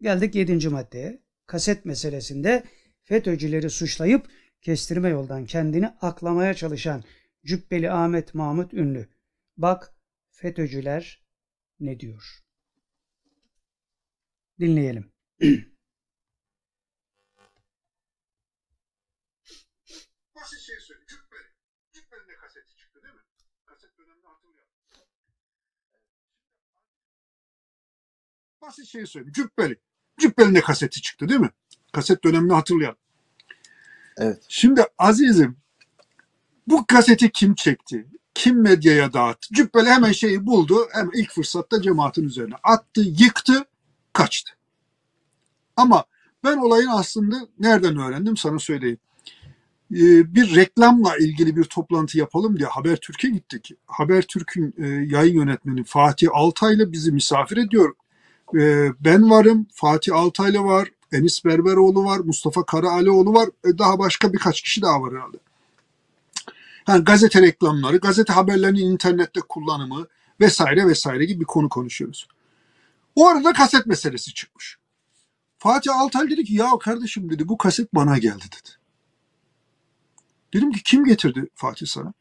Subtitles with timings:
[0.00, 1.22] Geldik yedinci maddeye.
[1.46, 2.64] Kaset meselesinde
[3.02, 4.30] FETÖ'cüleri suçlayıp
[4.62, 7.04] kestirme yoldan kendini aklamaya çalışan
[7.44, 9.08] Cübbeli Ahmet Mahmut Ünlü.
[9.56, 9.94] Bak
[10.30, 11.24] FETÖ'cüler
[11.80, 12.44] ne diyor?
[14.60, 15.12] Dinleyelim.
[20.34, 21.06] Basit şey söyleyeyim.
[21.08, 21.48] Cübbeli.
[21.92, 23.20] Cübbeli'nin de kaseti çıktı değil mi?
[23.66, 24.72] Kaset dönemini hatırlıyorum.
[28.60, 29.32] Basit şey söyleyeyim.
[29.32, 29.89] Cübbeli.
[30.20, 31.50] Cübbeli'nin de kaseti çıktı değil mi?
[31.92, 32.98] Kaset dönemini hatırlayalım.
[34.16, 34.42] Evet.
[34.48, 35.56] Şimdi azizim
[36.66, 38.06] bu kaseti kim çekti?
[38.34, 39.54] Kim medyaya dağıttı?
[39.54, 40.88] Cübbeli hemen şeyi buldu.
[40.92, 43.64] Hemen ilk fırsatta cemaatin üzerine attı, yıktı,
[44.12, 44.52] kaçtı.
[45.76, 46.04] Ama
[46.44, 48.98] ben olayın aslında nereden öğrendim sana söyleyeyim.
[49.92, 53.70] Ee, bir reklamla ilgili bir toplantı yapalım diye Habertürk'e gittik.
[53.86, 57.94] Habertürk'ün e, yayın yönetmeni Fatih Altaylı bizi misafir ediyor.
[58.58, 64.32] Ee, ben varım, Fatih Altaylı var, Enis Berberoğlu var, Mustafa Karaalioğlu var, e, daha başka
[64.32, 65.36] birkaç kişi daha var herhalde.
[66.88, 70.06] Yani gazete reklamları, gazete haberlerinin internette kullanımı
[70.40, 72.28] vesaire vesaire gibi bir konu konuşuyoruz.
[73.16, 74.78] O arada kaset meselesi çıkmış.
[75.58, 78.70] Fatih Altaylı dedi ki ya kardeşim dedi bu kaset bana geldi dedi.
[80.54, 82.12] Dedim ki kim getirdi Fatih sana?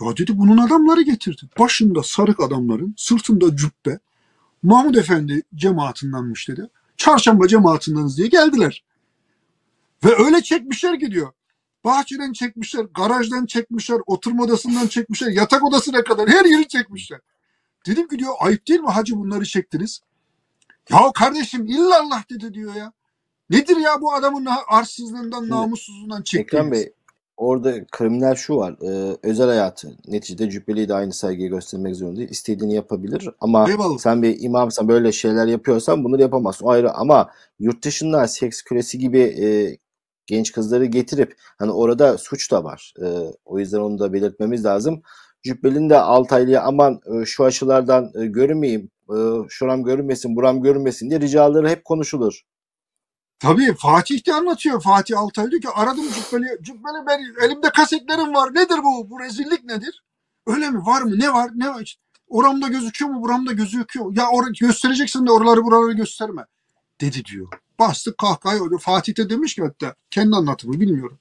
[0.00, 1.42] Ya dedi bunun adamları getirdi.
[1.58, 3.98] Başında sarık adamların, sırtında cübbe.
[4.62, 6.70] Mahmud Efendi cemaatindenmiş dedi.
[6.96, 8.84] Çarşamba cemaatindeniz diye geldiler.
[10.04, 11.32] Ve öyle çekmişler gidiyor.
[11.84, 17.20] Bahçeden çekmişler, garajdan çekmişler, oturma odasından çekmişler, yatak odasına kadar her yeri çekmişler.
[17.86, 20.00] Dedim ki diyor ayıp değil mi hacı bunları çektiniz?
[20.90, 22.92] Ya kardeşim illallah dedi diyor ya.
[23.50, 26.72] Nedir ya bu adamın arsızlığından, namussuzluğundan Ekrem çektiğiniz?
[26.72, 26.95] Bey
[27.36, 28.76] orada kriminal şu var.
[28.82, 29.88] e, özel hayatı.
[30.08, 32.30] Neticede Cübbeli'ye de aynı saygıyı göstermek zorunda değil.
[32.30, 33.98] İstediğini yapabilir ama Eyvallah.
[33.98, 36.66] sen bir imamsan böyle şeyler yapıyorsan bunları yapamazsın.
[36.66, 39.78] O ayrı ama yurt dışında seks kölesi gibi e,
[40.26, 42.94] genç kızları getirip hani orada suç da var.
[43.02, 43.06] E,
[43.44, 45.02] o yüzden onu da belirtmemiz lazım.
[45.42, 49.16] Cübbeli'nin de Altaylı'ya aman e, şu açılardan e, görünmeyeyim, e,
[49.48, 52.42] şuram görünmesin, buram görünmesin diye ricaları hep konuşulur.
[53.38, 54.82] Tabii Fatih de anlatıyor.
[54.82, 56.58] Fatih Altay diyor ki aradım Cübbeli.
[56.62, 58.54] Cübbeli ben elimde kasetlerim var.
[58.54, 59.10] Nedir bu?
[59.10, 60.04] Bu rezillik nedir?
[60.46, 60.78] Öyle mi?
[60.86, 61.18] Var mı?
[61.18, 61.50] Ne var?
[61.54, 61.96] Ne var?
[62.28, 63.22] Oramda gözüküyor mu?
[63.22, 64.16] Buramda gözüküyor.
[64.16, 66.44] Ya or göstereceksin de oraları buraları gösterme.
[67.00, 67.48] Dedi diyor.
[67.78, 68.78] Bastık kahkahayı öyle.
[68.78, 71.18] Fatih de demiş ki hatta kendi anlatımı bilmiyorum.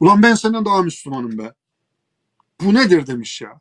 [0.00, 1.52] Ulan ben senden daha Müslümanım be.
[2.60, 3.60] Bu nedir demiş ya.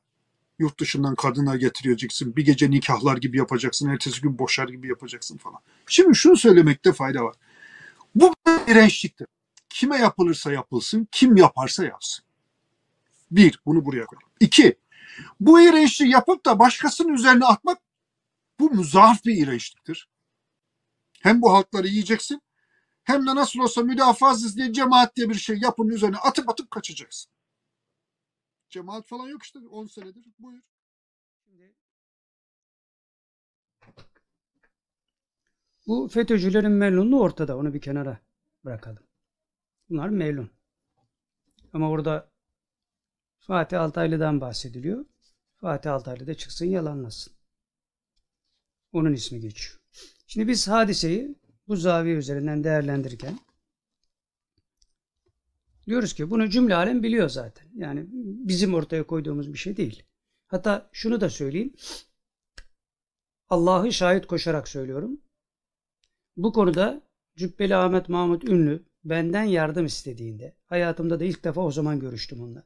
[0.59, 2.35] Yurt dışından kadına getireceksin.
[2.35, 3.89] Bir gece nikahlar gibi yapacaksın.
[3.89, 5.59] Ertesi gün boşar gibi yapacaksın falan.
[5.87, 7.35] Şimdi şunu söylemekte fayda var.
[8.15, 9.27] Bu bir iğrençliktir.
[9.69, 12.25] Kime yapılırsa yapılsın, kim yaparsa yapsın.
[13.31, 14.29] Bir, bunu buraya koyalım.
[14.39, 14.79] İki,
[15.39, 17.79] bu iğrençliği yapıp da başkasının üzerine atmak
[18.59, 20.09] bu müzaaf bir iğrençliktir.
[21.21, 22.41] Hem bu halkları yiyeceksin
[23.03, 27.31] hem de nasıl olsa müdafaatsız diye cemaat diye bir şey yapın üzerine atıp atıp kaçacaksın.
[28.69, 30.25] Cemaat falan yok işte 10 senedir.
[30.39, 30.61] Buyur.
[31.45, 31.75] Şimdi
[35.87, 37.57] bu FETÖ'cülerin melunluğu ortada.
[37.57, 38.19] Onu bir kenara
[38.65, 39.03] bırakalım.
[39.89, 40.51] Bunlar melun.
[41.73, 42.31] Ama orada
[43.39, 45.05] Fatih Altaylı'dan bahsediliyor.
[45.55, 47.33] Fatih Altaylı da çıksın yalanlasın.
[48.91, 49.79] Onun ismi geçiyor.
[50.27, 51.35] Şimdi biz hadiseyi
[51.67, 53.39] bu zaviye üzerinden değerlendirirken
[55.87, 57.67] diyoruz ki bunu cümle alem biliyor zaten.
[57.75, 60.03] Yani bizim ortaya koyduğumuz bir şey değil.
[60.47, 61.73] Hatta şunu da söyleyeyim.
[63.49, 65.21] Allah'ı şahit koşarak söylüyorum.
[66.37, 67.01] Bu konuda
[67.35, 72.63] Cübbeli Ahmet Mahmut Ünlü benden yardım istediğinde, hayatımda da ilk defa o zaman görüştüm onunla.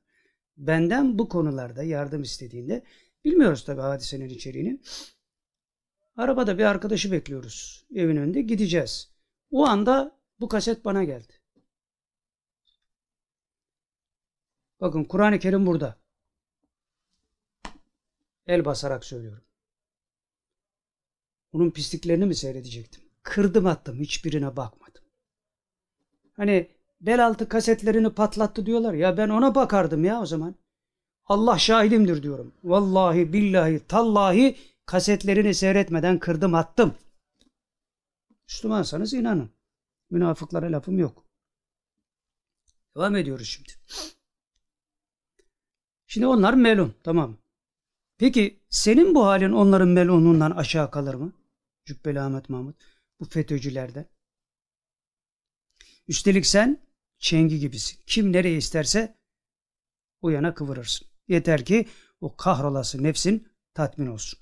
[0.58, 2.84] Benden bu konularda yardım istediğinde,
[3.26, 4.82] bilmiyoruz tabii hadisenin içeriğini.
[6.16, 7.86] Arabada bir arkadaşı bekliyoruz.
[7.96, 9.12] Evin önünde gideceğiz.
[9.52, 11.34] O anda bu kaset bana geldi.
[14.82, 16.00] Bakın Kur'an-ı Kerim burada.
[18.48, 19.44] El basarak söylüyorum.
[21.54, 23.09] Bunun pisliklerini mi seyredecektim?
[23.30, 24.00] Kırdım attım.
[24.00, 25.04] Hiçbirine bakmadım.
[26.36, 26.70] Hani
[27.02, 28.94] bel altı kasetlerini patlattı diyorlar.
[28.94, 30.56] Ya ben ona bakardım ya o zaman.
[31.26, 32.54] Allah şahidimdir diyorum.
[32.64, 36.96] Vallahi billahi tallahi kasetlerini seyretmeden kırdım attım.
[38.48, 39.50] Müslümansanız inanın.
[40.10, 41.24] Münafıklara lafım yok.
[42.96, 43.72] Devam ediyoruz şimdi.
[46.08, 46.94] Şimdi onlar melun.
[47.04, 47.38] Tamam.
[48.18, 51.34] Peki senin bu halin onların melunundan aşağı kalır mı?
[51.86, 52.89] Cübbeli Ahmet Mahmut.
[53.20, 54.06] Bu FETÖ'cülerden.
[56.08, 56.82] Üstelik sen
[57.20, 58.00] çengi gibisin.
[58.08, 59.18] Kim nereye isterse
[60.22, 61.08] o yana kıvırırsın.
[61.28, 61.88] Yeter ki
[62.22, 64.40] o kahrolası nefsin tatmin olsun.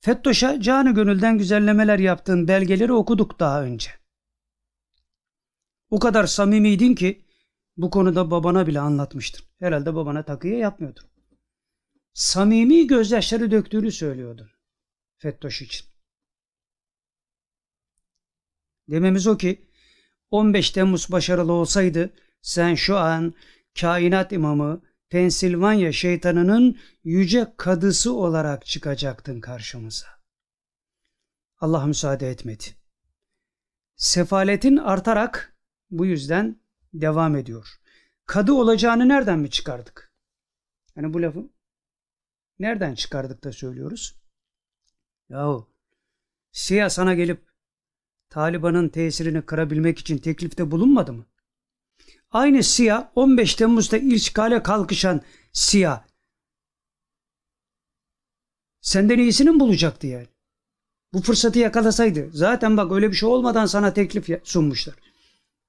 [0.00, 3.90] Fettoş'a canı gönülden güzellemeler yaptığın belgeleri okuduk daha önce.
[5.90, 7.24] O kadar samimiydin ki
[7.76, 9.44] bu konuda babana bile anlatmıştın.
[9.58, 11.04] Herhalde babana takıya yapmıyordun.
[12.12, 14.50] Samimi gözyaşları döktüğünü söylüyordun.
[15.18, 15.86] Fettoş için.
[18.88, 19.68] Dememiz o ki
[20.30, 23.34] 15 Temmuz başarılı olsaydı sen şu an
[23.80, 30.06] kainat imamı Pensilvanya şeytanının yüce kadısı olarak çıkacaktın karşımıza.
[31.58, 32.64] Allah müsaade etmedi.
[33.96, 35.56] Sefaletin artarak
[35.90, 36.60] bu yüzden
[36.94, 37.68] devam ediyor.
[38.26, 40.12] Kadı olacağını nereden mi çıkardık?
[40.96, 41.50] Yani bu lafı
[42.58, 44.20] nereden çıkardık da söylüyoruz?
[45.28, 45.74] Yahu
[46.52, 47.47] Siyah sana gelip
[48.30, 51.26] Taliban'ın tesirini kırabilmek için teklifte bulunmadı mı?
[52.30, 55.20] Aynı Siyah 15 Temmuz'da işgale kalkışan
[55.52, 56.02] Siyah
[58.80, 60.26] senden iyisini mi bulacaktı yani?
[61.12, 62.30] Bu fırsatı yakalasaydı.
[62.32, 64.94] Zaten bak öyle bir şey olmadan sana teklif sunmuşlar.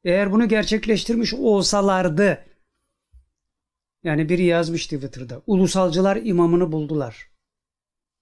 [0.04, 2.46] Eğer bunu gerçekleştirmiş olsalardı
[4.04, 5.42] yani biri yazmış Twitter'da.
[5.48, 7.30] Ulusalcılar imamını buldular.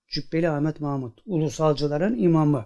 [0.08, 1.22] Cübbeli Ahmet Mahmut.
[1.26, 2.66] Ulusalcıların imamı.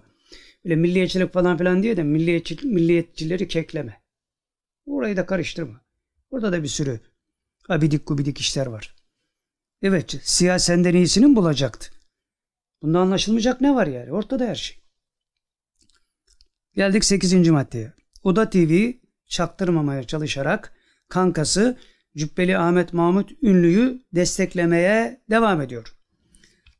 [0.64, 4.02] Öyle milliyetçilik falan filan diye de milliyetçi, milliyetçileri kekleme.
[4.86, 5.80] Orayı da karıştırma.
[6.30, 7.00] Orada da bir sürü
[7.68, 8.94] abidik gubidik işler var.
[9.82, 11.90] Evet siyah senden iyisini mi bulacaktı?
[12.82, 14.12] Bunda anlaşılmayacak ne var yani?
[14.12, 14.82] Ortada her şey.
[16.74, 17.48] Geldik 8.
[17.48, 17.92] maddeye.
[18.22, 18.92] Oda TV
[19.26, 20.72] çaktırmamaya çalışarak
[21.08, 21.78] kankası
[22.16, 25.96] Cübbeli Ahmet Mahmut Ünlü'yü desteklemeye devam ediyor.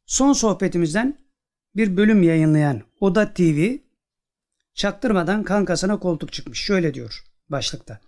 [0.06, 1.18] Son sohbetimizden
[1.76, 3.76] bir bölüm yayınlayan Oda TV
[4.74, 6.64] çaktırmadan kankasına koltuk çıkmış.
[6.64, 8.00] Şöyle diyor başlıkta.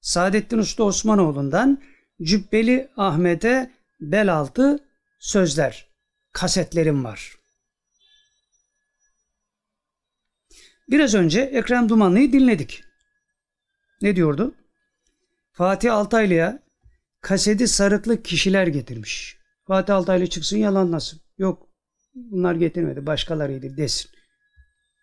[0.00, 1.82] Saadettin Usta Osmanoğlu'ndan
[2.22, 4.78] Cübbeli Ahmet'e bel altı
[5.18, 5.88] sözler,
[6.32, 7.36] kasetlerim var.
[10.90, 12.84] Biraz önce Ekrem Dumanlı'yı dinledik.
[14.02, 14.54] Ne diyordu?
[15.52, 16.62] Fatih Altaylı'ya
[17.20, 19.38] kaseti sarıklı kişiler getirmiş.
[19.64, 21.20] Fatih Altaylı çıksın yalanlasın.
[21.38, 21.65] Yok
[22.16, 24.10] bunlar getirmedi başkalarıydı desin.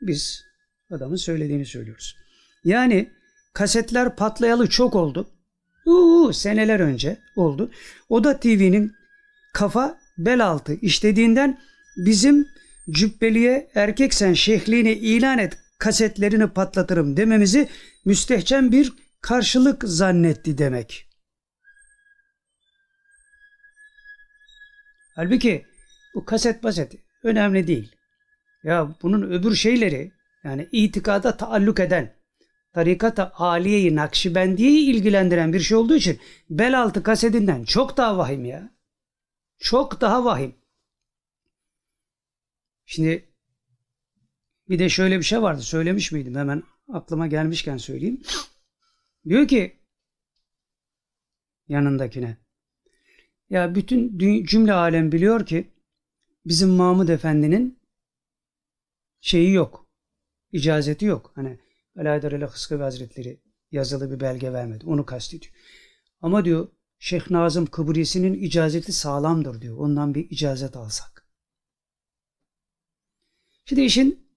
[0.02, 0.44] Biz
[0.92, 2.18] adamın söylediğini söylüyoruz.
[2.64, 3.12] Yani
[3.54, 5.30] kasetler patlayalı çok oldu.
[5.86, 7.72] Uuu, seneler önce oldu.
[8.10, 8.94] O da TV'nin
[9.54, 11.60] kafa bel altı işlediğinden
[11.98, 12.48] bizim
[12.90, 17.70] cübbeliye erkeksen şehliğini ilan et kasetlerini patlatırım dememizi
[18.06, 21.10] müstehcen bir karşılık zannetti demek.
[25.16, 25.66] Halbuki
[26.16, 27.96] bu kaset baset önemli değil.
[28.64, 30.12] Ya bunun öbür şeyleri
[30.44, 32.16] yani itikada taalluk eden
[32.74, 38.74] tarikat-ı aliyeyi Nakşibendiye'yi ilgilendiren bir şey olduğu için bel altı kasetinden çok daha vahim ya.
[39.58, 40.56] Çok daha vahim.
[42.86, 43.34] Şimdi
[44.70, 45.62] bir de şöyle bir şey vardı.
[45.62, 46.36] Söylemiş miydim?
[46.36, 48.22] Hemen aklıma gelmişken söyleyeyim.
[49.26, 49.80] Diyor ki
[51.68, 52.38] yanındakine
[53.50, 55.73] ya bütün cümle alem biliyor ki
[56.46, 57.80] bizim Mahmud Efendi'nin
[59.22, 59.88] şeyi yok.
[60.52, 61.32] icazeti yok.
[61.36, 61.60] Hani
[61.98, 63.42] ile Hıskıvi Hazretleri
[63.72, 64.86] yazılı bir belge vermedi.
[64.86, 65.54] Onu kastediyor.
[66.22, 66.68] Ama diyor
[67.00, 69.78] Şeyh Nazım Kıbrisi'nin icazeti sağlamdır diyor.
[69.78, 71.28] Ondan bir icazet alsak.
[73.66, 74.28] Şimdi işin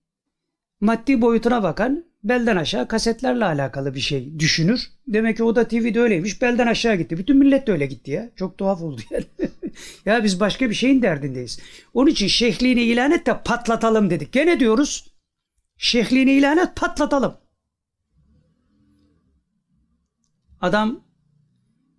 [0.81, 4.91] maddi boyutuna bakan belden aşağı kasetlerle alakalı bir şey düşünür.
[5.07, 6.43] Demek ki o da TV'de öyleymiş.
[6.43, 7.19] Belden aşağı gitti.
[7.19, 8.31] Bütün millet de öyle gitti ya.
[8.37, 9.25] Çok tuhaf oldu yani.
[10.05, 11.59] ya biz başka bir şeyin derdindeyiz.
[11.95, 14.33] Onun için şeyhliğini ilan et de patlatalım dedik.
[14.33, 15.13] Gene diyoruz.
[15.77, 17.35] Şeyhliğini ilan et patlatalım.
[20.61, 21.01] Adam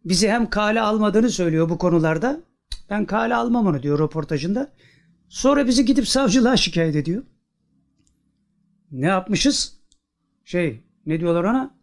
[0.05, 2.39] bizi hem kale almadığını söylüyor bu konularda.
[2.89, 4.71] Ben kale almam onu diyor röportajında.
[5.29, 7.23] Sonra bizi gidip savcılığa şikayet ediyor.
[8.91, 9.77] Ne yapmışız?
[10.45, 11.77] Şey ne diyorlar ona?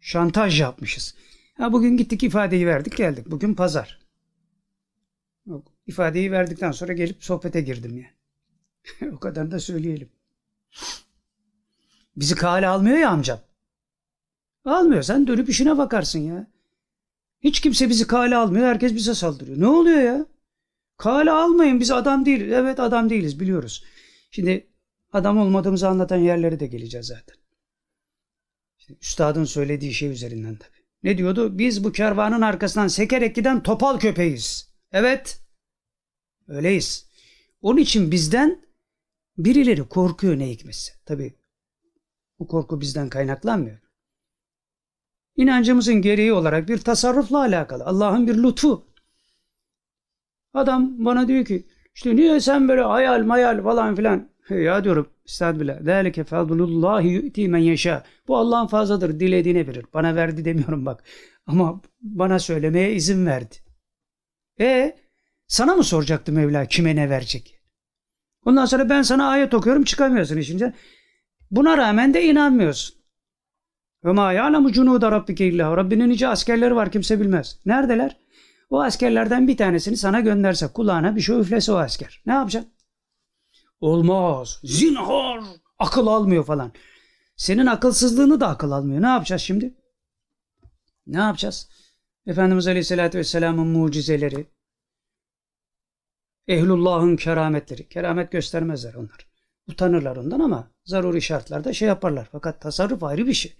[0.00, 1.14] Şantaj yapmışız.
[1.56, 3.30] Ha, bugün gittik ifadeyi verdik geldik.
[3.30, 4.05] Bugün pazar.
[5.86, 9.12] İfadeyi verdikten sonra gelip sohbete girdim yani.
[9.14, 10.08] o kadar da söyleyelim.
[12.16, 13.40] Bizi kale almıyor ya amcam.
[14.64, 15.02] Almıyor.
[15.02, 16.46] Sen dönüp işine bakarsın ya.
[17.40, 18.66] Hiç kimse bizi kale almıyor.
[18.66, 19.60] Herkes bize saldırıyor.
[19.60, 20.26] Ne oluyor ya?
[20.96, 21.80] Kale almayın.
[21.80, 22.52] Biz adam değiliz.
[22.52, 23.84] Evet adam değiliz biliyoruz.
[24.30, 24.66] Şimdi
[25.12, 27.36] adam olmadığımızı anlatan yerlere de geleceğiz zaten.
[28.78, 30.86] İşte üstadın söylediği şey üzerinden tabii.
[31.02, 31.58] Ne diyordu?
[31.58, 34.75] Biz bu kervanın arkasından sekerek giden topal köpeğiz.
[34.96, 35.40] Evet.
[36.48, 37.08] Öyleyiz.
[37.62, 38.66] Onun için bizden
[39.38, 40.92] birileri korkuyor ne hikmetse.
[41.06, 41.34] Tabii
[42.38, 43.78] bu korku bizden kaynaklanmıyor.
[45.36, 47.84] İnancımızın gereği olarak bir tasarrufla alakalı.
[47.84, 48.86] Allah'ın bir lütfu.
[50.54, 54.28] Adam bana diyor ki İşte niye sen böyle hayal mayal falan filan.
[54.50, 55.82] Ya diyorum estağfirullah.
[55.84, 58.04] Zâlike fadlullahi yu'ti men yeşâ.
[58.28, 59.20] Bu Allah'ın fazladır.
[59.20, 59.86] Dilediğine verir.
[59.94, 61.04] Bana verdi demiyorum bak.
[61.46, 63.65] Ama bana söylemeye izin verdi.
[64.60, 64.96] E
[65.46, 67.60] sana mı soracaktı Mevla kime ne verecek?
[68.44, 70.72] Ondan sonra ben sana ayet okuyorum çıkamıyorsun işince.
[71.50, 72.96] Buna rağmen de inanmıyorsun.
[74.04, 75.76] Ve ma ya'lemu cunuda rabbike illa.
[75.76, 77.58] Rabbinin nice askerleri var kimse bilmez.
[77.66, 78.16] Neredeler?
[78.70, 82.22] O askerlerden bir tanesini sana gönderse kulağına bir şey üflese o asker.
[82.26, 82.72] Ne yapacaksın?
[83.80, 84.60] Olmaz.
[84.64, 85.40] Zinhar.
[85.78, 86.72] Akıl almıyor falan.
[87.36, 89.02] Senin akılsızlığını da akıl almıyor.
[89.02, 89.74] Ne yapacağız şimdi?
[91.06, 91.68] Ne yapacağız?
[92.26, 94.46] Efendimiz Aleyhisselatü Vesselam'ın mucizeleri,
[96.48, 97.88] Ehlullah'ın kerametleri.
[97.88, 99.26] Keramet göstermezler onlar.
[99.68, 102.28] Utanırlar ondan ama zaruri şartlarda şey yaparlar.
[102.32, 103.56] Fakat tasarruf ayrı bir şey.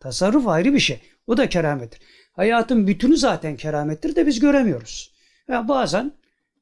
[0.00, 1.00] Tasarruf ayrı bir şey.
[1.26, 2.00] O da keramettir.
[2.32, 5.14] Hayatın bütünü zaten keramettir de biz göremiyoruz.
[5.48, 6.12] Ya bazen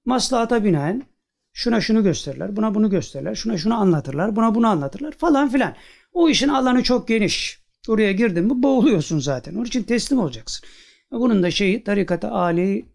[0.05, 1.03] maslahata binaen
[1.53, 5.75] şuna şunu gösterirler, buna bunu gösterirler, şuna şunu anlatırlar, buna bunu anlatırlar falan filan.
[6.13, 7.61] O işin alanı çok geniş.
[7.89, 9.55] Oraya girdin mi boğuluyorsun zaten.
[9.55, 10.69] Onun için teslim olacaksın.
[11.11, 12.87] Bunun da şeyi tarikatı Ali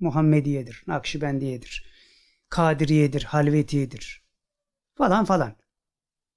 [0.00, 1.84] Muhammediyedir, Nakşibendiyedir,
[2.48, 4.24] Kadiriyedir, Halvetiyedir
[4.94, 5.56] falan falan.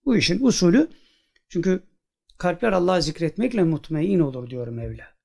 [0.06, 0.88] Bu işin usulü
[1.50, 1.84] çünkü
[2.38, 5.18] kalpler Allah'ı zikretmekle mutmain olur diyor Mevla.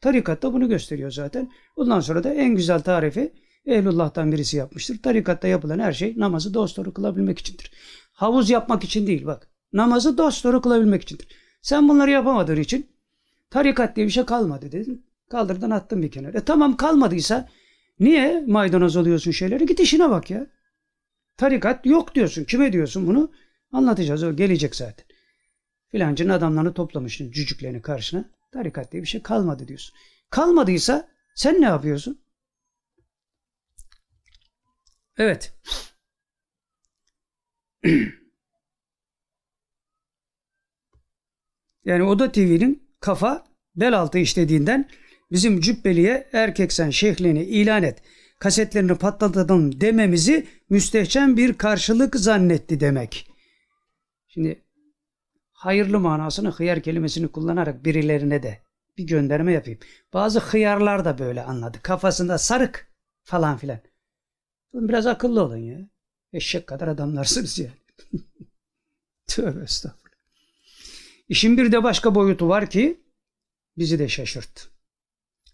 [0.00, 1.52] Tarikatta bunu gösteriyor zaten.
[1.76, 3.32] Ondan sonra da en güzel tarifi
[3.66, 5.02] Ehlullah'tan birisi yapmıştır.
[5.02, 7.72] Tarikatta yapılan her şey namazı dosdoğru kılabilmek içindir.
[8.12, 9.48] Havuz yapmak için değil bak.
[9.72, 11.28] Namazı dosdoğru kılabilmek içindir.
[11.62, 12.95] Sen bunları yapamadığın için
[13.50, 15.06] tarikat diye bir şey kalmadı dedin.
[15.30, 16.38] Kaldırdın attın bir kenara.
[16.38, 17.48] E tamam kalmadıysa
[18.00, 19.66] niye maydanoz oluyorsun şeyleri?
[19.66, 20.46] Git işine bak ya.
[21.36, 22.44] Tarikat yok diyorsun.
[22.44, 23.32] Kime diyorsun bunu?
[23.72, 24.22] Anlatacağız.
[24.22, 25.06] O gelecek zaten.
[25.88, 28.30] Filancının adamlarını toplamışsın cücüklerini karşına.
[28.52, 29.96] Tarikat diye bir şey kalmadı diyorsun.
[30.30, 32.20] Kalmadıysa sen ne yapıyorsun?
[35.18, 35.54] Evet.
[41.84, 43.44] yani Oda TV'nin kafa
[43.76, 44.88] bel altı işlediğinden
[45.30, 48.02] bizim cübbeliye erkeksen şeklini ilan et,
[48.38, 53.30] kasetlerini patlatalım dememizi müstehcen bir karşılık zannetti demek.
[54.28, 54.64] Şimdi
[55.52, 58.62] hayırlı manasını hıyar kelimesini kullanarak birilerine de
[58.98, 59.78] bir gönderme yapayım.
[60.12, 61.78] Bazı hıyarlar da böyle anladı.
[61.82, 63.80] Kafasında sarık falan filan.
[64.74, 65.78] Biraz akıllı olun ya.
[66.32, 67.78] Eşek kadar adamlarsınız yani.
[69.26, 70.05] Tövbe estağfurullah.
[71.28, 73.00] İşin bir de başka boyutu var ki
[73.78, 74.62] bizi de şaşırttı.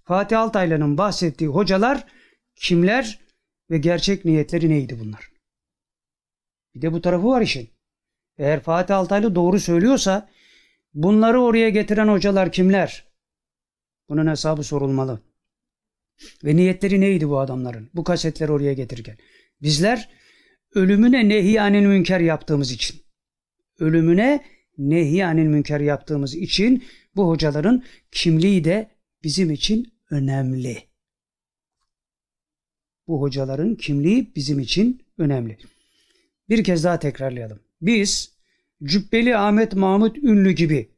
[0.05, 2.07] Fatih Altaylı'nın bahsettiği hocalar
[2.57, 3.21] kimler
[3.71, 5.33] ve gerçek niyetleri neydi bunlar?
[6.75, 7.71] Bir de bu tarafı var işin.
[8.39, 10.31] Eğer Fatih Altaylı doğru söylüyorsa
[10.95, 13.13] bunları oraya getiren hocalar kimler?
[14.09, 15.23] Bunun hesabı sorulmalı.
[16.45, 17.91] Ve niyetleri neydi bu adamların?
[17.95, 19.19] Bu kasetleri oraya getirirken.
[19.63, 20.11] Bizler
[20.75, 23.03] ölümüne nehyanil münker yaptığımız için.
[23.79, 24.45] Ölümüne
[24.79, 26.85] nehyanil münker yaptığımız için
[27.17, 28.91] bu hocaların kimliği de
[29.23, 30.83] bizim için önemli.
[33.07, 35.59] Bu hocaların kimliği bizim için önemli.
[36.49, 37.61] Bir kez daha tekrarlayalım.
[37.81, 38.39] Biz
[38.83, 40.91] Cübbeli Ahmet Mahmut Ünlü gibi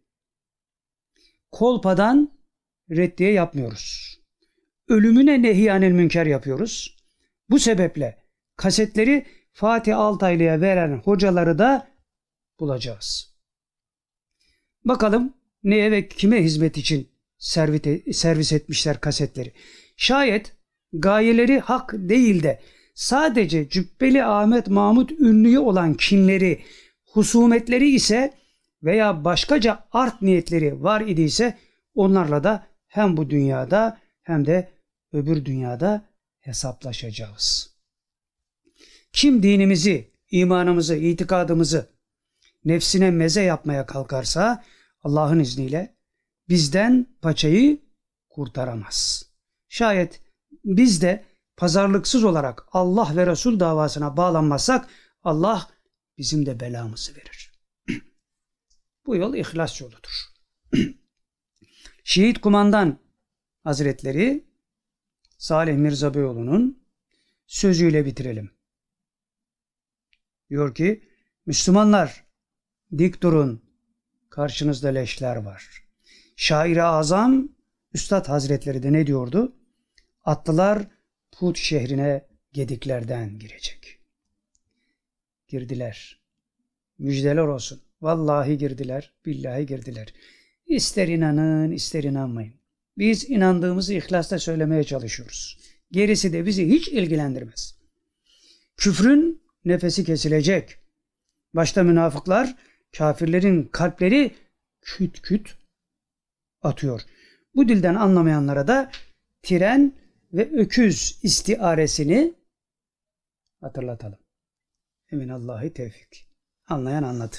[1.53, 2.39] kolpadan
[2.91, 4.19] reddiye yapmıyoruz.
[4.89, 6.97] Ölümüne nehyanel münker yapıyoruz.
[7.51, 8.19] Bu sebeple
[8.57, 11.89] kasetleri Fatih Altaylı'ya veren hocaları da
[12.61, 13.34] bulacağız.
[14.85, 17.09] Bakalım neye ve kime hizmet için
[18.13, 19.53] servis etmişler kasetleri.
[19.97, 20.57] Şayet
[20.93, 22.61] gayeleri hak değil de
[22.95, 26.63] sadece Cübbeli Ahmet Mahmut ünlüyü olan kinleri,
[27.05, 28.35] husumetleri ise
[28.83, 31.59] veya başkaca art niyetleri var idiyse
[31.95, 34.69] onlarla da hem bu dünyada hem de
[35.13, 36.05] öbür dünyada
[36.41, 37.75] hesaplaşacağız.
[39.13, 41.95] Kim dinimizi, imanımızı, itikadımızı
[42.65, 44.65] nefsine meze yapmaya kalkarsa
[45.05, 45.97] Allah'ın izniyle
[46.49, 47.83] bizden paçayı
[48.31, 49.31] kurtaramaz.
[49.69, 50.23] Şayet
[50.65, 51.25] biz de
[51.57, 54.89] pazarlıksız olarak Allah ve Resul davasına bağlanmazsak
[55.23, 55.71] Allah
[56.19, 57.53] bizim de belamızı verir.
[59.07, 60.25] Bu yol ihlas yoludur.
[62.05, 62.99] Şehit kumandan
[63.65, 64.45] hazretleri
[65.39, 66.87] Salih Mirza Beyoğlu'nun
[67.47, 68.51] sözüyle bitirelim.
[70.51, 71.09] Diyor ki
[71.47, 72.25] Müslümanlar
[72.99, 73.64] dik durun
[74.35, 75.85] karşınızda leşler var.
[76.37, 77.49] Şair-i Azam
[77.93, 79.57] Üstad Hazretleri de ne diyordu?
[80.25, 80.87] Atlılar
[81.33, 83.99] Put şehrine gediklerden girecek.
[85.49, 86.21] Girdiler.
[86.99, 87.81] Müjdeler olsun.
[88.03, 90.15] Vallahi girdiler, billahi girdiler.
[90.67, 92.55] İster inanın, ister inanmayın.
[92.99, 95.59] Biz inandığımızı ihlasla söylemeye çalışıyoruz.
[95.91, 97.79] Gerisi de bizi hiç ilgilendirmez.
[98.77, 100.79] Küfrün nefesi kesilecek.
[101.55, 102.57] Başta münafıklar,
[102.97, 104.35] kafirlerin kalpleri
[104.81, 105.57] küt küt
[106.63, 107.01] atıyor.
[107.55, 108.91] Bu dilden anlamayanlara da
[109.43, 109.93] tren
[110.33, 112.35] ve öküz istiaresini
[113.61, 114.19] hatırlatalım.
[115.13, 116.29] Emin Allah'ı tevfik.
[116.69, 117.37] Anlayan anladı.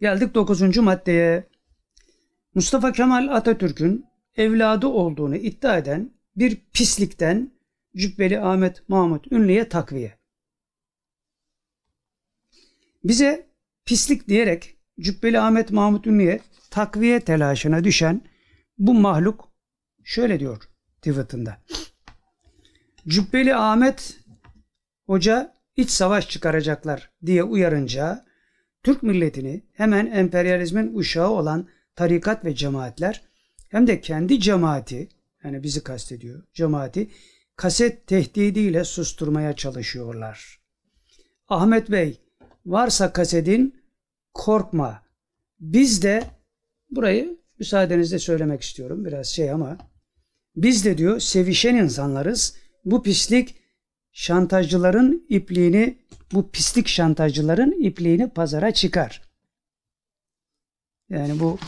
[0.00, 1.48] Geldik dokuzuncu maddeye.
[2.54, 7.52] Mustafa Kemal Atatürk'ün evladı olduğunu iddia eden bir pislikten
[7.96, 10.18] Cübbeli Ahmet Mahmut Ünlü'ye takviye.
[13.08, 13.46] Bize
[13.84, 18.22] pislik diyerek Cübbeli Ahmet Mahmut Ünlü'ye takviye telaşına düşen
[18.78, 19.48] bu mahluk
[20.04, 20.62] şöyle diyor
[21.02, 21.56] tweetinde.
[23.08, 24.18] Cübbeli Ahmet
[25.06, 28.26] Hoca iç savaş çıkaracaklar diye uyarınca
[28.82, 33.22] Türk milletini hemen emperyalizmin uşağı olan tarikat ve cemaatler
[33.68, 35.08] hem de kendi cemaati
[35.44, 37.10] yani bizi kastediyor cemaati
[37.56, 40.60] kaset tehdidiyle susturmaya çalışıyorlar.
[41.48, 42.25] Ahmet Bey
[42.66, 43.74] varsa kasetin
[44.34, 45.02] korkma.
[45.60, 46.22] Biz de
[46.90, 49.78] burayı müsaadenizle söylemek istiyorum biraz şey ama
[50.56, 52.56] biz de diyor sevişen insanlarız.
[52.84, 53.54] Bu pislik
[54.12, 55.98] şantajcıların ipliğini
[56.32, 59.22] bu pislik şantajcıların ipliğini pazara çıkar.
[61.10, 61.58] Yani bu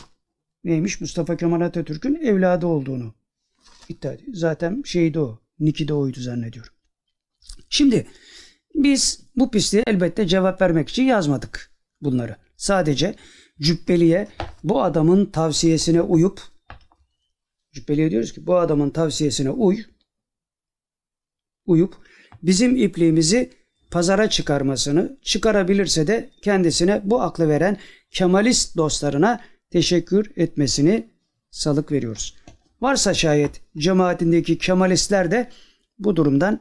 [0.63, 1.01] neymiş?
[1.01, 3.13] Mustafa Kemal Atatürk'ün evladı olduğunu
[3.89, 4.33] iddia ediyor.
[4.33, 5.39] Zaten şeydi o.
[5.59, 6.73] Niki de oydu zannediyorum.
[7.69, 8.07] Şimdi
[8.83, 11.71] biz bu pisliğe elbette cevap vermek için yazmadık
[12.01, 12.35] bunları.
[12.57, 13.15] Sadece
[13.61, 14.27] Cübbeli'ye
[14.63, 16.41] bu adamın tavsiyesine uyup
[17.73, 19.83] Cübbeli'ye diyoruz ki bu adamın tavsiyesine uy
[21.65, 21.95] uyup
[22.43, 23.53] bizim ipliğimizi
[23.91, 27.77] pazara çıkarmasını, çıkarabilirse de kendisine bu aklı veren
[28.11, 31.09] Kemalist dostlarına teşekkür etmesini
[31.51, 32.35] salık veriyoruz.
[32.81, 35.49] Varsa şayet cemaatindeki Kemalistler de
[35.99, 36.59] bu durumdan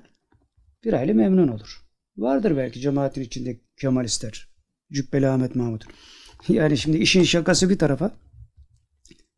[0.84, 1.87] bir aile memnun olur.
[2.18, 4.48] Vardır belki cemaatin içinde Kemalistler.
[4.92, 5.84] Cübbeli Ahmet Mahmut.
[6.48, 8.16] Yani şimdi işin şakası bir tarafa.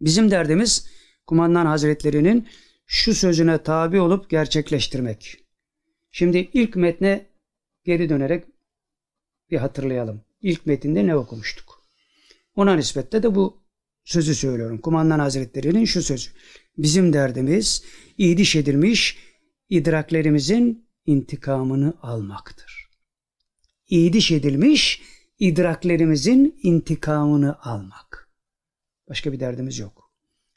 [0.01, 0.89] Bizim derdimiz
[1.27, 2.49] kumandan hazretlerinin
[2.87, 5.37] şu sözüne tabi olup gerçekleştirmek.
[6.11, 7.27] Şimdi ilk metne
[7.85, 8.45] geri dönerek
[9.51, 10.25] bir hatırlayalım.
[10.41, 11.83] İlk metinde ne okumuştuk?
[12.57, 13.63] Ona nispetle de bu
[14.05, 14.79] sözü söylüyorum.
[14.79, 16.31] Kumandan Hazretleri'nin şu sözü.
[16.79, 17.85] Bizim derdimiz
[18.19, 19.19] idiş edilmiş
[19.69, 22.89] idraklerimizin intikamını almaktır.
[23.89, 25.03] İdiş edilmiş
[25.39, 28.29] idraklerimizin intikamını almak.
[29.09, 30.11] Başka bir derdimiz yok.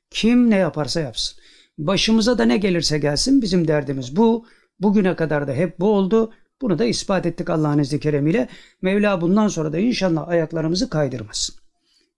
[0.09, 1.39] Kim ne yaparsa yapsın.
[1.77, 4.45] Başımıza da ne gelirse gelsin bizim derdimiz bu.
[4.79, 6.33] Bugüne kadar da hep bu oldu.
[6.61, 8.49] Bunu da ispat ettik Allah'ın izni keremiyle.
[8.81, 11.55] Mevla bundan sonra da inşallah ayaklarımızı kaydırmasın.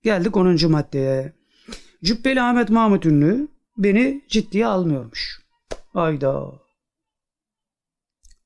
[0.04, 0.71] Geldik 10.
[0.71, 1.34] maddeye.
[2.04, 5.41] Cübbeli Ahmet Mahmut Ünlü beni ciddiye almıyormuş.
[5.93, 6.64] Ayda.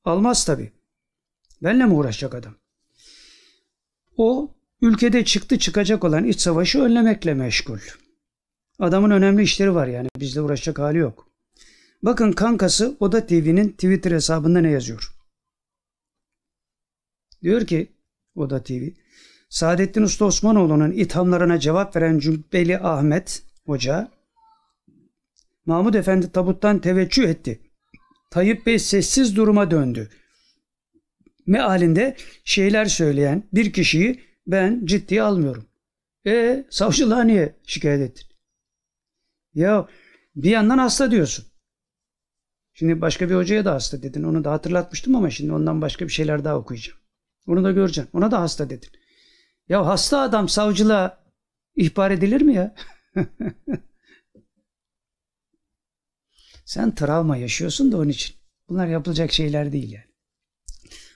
[0.10, 0.72] Almaz tabi.
[1.64, 2.56] Benle mi uğraşacak adam?
[4.18, 7.80] O ülkede çıktı çıkacak olan iç savaşı önlemekle meşgul.
[8.80, 11.28] Adamın önemli işleri var yani bizle uğraşacak hali yok.
[12.04, 15.16] Bakın kankası Oda TV'nin Twitter hesabında ne yazıyor?
[17.44, 17.92] Diyor ki
[18.36, 18.88] Oda TV
[19.50, 24.12] Saadettin Usta Osmanoğlu'nun ithamlarına cevap veren Cübbeli Ahmet Hoca
[25.66, 27.69] Mahmud Efendi tabuttan teveccüh etti.
[28.30, 30.10] Tayyip Bey sessiz duruma döndü.
[31.48, 35.66] Mealinde şeyler söyleyen bir kişiyi ben ciddiye almıyorum.
[36.28, 38.28] E savcılığa niye şikayet ettin?
[39.54, 39.88] Ya
[40.36, 41.46] bir yandan hasta diyorsun.
[42.74, 44.24] Şimdi başka bir hocaya da hasta dedin.
[44.24, 47.00] Onu da hatırlatmıştım ama şimdi ondan başka bir şeyler daha okuyacağım.
[47.48, 48.10] Onu da göreceğim.
[48.14, 48.90] Ona da hasta dedin.
[49.70, 51.24] Ya hasta adam savcılığa
[51.76, 52.76] ihbar edilir mi ya?
[56.70, 58.36] Sen travma yaşıyorsun da onun için.
[58.70, 60.06] Bunlar yapılacak şeyler değil yani.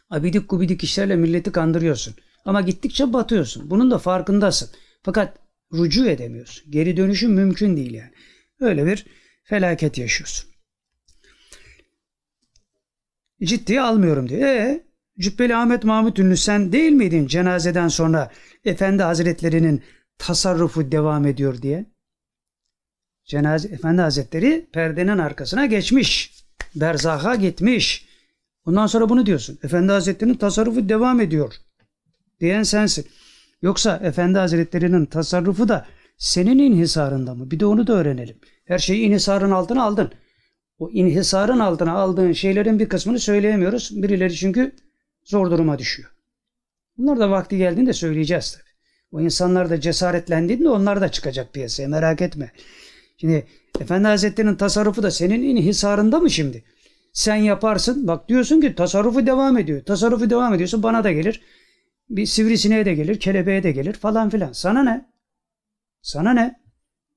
[0.09, 2.15] Abidik gubidik işlerle milleti kandırıyorsun.
[2.45, 3.69] Ama gittikçe batıyorsun.
[3.69, 4.69] Bunun da farkındasın.
[5.03, 5.37] Fakat
[5.73, 6.71] rucu edemiyorsun.
[6.71, 8.11] Geri dönüşün mümkün değil yani.
[8.59, 9.05] Öyle bir
[9.43, 10.49] felaket yaşıyorsun.
[13.43, 14.41] Ciddiye almıyorum diyor.
[14.41, 14.83] E
[15.19, 18.31] Cübbeli Ahmet Mahmut Ünlü sen değil miydin cenazeden sonra
[18.65, 19.83] Efendi Hazretlerinin
[20.17, 21.92] tasarrufu devam ediyor diye?
[23.25, 26.33] Cenaze Efendi Hazretleri perdenin arkasına geçmiş.
[26.75, 28.05] Berzaha gitmiş.
[28.65, 29.59] Ondan sonra bunu diyorsun.
[29.63, 31.53] Efendi Hazretleri'nin tasarrufu devam ediyor.
[32.39, 33.07] Diyen sensin.
[33.61, 35.85] Yoksa Efendi Hazretleri'nin tasarrufu da
[36.17, 37.51] senin inhisarında mı?
[37.51, 38.37] Bir de onu da öğrenelim.
[38.65, 40.11] Her şeyi inhisarın altına aldın.
[40.79, 44.03] O inhisarın altına aldığın şeylerin bir kısmını söyleyemiyoruz.
[44.03, 44.75] Birileri çünkü
[45.23, 46.09] zor duruma düşüyor.
[46.97, 48.73] Bunlar da vakti geldiğinde söyleyeceğiz tabii.
[49.11, 52.51] O insanlar da cesaretlendiğinde onlar da çıkacak piyasaya merak etme.
[53.17, 53.47] Şimdi
[53.79, 56.63] Efendi Hazretleri'nin tasarrufu da senin inhisarında mı şimdi?
[57.13, 58.07] Sen yaparsın.
[58.07, 59.85] Bak diyorsun ki tasarrufu devam ediyor.
[59.85, 61.41] Tasarrufu devam ediyorsun bana da gelir.
[62.09, 64.51] Bir sivrisineğe de gelir, kelebeğe de gelir falan filan.
[64.51, 65.09] Sana ne?
[66.01, 66.59] Sana ne?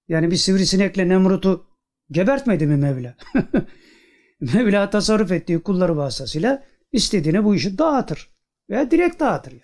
[0.09, 1.66] Yani bir sivrisinekle Nemrut'u
[2.11, 3.16] gebertmedi mi Mevla?
[4.40, 8.30] Mevla tasarruf ettiği kulları vasıtasıyla istediğine bu işi dağıtır.
[8.70, 9.62] Veya direkt dağıtır yani.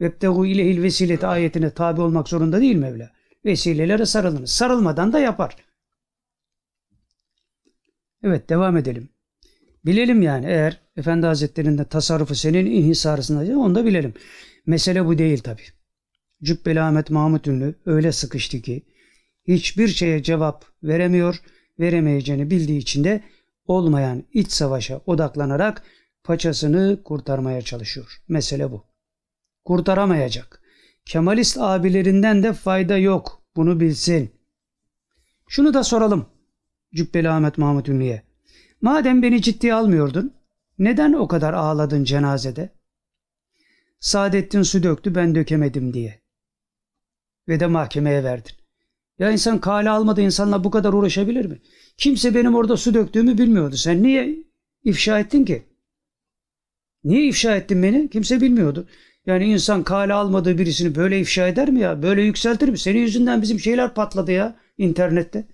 [0.00, 3.15] Vebtehu ilehil vesileti ayetine tabi olmak zorunda değil Mevla.
[3.46, 4.50] Vesilelere sarılınız.
[4.50, 5.56] Sarılmadan da yapar.
[8.22, 9.08] Evet devam edelim.
[9.84, 14.14] Bilelim yani eğer Efendi Hazretleri'nin de tasarrufu senin inhisarısında onu da bilelim.
[14.66, 15.62] Mesele bu değil tabi.
[16.42, 18.82] Cübbeli Ahmet Mahmut Ünlü öyle sıkıştı ki
[19.48, 21.42] hiçbir şeye cevap veremiyor,
[21.78, 23.24] veremeyeceğini bildiği için de
[23.66, 25.82] olmayan iç savaşa odaklanarak
[26.24, 28.22] paçasını kurtarmaya çalışıyor.
[28.28, 28.84] Mesele bu.
[29.64, 30.65] Kurtaramayacak.
[31.06, 33.42] Kemalist abilerinden de fayda yok.
[33.56, 34.30] Bunu bilsin.
[35.48, 36.26] Şunu da soralım.
[36.94, 38.22] Cübbeli Ahmet Mahmut Ünlü'ye.
[38.80, 40.34] Madem beni ciddiye almıyordun,
[40.78, 42.70] neden o kadar ağladın cenazede?
[44.00, 46.20] Saadettin su döktü ben dökemedim diye.
[47.48, 48.52] Ve de mahkemeye verdin.
[49.18, 51.60] Ya insan kale almadı insanla bu kadar uğraşabilir mi?
[51.96, 53.76] Kimse benim orada su döktüğümü bilmiyordu.
[53.76, 54.36] Sen niye
[54.84, 55.66] ifşa ettin ki?
[57.04, 58.10] Niye ifşa ettin beni?
[58.10, 58.88] Kimse bilmiyordu.
[59.26, 62.02] Yani insan kale almadığı birisini böyle ifşa eder mi ya?
[62.02, 62.78] Böyle yükseltir mi?
[62.78, 65.48] Senin yüzünden bizim şeyler patladı ya internette.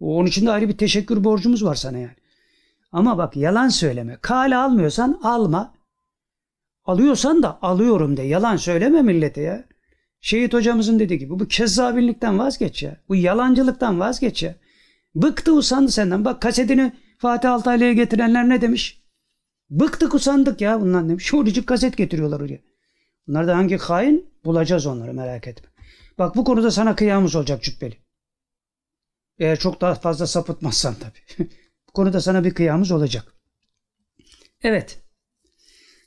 [0.00, 2.16] Onun için de ayrı bir teşekkür borcumuz var sana yani.
[2.92, 4.18] Ama bak yalan söyleme.
[4.22, 5.74] Kale almıyorsan alma.
[6.84, 8.22] Alıyorsan da alıyorum de.
[8.22, 9.64] Yalan söyleme millete ya.
[10.20, 12.96] Şehit hocamızın dediği gibi bu kezzabinlikten vazgeç ya.
[13.08, 14.54] Bu yalancılıktan vazgeç ya.
[15.14, 16.24] Bıktı usandı senden.
[16.24, 19.03] Bak kasetini Fatih Altaylı'ya getirenler ne demiş?
[19.70, 21.24] Bıktık usandık ya bundan demiş.
[21.24, 22.60] Şurucuk kaset getiriyorlar oraya.
[23.28, 24.34] Bunlar da hangi hain?
[24.44, 25.68] Bulacağız onları merak etme.
[26.18, 27.96] Bak bu konuda sana kıyamız olacak Cübbeli.
[29.38, 31.48] Eğer çok daha fazla sapıtmazsan tabii.
[31.88, 33.34] bu konuda sana bir kıyamız olacak.
[34.62, 34.98] Evet.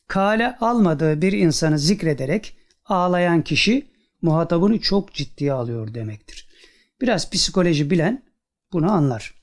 [0.07, 3.87] Kale almadığı bir insanı zikrederek ağlayan kişi
[4.21, 6.47] muhatabını çok ciddiye alıyor demektir.
[7.01, 8.23] Biraz psikoloji bilen
[8.73, 9.33] bunu anlar.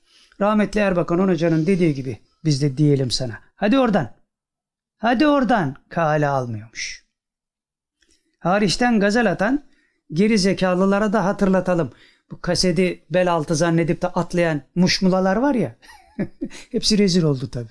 [0.41, 3.41] Rahmetli Erbakan Hoca'nın dediği gibi biz de diyelim sana.
[3.55, 4.15] Hadi oradan.
[4.97, 7.05] Hadi oradan kale almıyormuş.
[8.39, 9.65] Hariçten gazel atan
[10.13, 11.93] geri zekalılara da hatırlatalım.
[12.31, 15.77] Bu kaseti bel altı zannedip de atlayan muşmulalar var ya.
[16.71, 17.69] hepsi rezil oldu tabi.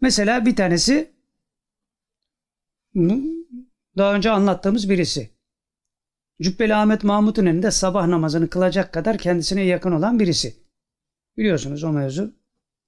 [0.00, 1.10] Mesela bir tanesi
[3.96, 5.30] daha önce anlattığımız birisi.
[6.42, 10.56] Cübbeli Ahmet Mahmut'un elinde sabah namazını kılacak kadar kendisine yakın olan birisi.
[11.40, 12.34] Biliyorsunuz o mevzu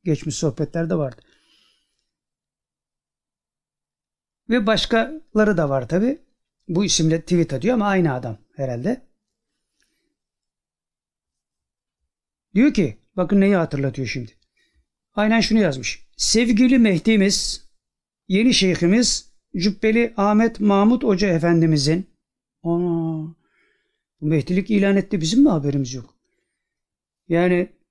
[0.05, 1.23] geçmiş sohbetlerde vardı.
[4.49, 6.23] Ve başkaları da var tabi.
[6.69, 9.07] Bu isimle tweet atıyor ama aynı adam herhalde.
[12.55, 14.33] Diyor ki bakın neyi hatırlatıyor şimdi.
[15.15, 16.07] Aynen şunu yazmış.
[16.17, 17.69] Sevgili Mehdi'miz,
[18.29, 22.11] yeni şeyhimiz Cübbeli Ahmet Mahmut Hoca Efendimizin
[22.63, 23.37] ana
[24.21, 26.15] bu Mehdilik ilan etti bizim mi haberimiz yok?
[27.29, 27.82] Yani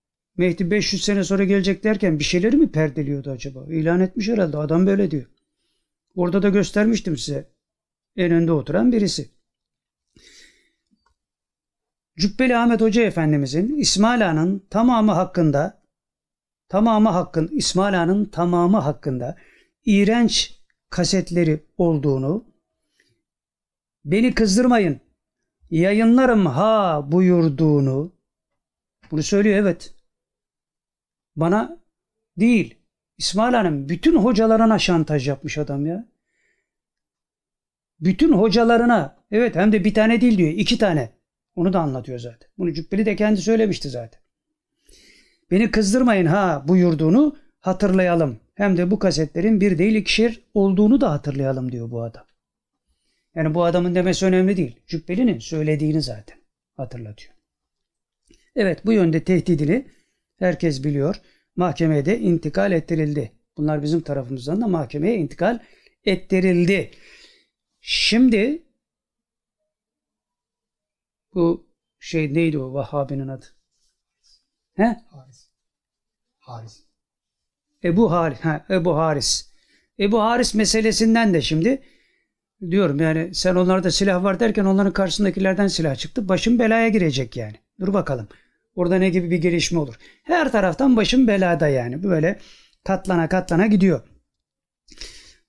[0.41, 3.65] Mehdi 500 sene sonra gelecek derken bir şeyleri mi perdeliyordu acaba?
[3.69, 5.25] İlan etmiş herhalde adam böyle diyor.
[6.15, 7.49] Orada da göstermiştim size.
[8.15, 9.30] En önde oturan birisi.
[12.17, 15.82] Cübbeli Ahmet Hoca Efendimizin İsmail Ağa'nın tamamı hakkında
[16.69, 19.38] tamamı hakkın İsmail Ağa'nın tamamı hakkında
[19.86, 22.45] iğrenç kasetleri olduğunu
[24.06, 24.99] beni kızdırmayın
[25.69, 28.13] yayınlarım ha buyurduğunu
[29.12, 30.01] bunu söylüyor evet.
[31.36, 31.80] Bana
[32.38, 32.78] değil.
[33.17, 36.08] İsmail Hanım bütün hocalarına şantaj yapmış adam ya.
[38.00, 41.10] Bütün hocalarına evet hem de bir tane değil diyor iki tane.
[41.56, 42.50] Onu da anlatıyor zaten.
[42.58, 44.22] Bunu Cübbeli de kendi söylemişti zaten.
[45.52, 48.39] Beni kızdırmayın ha buyurduğunu hatırlayalım.
[48.56, 52.26] Hem de bu kasetlerin bir değil ikişer olduğunu da hatırlayalım diyor bu adam.
[53.36, 54.80] Yani bu adamın demesi önemli değil.
[54.88, 56.38] Cübbeli'nin söylediğini zaten
[56.78, 57.34] hatırlatıyor.
[58.56, 59.88] Evet bu yönde tehdidini
[60.41, 61.15] herkes biliyor.
[61.56, 63.32] Mahkemeye de intikal ettirildi.
[63.58, 65.60] Bunlar bizim tarafımızdan da mahkemeye intikal
[66.06, 66.91] ettirildi.
[67.82, 68.63] Şimdi
[71.34, 71.67] bu
[71.99, 73.45] şey neydi o Vahhabi'nin adı?
[74.73, 74.97] He?
[75.10, 75.49] Haris.
[76.39, 76.84] Haris.
[77.84, 78.39] Ebu Haris.
[78.39, 79.51] Ha, Ebu Haris.
[79.99, 81.84] Ebu Haris meselesinden de şimdi
[82.69, 86.30] diyorum yani sen onlarda silah var derken onların karşısındakilerden silah çıktı.
[86.30, 87.56] Başım belaya girecek yani.
[87.80, 88.27] Dur bakalım.
[88.76, 89.96] Orada ne gibi bir gelişme olur.
[90.24, 92.04] Her taraftan başım belada yani.
[92.04, 92.40] Böyle
[92.84, 94.02] katlana katlana gidiyor.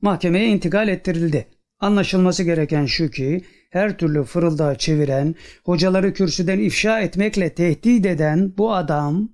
[0.01, 1.49] Mahkemeye intikal ettirildi.
[1.79, 8.75] Anlaşılması gereken şu ki her türlü fırıldağı çeviren, hocaları kürsüden ifşa etmekle tehdit eden bu
[8.75, 9.29] adam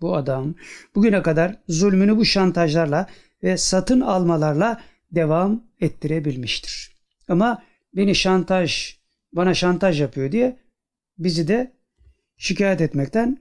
[0.00, 0.54] bu adam
[0.94, 3.06] bugüne kadar zulmünü bu şantajlarla
[3.42, 6.96] ve satın almalarla devam ettirebilmiştir.
[7.28, 7.62] Ama
[7.96, 8.96] beni şantaj,
[9.32, 10.56] bana şantaj yapıyor diye
[11.18, 11.75] bizi de
[12.36, 13.38] şikayet etmekten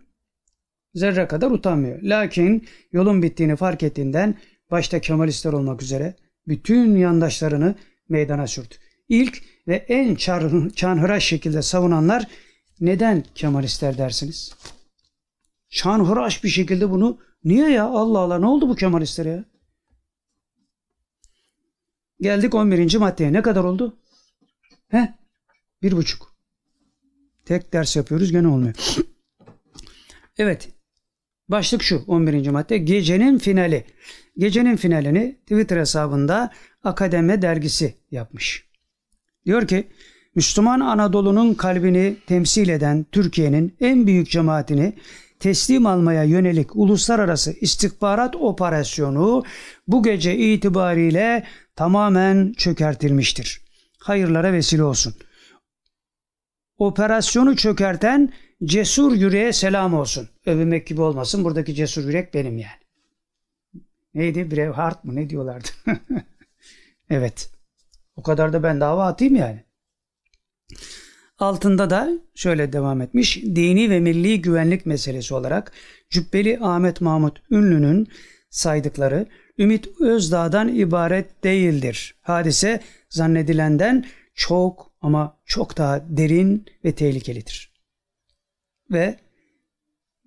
[0.94, 2.02] zerre kadar utanmıyor.
[2.02, 4.36] Lakin yolun bittiğini fark ettiğinden
[4.72, 6.16] başta Kemalistler olmak üzere
[6.48, 7.76] bütün yandaşlarını
[8.10, 8.76] meydana sürdü.
[9.10, 10.16] İlk ve en
[10.76, 12.28] çanhıraş şekilde savunanlar
[12.80, 14.54] neden Kemalistler dersiniz?
[15.70, 19.46] Çanhıraş bir şekilde bunu niye ya Allah Allah ne oldu bu Kemalistlere ya?
[22.22, 22.98] Geldik 11.
[22.98, 23.34] maddeye.
[23.34, 24.00] Ne kadar oldu?
[24.88, 25.14] He?
[25.82, 26.35] Bir buçuk.
[27.46, 28.76] Tek ders yapıyoruz gene olmuyor.
[30.38, 30.70] evet.
[31.50, 32.50] Başlık şu 11.
[32.50, 32.78] madde.
[32.78, 33.86] Gecenin finali.
[34.38, 36.52] Gecenin finalini Twitter hesabında
[36.84, 38.66] Akademi dergisi yapmış.
[39.46, 39.88] Diyor ki
[40.36, 44.94] Müslüman Anadolu'nun kalbini temsil eden Türkiye'nin en büyük cemaatini
[45.40, 49.44] teslim almaya yönelik uluslararası istihbarat operasyonu
[49.88, 51.44] bu gece itibariyle
[51.76, 53.62] tamamen çökertilmiştir.
[54.00, 55.14] Hayırlara vesile olsun.
[56.78, 58.34] Operasyonu çökerten
[58.64, 60.30] cesur yüreğe selam olsun.
[60.46, 61.44] Övünmek gibi olmasın.
[61.44, 62.86] Buradaki cesur yürek benim yani.
[64.14, 64.52] Neydi?
[64.52, 65.16] Braveheart mı?
[65.16, 65.68] Ne diyorlardı?
[67.10, 67.50] evet.
[68.16, 69.64] O kadar da ben dava atayım yani.
[71.40, 73.38] Altında da şöyle devam etmiş.
[73.38, 75.72] Dini ve milli güvenlik meselesi olarak
[76.10, 78.08] Cübbeli Ahmet Mahmut Ünlü'nün
[78.50, 82.16] saydıkları Ümit Özdağ'dan ibaret değildir.
[82.22, 87.74] Hadise zannedilenden çok ama çok daha derin ve tehlikelidir.
[88.92, 89.20] Ve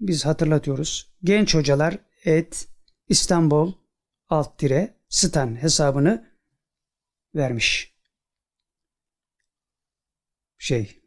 [0.01, 1.13] biz hatırlatıyoruz.
[1.25, 2.69] Genç hocalar et
[3.09, 3.73] İstanbul
[4.29, 6.33] alt dire stan hesabını
[7.35, 7.95] vermiş.
[10.59, 11.03] Şey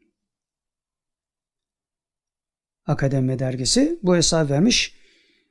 [2.85, 4.95] Akademi dergisi bu hesap vermiş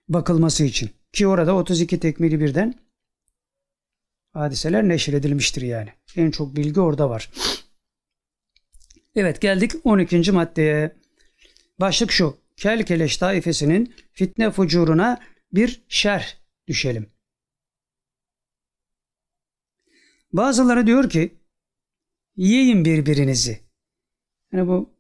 [0.08, 0.90] bakılması için.
[1.12, 2.89] Ki orada 32 tekmili birden
[4.32, 5.90] hadiseler neşredilmiştir yani.
[6.16, 7.30] En çok bilgi orada var.
[9.14, 10.32] Evet geldik 12.
[10.32, 10.96] maddeye.
[11.80, 12.36] Başlık şu.
[12.56, 15.20] Kelkeleş taifesinin fitne fucuruna
[15.52, 16.26] bir şerh
[16.68, 17.06] düşelim.
[20.32, 21.34] Bazıları diyor ki
[22.36, 23.60] yiyin birbirinizi.
[24.52, 24.90] Yani bu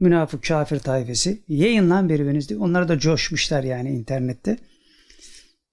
[0.00, 2.56] münafık kafir taifesi yiyin lan birbirinizi.
[2.56, 4.58] Onlar da coşmuşlar yani internette.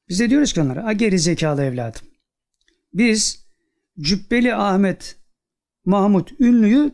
[0.10, 2.09] Biz de diyoruz ki onlara a geri zekalı evladım.
[2.94, 3.46] Biz
[4.00, 5.18] Cübbeli Ahmet
[5.86, 6.92] Mahmut Ünlü'yü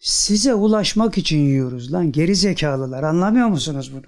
[0.00, 4.06] size ulaşmak için yiyoruz lan geri zekalılar anlamıyor musunuz bunu?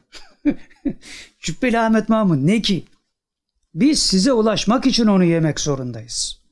[1.41, 2.85] Cübbeli Ahmet Mahmut ne ki?
[3.75, 6.43] Biz size ulaşmak için onu yemek zorundayız.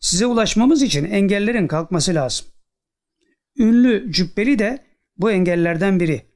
[0.00, 2.46] Size ulaşmamız için engellerin kalkması lazım.
[3.56, 4.84] Ünlü Cübbeli de
[5.16, 6.26] bu engellerden biri.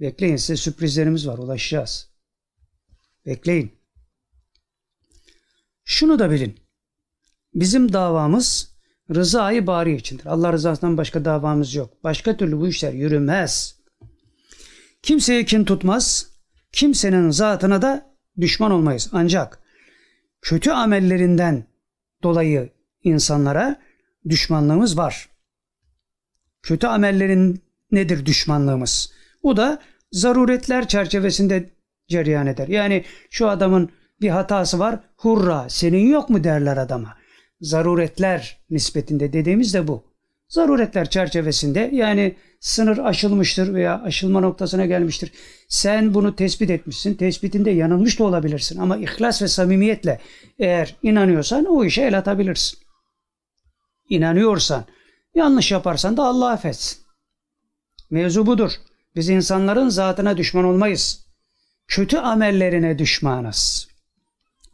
[0.00, 2.10] Bekleyin size sürprizlerimiz var ulaşacağız.
[3.26, 3.75] Bekleyin.
[5.88, 6.60] Şunu da bilin.
[7.54, 8.76] Bizim davamız
[9.14, 10.26] rızayı bari içindir.
[10.26, 12.04] Allah rızasından başka davamız yok.
[12.04, 13.78] Başka türlü bu işler yürümez.
[15.02, 16.30] Kimseye kin tutmaz.
[16.72, 19.08] Kimsenin zatına da düşman olmayız.
[19.12, 19.58] Ancak
[20.42, 21.64] kötü amellerinden
[22.22, 22.70] dolayı
[23.02, 23.80] insanlara
[24.28, 25.28] düşmanlığımız var.
[26.62, 29.12] Kötü amellerin nedir düşmanlığımız?
[29.42, 31.70] O da zaruretler çerçevesinde
[32.08, 32.68] cereyan eder.
[32.68, 35.00] Yani şu adamın bir hatası var.
[35.16, 37.16] Hurra senin yok mu derler adama.
[37.60, 40.04] Zaruretler nispetinde dediğimiz de bu.
[40.48, 45.32] Zaruretler çerçevesinde yani sınır aşılmıştır veya aşılma noktasına gelmiştir.
[45.68, 47.14] Sen bunu tespit etmişsin.
[47.14, 48.78] Tespitinde yanılmış da olabilirsin.
[48.78, 50.20] Ama ihlas ve samimiyetle
[50.58, 52.78] eğer inanıyorsan o işe el atabilirsin.
[54.08, 54.84] İnanıyorsan,
[55.34, 56.98] yanlış yaparsan da Allah affetsin.
[58.10, 58.70] Mevzu budur.
[59.16, 61.26] Biz insanların zatına düşman olmayız.
[61.88, 63.88] Kötü amellerine düşmanız.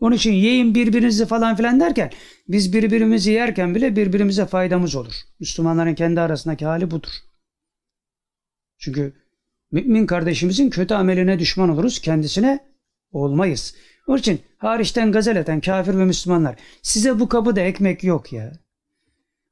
[0.03, 2.11] Onun için yiyin birbirinizi falan filan derken
[2.49, 5.15] biz birbirimizi yerken bile birbirimize faydamız olur.
[5.41, 7.09] Müslümanların kendi arasındaki hali budur.
[8.79, 9.13] Çünkü
[9.73, 12.61] mümin kardeşimizin kötü ameline düşman oluruz, kendisine
[13.13, 13.75] olmayız.
[14.07, 18.53] Onun için hariçten gazel eden kafir ve Müslümanlar size bu kapıda ekmek yok ya.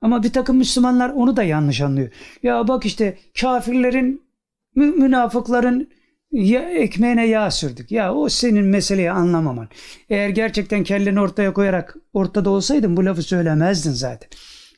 [0.01, 2.11] Ama bir takım Müslümanlar onu da yanlış anlıyor.
[2.43, 4.23] Ya bak işte kafirlerin,
[4.75, 5.91] münafıkların
[6.33, 7.93] ya ekmeğine yağ sürdük.
[7.93, 9.69] Ya o senin meseleyi anlamaman.
[10.09, 14.29] Eğer gerçekten kelleni ortaya koyarak ortada olsaydın bu lafı söylemezdin zaten.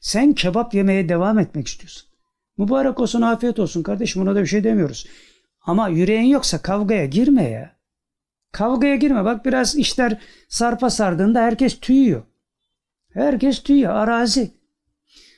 [0.01, 2.09] Sen kebap yemeye devam etmek istiyorsun.
[2.59, 5.07] Mübarek olsun afiyet olsun kardeşim ona da bir şey demiyoruz.
[5.61, 7.77] Ama yüreğin yoksa kavgaya girme ya.
[8.53, 9.25] Kavgaya girme.
[9.25, 12.23] Bak biraz işler sarpa sardığında herkes tüyüyor.
[13.12, 13.93] Herkes tüyüyor.
[13.93, 14.51] Arazi.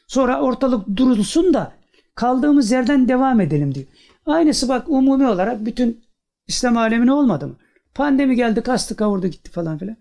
[0.07, 1.73] Sonra ortalık durulsun da
[2.15, 3.87] kaldığımız yerden devam edelim diyor.
[4.27, 6.04] Aynısı bak umumi olarak bütün
[6.47, 7.57] İslam alemine olmadı mı?
[7.95, 9.97] Pandemi geldi kastı kavurdu gitti falan filan.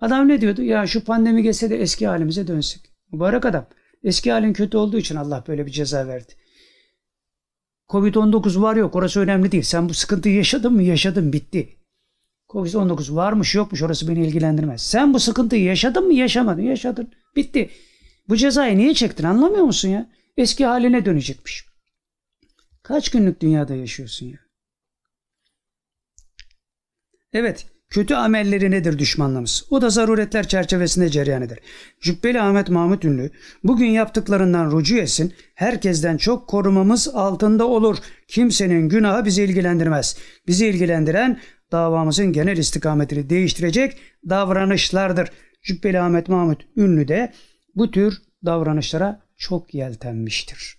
[0.00, 0.62] Adam ne diyordu?
[0.62, 2.80] Ya şu pandemi geçse de eski halimize dönsek.
[3.12, 3.66] Mübarek adam.
[4.02, 6.32] Eski halin kötü olduğu için Allah böyle bir ceza verdi.
[7.88, 9.62] Covid-19 var yok orası önemli değil.
[9.62, 10.82] Sen bu sıkıntıyı yaşadın mı?
[10.82, 11.76] Yaşadın bitti.
[12.48, 14.82] Covid-19 varmış yokmuş orası beni ilgilendirmez.
[14.82, 16.14] Sen bu sıkıntıyı yaşadın mı?
[16.14, 16.62] Yaşamadın.
[16.62, 17.12] Yaşadın.
[17.36, 17.70] Bitti.
[18.28, 20.10] Bu cezayı niye çektin anlamıyor musun ya?
[20.36, 21.66] Eski haline dönecekmiş.
[22.82, 24.45] Kaç günlük dünyada yaşıyorsun ya?
[27.36, 29.64] Evet, kötü amelleri nedir düşmanlığımız?
[29.70, 31.58] O da zaruretler çerçevesinde cereyan eder.
[32.00, 33.30] Cübbeli Ahmet Mahmut Ünlü,
[33.64, 37.96] bugün yaptıklarından rucu etsin, herkesten çok korumamız altında olur.
[38.28, 40.18] Kimsenin günahı bizi ilgilendirmez.
[40.46, 41.40] Bizi ilgilendiren
[41.72, 43.96] davamızın genel istikametini değiştirecek
[44.28, 45.30] davranışlardır.
[45.62, 47.32] Cübbeli Ahmet Mahmut Ünlü de
[47.74, 50.76] bu tür davranışlara çok yeltenmiştir.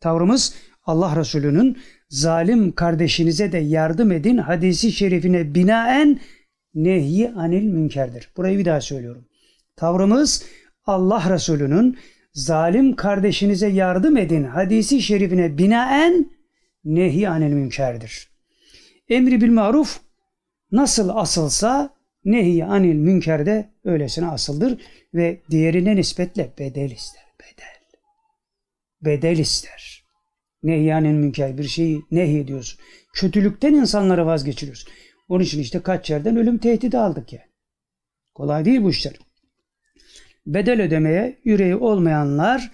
[0.00, 6.20] Tavrımız Allah Resulü'nün zalim kardeşinize de yardım edin hadisi şerifine binaen
[6.74, 8.32] nehi anil münkerdir.
[8.36, 9.28] Burayı bir daha söylüyorum.
[9.76, 10.44] Tavrımız
[10.84, 11.98] Allah Resulü'nün
[12.32, 16.30] zalim kardeşinize yardım edin hadisi şerifine binaen
[16.84, 18.30] nehi anil münkerdir.
[19.08, 20.00] Emri bil maruf
[20.72, 24.80] nasıl asılsa nehi anil münker de öylesine asıldır
[25.14, 27.24] ve diğerine nispetle bedel ister.
[27.40, 27.76] Bedel.
[29.04, 29.95] Bedel ister.
[30.62, 32.80] Nehyanın münker bir şeyi nehy ediyorsun.
[33.12, 34.90] Kötülükten insanları vazgeçiriyorsun.
[35.28, 37.42] Onun için işte kaç yerden ölüm tehdidi aldık ya.
[38.34, 39.14] Kolay değil bu işler.
[40.46, 42.70] Bedel ödemeye yüreği olmayanlar,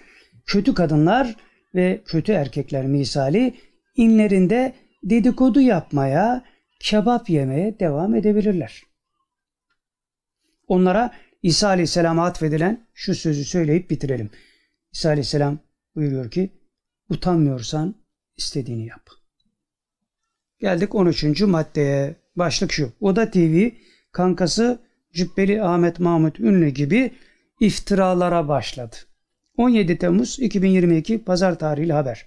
[0.47, 1.37] kötü kadınlar
[1.75, 3.55] ve kötü erkekler misali
[3.97, 6.45] inlerinde dedikodu yapmaya,
[6.81, 8.83] kebap yemeye devam edebilirler.
[10.69, 14.31] Onlara İsa Aleyhisselam'a atfedilen şu sözü söyleyip bitirelim.
[14.93, 15.59] İsa Aleyhisselam
[15.97, 16.51] buyuruyor ki
[17.13, 17.95] utanmıyorsan
[18.37, 19.11] istediğini yap.
[20.61, 21.41] Geldik 13.
[21.41, 22.17] maddeye.
[22.37, 22.93] Başlık şu.
[23.01, 23.69] Oda TV
[24.13, 24.79] kankası
[25.13, 27.13] Cübbeli Ahmet Mahmut Ünlü gibi
[27.61, 28.97] iftiralara başladı.
[29.57, 32.27] 17 Temmuz 2022 Pazar tarihli haber.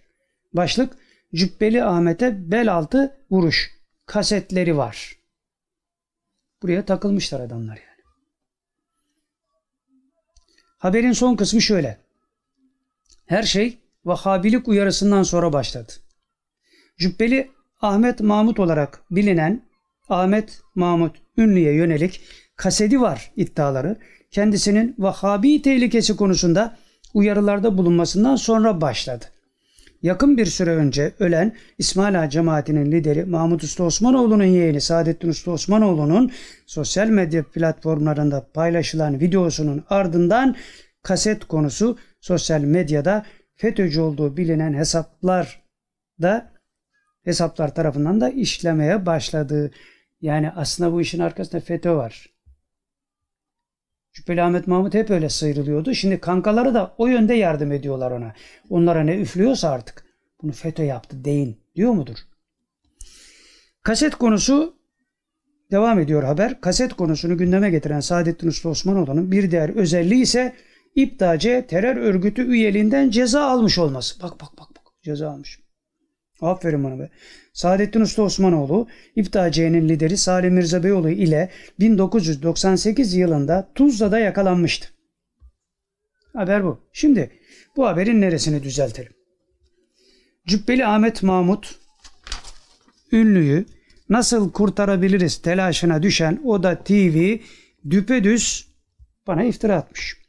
[0.53, 0.97] Başlık
[1.35, 3.71] Cübbeli Ahmet'e bel altı vuruş.
[4.05, 5.15] Kasetleri var.
[6.61, 8.03] Buraya takılmışlar adamlar yani.
[10.77, 11.97] Haberin son kısmı şöyle.
[13.25, 15.93] Her şey Vahabilik uyarısından sonra başladı.
[16.97, 19.61] Cübbeli Ahmet Mahmut olarak bilinen
[20.09, 22.21] Ahmet Mahmut Ünlü'ye yönelik
[22.55, 23.97] kasedi var iddiaları
[24.31, 26.77] kendisinin Vahabi tehlikesi konusunda
[27.13, 29.25] uyarılarda bulunmasından sonra başladı.
[30.01, 35.51] Yakın bir süre önce ölen İsmail Ağa cemaatinin lideri Mahmut Usta Osmanoğlu'nun yeğeni Saadettin Usta
[35.51, 36.31] Osmanoğlu'nun
[36.65, 40.55] sosyal medya platformlarında paylaşılan videosunun ardından
[41.03, 45.63] kaset konusu sosyal medyada FETÖ'cü olduğu bilinen hesaplar
[46.21, 46.51] da
[47.23, 49.71] hesaplar tarafından da işlemeye başladığı
[50.21, 52.35] yani aslında bu işin arkasında FETÖ var.
[54.13, 55.93] Cübbeli Ahmet Mahmut hep öyle sıyrılıyordu.
[55.93, 58.33] Şimdi kankaları da o yönde yardım ediyorlar ona.
[58.69, 60.05] Onlara ne üflüyorsa artık.
[60.41, 62.17] Bunu FETÖ yaptı deyin diyor mudur?
[63.83, 64.75] Kaset konusu
[65.71, 66.61] devam ediyor haber.
[66.61, 70.55] Kaset konusunu gündeme getiren Saadettin Usta Osmanoğlu'nun bir diğer özelliği ise
[70.95, 74.21] İptace terör örgütü üyeliğinden ceza almış olması.
[74.21, 75.59] Bak bak bak bak ceza almış.
[76.41, 77.09] Aferin bana be.
[77.53, 84.87] Saadettin Usta Osmanoğlu, İptaciye'nin lideri Salim Mirza Beyoğlu ile 1998 yılında Tuzla'da yakalanmıştı.
[86.33, 86.79] Haber bu.
[86.93, 87.31] Şimdi
[87.75, 89.11] bu haberin neresini düzeltelim?
[90.47, 91.75] Cübbeli Ahmet Mahmut
[93.11, 93.65] ünlüyü
[94.09, 97.37] nasıl kurtarabiliriz telaşına düşen Oda TV
[97.89, 98.67] düpedüz
[99.27, 100.24] bana iftira atmış.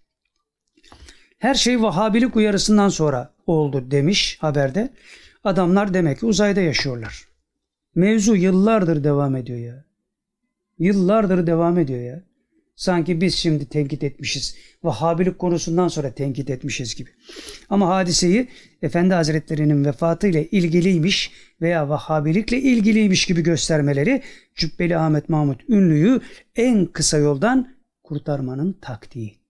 [1.47, 4.93] Her şey Vahabilik uyarısından sonra oldu demiş haberde.
[5.45, 7.25] Adamlar demek ki uzayda yaşıyorlar.
[7.95, 9.85] Mevzu yıllardır devam ediyor ya.
[10.79, 12.23] Yıllardır devam ediyor ya.
[12.77, 14.57] Sanki biz şimdi tenkit etmişiz.
[14.83, 17.11] Vahabilik konusundan sonra tenkit etmişiz gibi.
[17.71, 18.49] Ama hadiseyi
[18.83, 24.23] Efendi Hazretleri'nin vefatıyla ilgiliymiş veya Vahabilikle ilgiliymiş gibi göstermeleri
[24.55, 26.21] Cübbeli Ahmet Mahmut Ünlü'yü
[26.57, 29.46] en kısa yoldan kurtarmanın taktiği.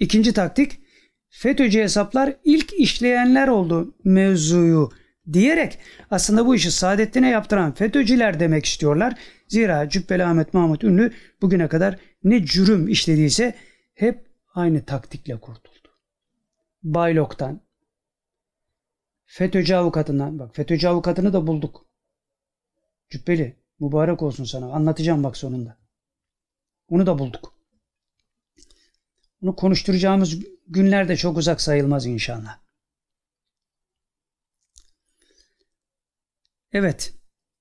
[0.00, 0.80] İkinci taktik
[1.28, 4.90] FETÖ'cü hesaplar ilk işleyenler oldu mevzuyu
[5.32, 5.78] diyerek
[6.10, 9.18] aslında bu işi Saadettin'e yaptıran FETÖ'cüler demek istiyorlar.
[9.48, 13.54] Zira Cübbeli Ahmet Mahmut Ünlü bugüne kadar ne cürüm işlediyse
[13.94, 15.88] hep aynı taktikle kurtuldu.
[16.82, 17.60] Baylok'tan,
[19.24, 21.86] FETÖ'cü avukatından, bak FETÖ'cü avukatını da bulduk.
[23.10, 25.78] Cübbeli mübarek olsun sana anlatacağım bak sonunda.
[26.88, 27.55] Onu da bulduk.
[29.42, 32.58] Bunu konuşturacağımız günler de çok uzak sayılmaz inşallah.
[36.72, 37.14] Evet.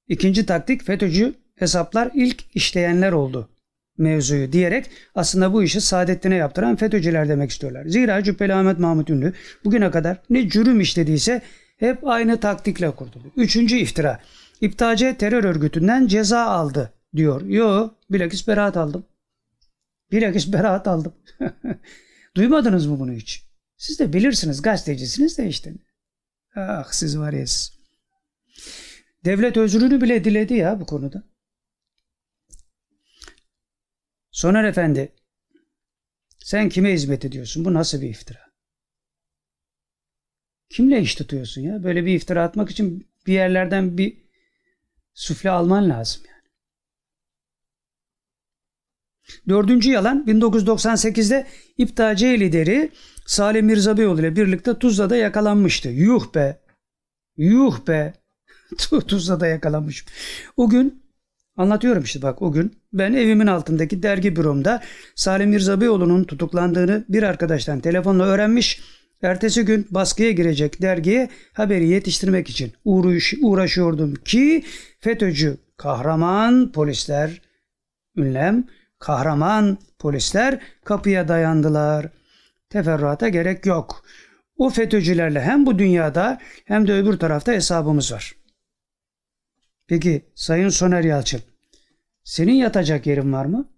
[0.07, 3.49] İkinci taktik FETÖ'cü hesaplar ilk işleyenler oldu
[3.97, 7.85] mevzuyu diyerek aslında bu işi Saadettin'e yaptıran FETÖ'cüler demek istiyorlar.
[7.85, 9.33] Zira Cübbeli Ahmet Mahmut Ünlü
[9.65, 11.41] bugüne kadar ne cürüm işlediyse
[11.77, 13.31] hep aynı taktikle kurtuldu.
[13.35, 14.19] Üçüncü iftira.
[14.61, 17.41] İptace terör örgütünden ceza aldı diyor.
[17.41, 19.05] Yo bilakis beraat aldım.
[20.15, 21.15] Bilakis beraat aldım.
[22.35, 23.45] Duymadınız mı bunu hiç?
[23.77, 25.73] Siz de bilirsiniz gazetecisiniz de işte.
[26.55, 27.79] Ah siz var ya siz.
[29.25, 31.23] Devlet özrünü bile diledi ya bu konuda.
[34.31, 35.15] Soner Efendi,
[36.39, 37.65] sen kime hizmet ediyorsun?
[37.65, 38.45] Bu nasıl bir iftira?
[40.69, 41.83] Kimle iş tutuyorsun ya?
[41.83, 44.17] Böyle bir iftira atmak için bir yerlerden bir
[45.13, 46.34] sufle alman lazım yani.
[49.49, 51.45] Dördüncü yalan 1998'de
[51.77, 52.91] İptaciye lideri
[53.25, 55.89] Salih Mirza Beyoğlu ile birlikte Tuzla'da yakalanmıştı.
[55.89, 56.59] Yuh be!
[57.37, 58.13] Yuh be!
[59.07, 60.05] Tuzla'da yakalanmış.
[60.57, 61.03] O gün
[61.57, 64.81] anlatıyorum işte bak o gün ben evimin altındaki dergi büromda
[65.15, 68.81] Salim Mirza Beyoğlu'nun tutuklandığını bir arkadaştan telefonla öğrenmiş.
[69.21, 74.63] Ertesi gün baskıya girecek dergiye haberi yetiştirmek için uğraş, uğraşıyordum ki
[74.99, 77.41] FETÖ'cü kahraman polisler
[78.17, 78.67] ünlem
[79.05, 82.09] kahraman polisler kapıya dayandılar.
[82.69, 84.05] Teferruata gerek yok.
[84.57, 88.35] O FETÖ'cülerle hem bu dünyada hem de öbür tarafta hesabımız var.
[89.87, 91.41] Peki Sayın Soner Yalçın,
[92.23, 93.69] senin yatacak yerin var mı?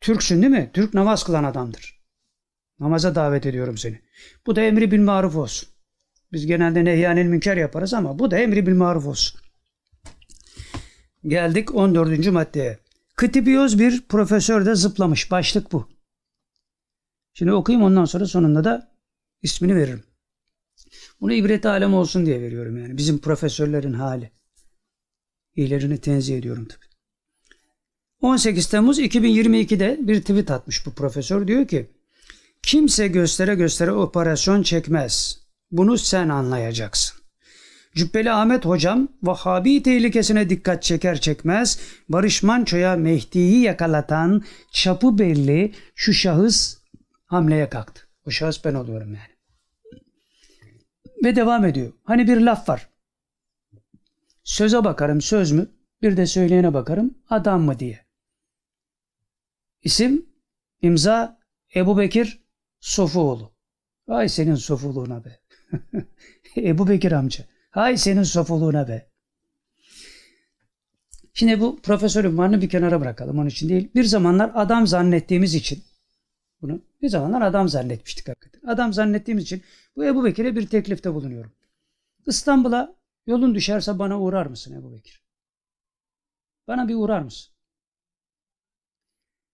[0.00, 0.70] Türksün değil mi?
[0.72, 2.00] Türk namaz kılan adamdır.
[2.78, 4.00] Namaza davet ediyorum seni.
[4.46, 5.68] Bu da emri bil maruf olsun.
[6.32, 9.39] Biz genelde nehyanil münker yaparız ama bu da emri bil maruf olsun.
[11.26, 12.26] Geldik 14.
[12.26, 12.78] maddeye.
[13.16, 15.30] Kıtibiyoz bir profesör de zıplamış.
[15.30, 15.88] Başlık bu.
[17.34, 18.92] Şimdi okuyayım ondan sonra sonunda da
[19.42, 20.02] ismini veririm.
[21.20, 22.96] Bunu ibret alem olsun diye veriyorum yani.
[22.96, 24.30] Bizim profesörlerin hali.
[25.56, 26.90] İyilerini tenzih ediyorum tabii.
[28.20, 31.46] 18 Temmuz 2022'de bir tweet atmış bu profesör.
[31.46, 31.90] Diyor ki
[32.62, 35.40] kimse göstere göstere operasyon çekmez.
[35.70, 37.19] Bunu sen anlayacaksın.
[37.94, 46.12] Cübbeli Ahmet hocam Vahabi tehlikesine dikkat çeker çekmez Barış Manço'ya Mehdi'yi yakalatan çapı belli şu
[46.12, 46.78] şahıs
[47.26, 48.08] hamleye kalktı.
[48.26, 49.30] O şahıs ben oluyorum yani.
[51.24, 51.92] Ve devam ediyor.
[52.04, 52.88] Hani bir laf var.
[54.44, 55.66] Söze bakarım söz mü?
[56.02, 58.06] Bir de söyleyene bakarım adam mı diye.
[59.82, 60.26] İsim,
[60.82, 61.38] imza
[61.74, 62.40] Ebu Bekir
[62.80, 63.52] Sofuoğlu.
[64.08, 65.40] Ay senin sofuluğuna be.
[66.56, 67.44] Ebu Bekir amca.
[67.70, 69.10] Hay senin sofuluğuna be.
[71.34, 73.38] Şimdi bu profesör ünvanını bir kenara bırakalım.
[73.38, 73.90] Onun için değil.
[73.94, 75.84] Bir zamanlar adam zannettiğimiz için
[76.62, 78.68] bunu bir zamanlar adam zannetmiştik hakikaten.
[78.68, 79.62] Adam zannettiğimiz için
[79.96, 81.52] bu Ebu Bekir'e bir teklifte bulunuyorum.
[82.26, 82.96] İstanbul'a
[83.26, 85.24] yolun düşerse bana uğrar mısın Ebu Bekir?
[86.68, 87.52] Bana bir uğrar mısın?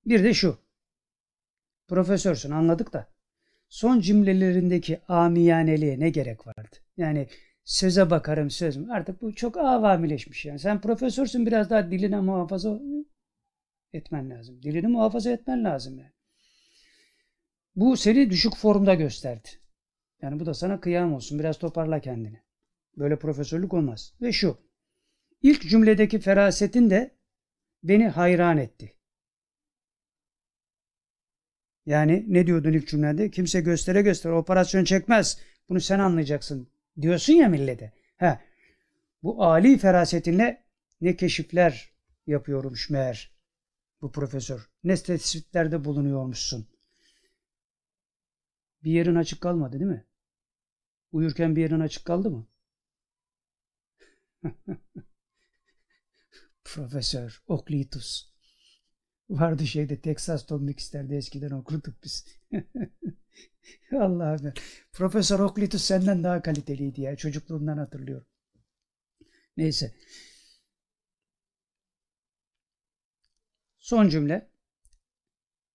[0.06, 0.58] Bir de şu.
[1.88, 3.08] Profesörsün anladık da
[3.68, 6.76] son cümlelerindeki amiyaneliğe ne gerek vardı?
[6.96, 7.28] Yani
[7.66, 8.92] söze bakarım söz mü?
[8.92, 10.58] Artık bu çok avamileşmiş yani.
[10.58, 12.80] Sen profesörsün biraz daha diline muhafaza
[13.92, 14.62] etmen lazım.
[14.62, 16.12] Dilini muhafaza etmen lazım yani.
[17.76, 19.48] Bu seni düşük formda gösterdi.
[20.22, 21.38] Yani bu da sana kıyam olsun.
[21.38, 22.42] Biraz toparla kendini.
[22.96, 24.14] Böyle profesörlük olmaz.
[24.22, 24.58] Ve şu.
[25.42, 27.16] İlk cümledeki ferasetin de
[27.82, 28.96] beni hayran etti.
[31.86, 33.30] Yani ne diyordun ilk cümlede?
[33.30, 35.40] Kimse göstere göstere operasyon çekmez.
[35.68, 36.68] Bunu sen anlayacaksın
[37.02, 37.92] diyorsun ya millete.
[38.16, 38.40] He.
[39.22, 40.66] Bu ali ferasetinle
[41.00, 41.92] ne keşifler
[42.26, 43.36] yapıyormuş meğer
[44.00, 44.70] bu profesör.
[44.84, 46.68] Ne tespitlerde bulunuyormuşsun.
[48.84, 50.06] Bir yerin açık kalmadı değil mi?
[51.12, 52.48] Uyurken bir yerin açık kaldı mı?
[56.64, 58.35] Profesör Oklitus.
[59.30, 62.26] Vardı şeyde Texas Tom Mixler'de eskiden okurduk biz.
[63.92, 64.52] Allah'ım.
[64.92, 67.16] Profesör Oklitus senden daha kaliteliydi ya.
[67.16, 68.26] Çocukluğumdan hatırlıyorum.
[69.56, 69.94] Neyse.
[73.78, 74.50] Son cümle.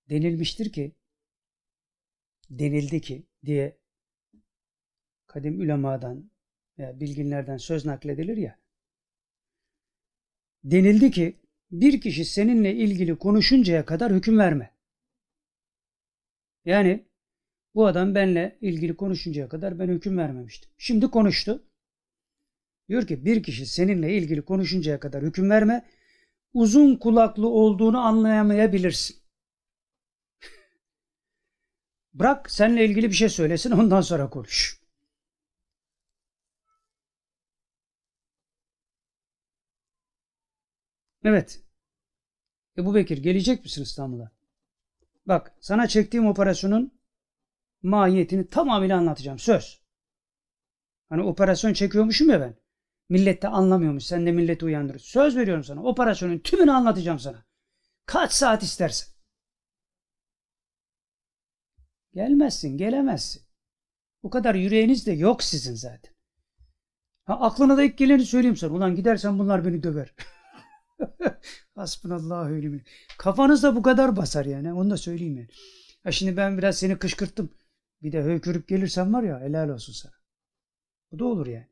[0.09, 0.95] Denilmiştir ki
[2.49, 3.77] denildi ki diye
[5.27, 6.31] kadim ulemadan
[6.77, 8.59] veya bilginlerden söz nakledilir ya.
[10.63, 11.40] Denildi ki
[11.72, 14.72] bir kişi seninle ilgili konuşuncaya kadar hüküm verme.
[16.65, 17.05] Yani
[17.76, 20.72] bu adam benle ilgili konuşuncaya kadar ben hüküm vermemiştim.
[20.78, 21.63] Şimdi konuştu.
[22.89, 25.86] Diyor ki bir kişi seninle ilgili konuşuncaya kadar hüküm verme.
[26.53, 29.17] Uzun kulaklı olduğunu anlayamayabilirsin.
[32.13, 34.80] Bırak seninle ilgili bir şey söylesin ondan sonra konuş.
[41.24, 41.61] Evet.
[42.78, 44.32] Ebu Bekir gelecek misin İstanbul'a?
[45.26, 46.99] Bak sana çektiğim operasyonun
[47.84, 49.39] mahiyetini tamamıyla anlatacağım.
[49.39, 49.82] Söz.
[51.09, 52.55] Hani operasyon çekiyormuşum ya ben.
[53.09, 54.05] Millet de anlamıyormuş.
[54.05, 55.07] Sen de milleti uyandırırsın.
[55.07, 55.84] Söz veriyorum sana.
[55.84, 57.45] Operasyonun tümünü anlatacağım sana.
[58.05, 59.13] Kaç saat istersen.
[62.13, 63.43] Gelmezsin, gelemezsin.
[64.24, 66.13] O kadar yüreğiniz de yok sizin zaten.
[67.26, 68.74] Ha, aklına da ilk geleni söyleyeyim sana.
[68.74, 70.13] Ulan gidersen bunlar beni döver.
[71.75, 72.81] Hasbunallahu ni'mel.
[73.17, 74.73] Kafanızda bu kadar basar yani.
[74.73, 75.49] Onu da söyleyeyim yani.
[76.03, 77.53] Ha şimdi ben biraz seni kışkırttım.
[78.03, 80.13] Bir de höykürüp gelirsen var ya helal olsun sana.
[81.11, 81.67] Bu da olur yani.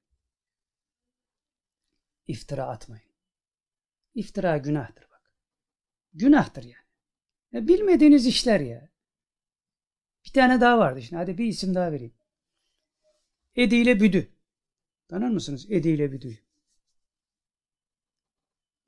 [2.28, 3.10] İftira atmayın.
[4.16, 5.32] İftira günahtır bak.
[6.14, 6.90] Günahtır yani.
[7.52, 8.90] Ya bilmediğiniz işler ya.
[10.26, 11.16] Bir tane daha vardı şimdi.
[11.16, 12.14] Hadi bir isim daha vereyim.
[13.56, 14.32] Edi ile Büdü.
[15.08, 16.38] Tanır mısınız Edi ile Büdü'yü?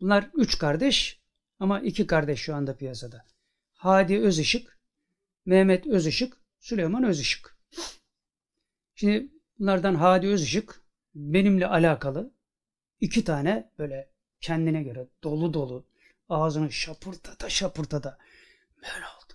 [0.01, 1.21] Bunlar üç kardeş
[1.59, 3.25] ama iki kardeş şu anda piyasada.
[3.73, 4.79] Hadi Özışık,
[5.45, 7.57] Mehmet Özışık, Süleyman Özışık.
[8.95, 10.81] Şimdi bunlardan Hadi Özışık
[11.15, 12.33] benimle alakalı
[12.99, 15.87] iki tane böyle kendine göre dolu dolu
[16.29, 18.17] ağzını şapırtada şapırtada
[18.77, 19.33] böyle oldu.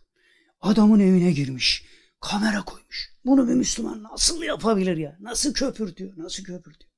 [0.60, 1.86] Adamın evine girmiş.
[2.20, 3.16] Kamera koymuş.
[3.24, 5.16] Bunu bir Müslüman nasıl yapabilir ya?
[5.20, 6.12] Nasıl köpürtüyor?
[6.16, 6.92] Nasıl köpürtüyor?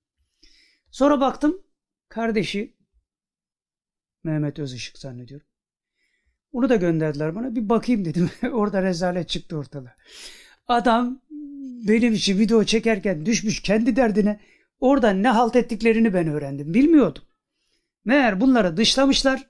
[0.91, 1.63] Sonra baktım
[2.09, 2.78] kardeşi
[4.29, 5.47] Mehmet Özışık zannediyorum.
[6.53, 7.55] Onu da gönderdiler bana.
[7.55, 8.31] Bir bakayım dedim.
[8.53, 9.97] Orada rezalet çıktı ortalığa.
[10.67, 11.23] Adam
[11.89, 14.41] benim için video çekerken düşmüş kendi derdine.
[14.81, 16.75] Orada ne halt ettiklerini ben öğrendim.
[16.75, 17.23] Bilmiyordum.
[18.05, 19.47] Meğer bunları dışlamışlar.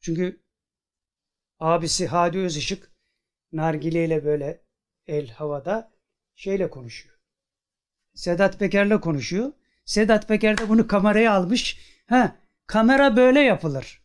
[0.00, 0.42] Çünkü
[1.58, 2.90] abisi Hadi Özışık
[3.52, 4.64] nargileyle böyle
[5.06, 5.92] el havada
[6.34, 7.16] şeyle konuşuyor.
[8.14, 9.52] Sedat Peker'le konuşuyor.
[9.84, 11.78] Sedat Peker de bunu kameraya almış.
[12.06, 12.36] Ha,
[12.66, 14.02] kamera böyle yapılır.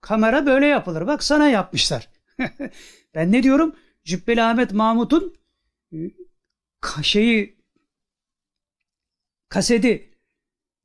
[0.00, 1.06] Kamera böyle yapılır.
[1.06, 2.08] Bak sana yapmışlar.
[3.14, 3.76] ben ne diyorum?
[4.04, 5.34] Cübbeli Ahmet Mahmut'un
[7.02, 7.58] şeyi
[9.48, 10.14] kaseti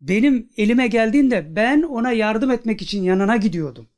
[0.01, 3.89] benim elime geldiğinde ben ona yardım etmek için yanına gidiyordum.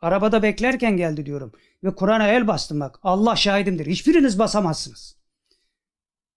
[0.00, 1.52] Arabada beklerken geldi diyorum.
[1.84, 2.98] Ve Kur'an'a el bastım bak.
[3.02, 3.86] Allah şahidimdir.
[3.86, 5.16] Hiçbiriniz basamazsınız.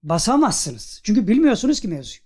[0.03, 1.01] Basamazsınız.
[1.03, 2.22] Çünkü bilmiyorsunuz ki mevzuyu.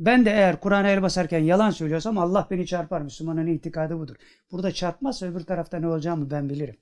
[0.00, 3.00] Ben de eğer Kur'an'a el basarken yalan söylüyorsam Allah beni çarpar.
[3.00, 4.16] Müslümanın itikadı budur.
[4.50, 6.76] Burada çarpmazsa öbür tarafta ne olacağımı ben bilirim.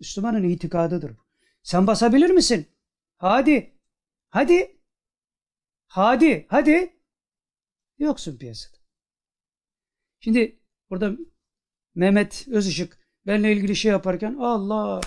[0.00, 1.22] Müslümanın itikadıdır bu.
[1.62, 2.66] Sen basabilir misin?
[3.18, 3.74] Hadi.
[4.30, 4.80] Hadi.
[5.86, 6.46] Hadi.
[6.48, 6.96] Hadi.
[7.98, 8.76] Yoksun piyasada.
[10.20, 10.60] Şimdi
[10.90, 11.12] burada
[11.94, 15.00] Mehmet Özışık benimle ilgili şey yaparken Allah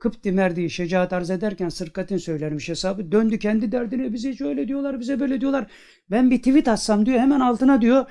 [0.00, 3.12] Kıpti merdi şecaat arz ederken sırkatin söylermiş hesabı.
[3.12, 5.70] Döndü kendi derdine bize şöyle diyorlar bize böyle diyorlar.
[6.10, 8.10] Ben bir tweet atsam diyor hemen altına diyor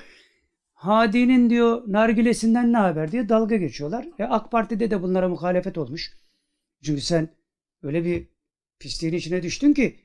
[0.72, 4.06] Hadi'nin diyor nargilesinden ne haber diye dalga geçiyorlar.
[4.18, 6.12] E AK Parti'de de bunlara muhalefet olmuş.
[6.84, 7.28] Çünkü sen
[7.82, 8.28] öyle bir
[8.78, 9.96] pisliğin içine düştün ki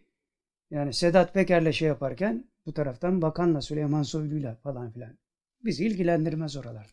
[0.72, 5.18] yani Sedat Peker'le şey yaparken bu taraftan bakanla Süleyman Soylu'yla falan filan.
[5.64, 6.88] Bizi ilgilendirmez oralar.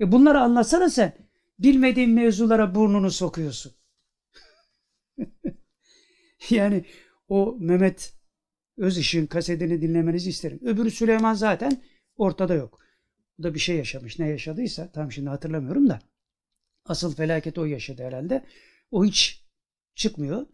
[0.00, 1.12] E bunları anlatsana sen.
[1.58, 3.77] Bilmediğin mevzulara burnunu sokuyorsun.
[6.50, 6.84] yani
[7.28, 8.14] o Mehmet
[8.76, 10.60] Özışık'ın kasetini dinlemenizi isterim.
[10.62, 11.82] Öbürü Süleyman zaten
[12.16, 12.80] ortada yok.
[13.40, 14.18] O da bir şey yaşamış.
[14.18, 16.00] Ne yaşadıysa tam şimdi hatırlamıyorum da.
[16.84, 18.44] Asıl felaket o yaşadı herhalde.
[18.90, 19.44] O hiç
[19.94, 20.46] çıkmıyor.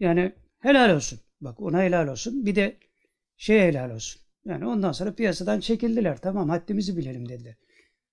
[0.00, 1.20] Yani helal olsun.
[1.40, 2.46] Bak ona helal olsun.
[2.46, 2.78] Bir de
[3.36, 4.22] şey helal olsun.
[4.44, 6.20] Yani ondan sonra piyasadan çekildiler.
[6.20, 7.54] Tamam haddimizi bilelim dediler.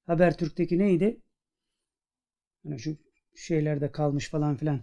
[0.06, 1.22] Habertürk'teki neydi?
[2.64, 2.98] Hani şu
[3.36, 4.80] şeylerde kalmış falan filan.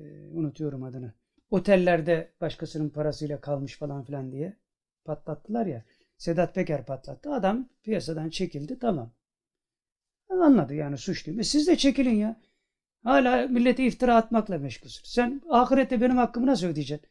[0.00, 1.12] Ee, unutuyorum adını.
[1.50, 4.56] Otellerde başkasının parasıyla kalmış falan filan diye
[5.04, 5.84] patlattılar ya.
[6.18, 7.32] Sedat Peker patlattı.
[7.32, 8.78] Adam piyasadan çekildi.
[8.78, 9.10] Tamam.
[10.28, 11.38] Anladı yani suç değil.
[11.38, 12.40] E siz de çekilin ya.
[13.02, 15.02] Hala millete iftira atmakla meşgulsün.
[15.04, 17.08] Sen ahirette benim hakkımı nasıl ödeyeceksin?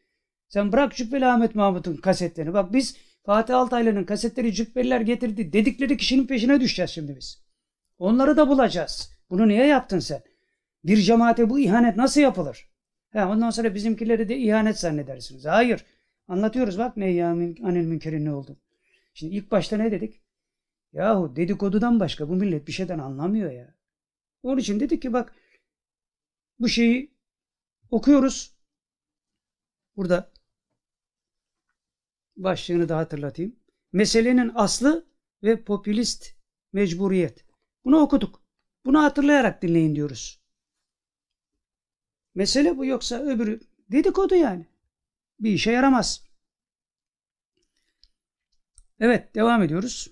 [0.47, 2.53] Sen bırak Cübbeli Ahmet Mahmut'un kasetlerini.
[2.53, 7.43] Bak biz Fatih Altaylı'nın kasetleri Cübbeliler getirdi dedikleri kişinin peşine düşeceğiz şimdi biz.
[7.97, 9.11] Onları da bulacağız.
[9.29, 10.21] Bunu niye yaptın sen?
[10.83, 12.72] Bir cemaate bu ihanet nasıl yapılır?
[13.13, 15.45] He, ondan sonra bizimkileri de ihanet zannedersiniz.
[15.45, 15.85] Hayır.
[16.27, 18.57] Anlatıyoruz bak ne ya anil münkerin ne oldu.
[19.13, 20.21] Şimdi ilk başta ne dedik?
[20.93, 23.75] Yahu dedikodudan başka bu millet bir şeyden anlamıyor ya.
[24.43, 25.35] Onun için dedik ki bak
[26.59, 27.13] bu şeyi
[27.91, 28.55] okuyoruz.
[29.95, 30.31] Burada
[32.37, 33.55] başlığını da hatırlatayım.
[33.91, 35.05] Meselenin aslı
[35.43, 36.35] ve popülist
[36.73, 37.45] mecburiyet.
[37.85, 38.43] Bunu okuduk.
[38.85, 40.42] Bunu hatırlayarak dinleyin diyoruz.
[42.35, 43.59] Mesele bu yoksa öbürü
[43.91, 44.65] dedikodu yani.
[45.39, 46.23] Bir işe yaramaz.
[48.99, 50.11] Evet devam ediyoruz.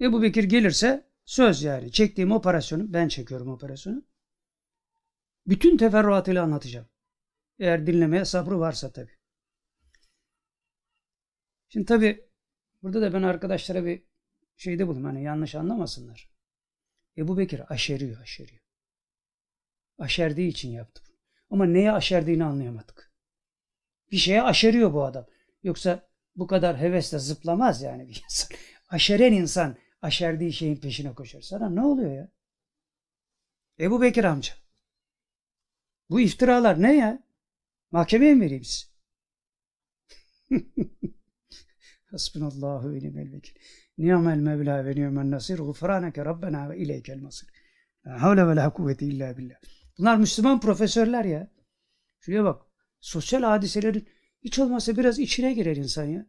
[0.00, 4.02] Ebu Bekir gelirse söz yani çektiğim operasyonu ben çekiyorum operasyonu.
[5.46, 6.88] Bütün teferruatıyla anlatacağım.
[7.58, 9.18] Eğer dinlemeye sabrı varsa tabii.
[11.68, 12.28] Şimdi tabii
[12.82, 14.02] burada da ben arkadaşlara bir
[14.56, 16.30] şeyde bulayım hani yanlış anlamasınlar.
[17.16, 18.59] Ebu Bekir aşeriyor aşeriyor.
[20.00, 21.02] Aşerdiği için yaptı.
[21.50, 23.12] Ama neye aşerdiğini anlayamadık.
[24.10, 25.26] Bir şeye aşeriyor bu adam.
[25.62, 28.56] Yoksa bu kadar hevesle zıplamaz yani bir insan.
[28.88, 31.40] Aşeren insan aşerdiği şeyin peşine koşar.
[31.40, 32.28] Sana ne oluyor ya?
[33.80, 34.52] Ebu Bekir amca.
[36.10, 37.22] Bu iftiralar ne ya?
[37.90, 38.90] Mahkemeye mi vereyim sizi?
[42.10, 43.54] Hasbunallahu ve ni'mel vekil.
[43.98, 45.58] Ni'mel mevla ve ni'mel nasir.
[45.58, 47.48] Gufraneke Rabbena ve ileykel masir.
[48.06, 49.56] La havle ve la kuvvete illa billah.
[50.00, 51.50] Bunlar Müslüman profesörler ya.
[52.20, 52.62] Şuraya bak.
[53.00, 54.08] Sosyal hadiselerin
[54.42, 56.26] hiç olmazsa biraz içine girer insan ya.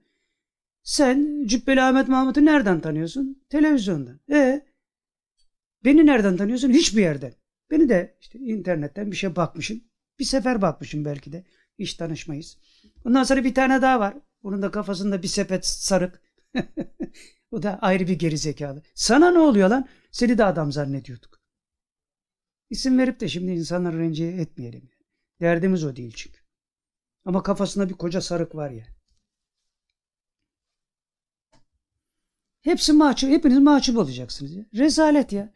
[0.84, 3.43] Sen Cübbeli Ahmet Mahmut'u nereden tanıyorsun?
[3.49, 4.19] Televizyondan.
[4.32, 4.65] E
[5.84, 6.69] beni nereden tanıyorsun?
[6.69, 7.34] Hiçbir yerden.
[7.72, 9.84] Beni de işte internetten bir şey bakmışım.
[10.19, 11.45] Bir sefer bakmışım belki de.
[11.80, 12.57] Hiç tanışmayız.
[13.05, 14.13] Ondan sonra bir tane daha var.
[14.43, 16.22] Onun da kafasında bir sepet sarık.
[17.51, 18.84] o da ayrı bir gerizekalı.
[18.95, 19.88] Sana ne oluyor lan?
[20.11, 21.41] Seni de adam zannediyorduk.
[22.72, 24.89] İsim verip de şimdi insanları rencide etmeyelim.
[25.41, 26.39] Derdimiz o değil çünkü.
[27.26, 28.86] Ama kafasında bir koca sarık var ya.
[32.61, 34.65] Hepsi mahcup, hepiniz mahcup olacaksınız ya.
[34.74, 35.53] Rezalet ya.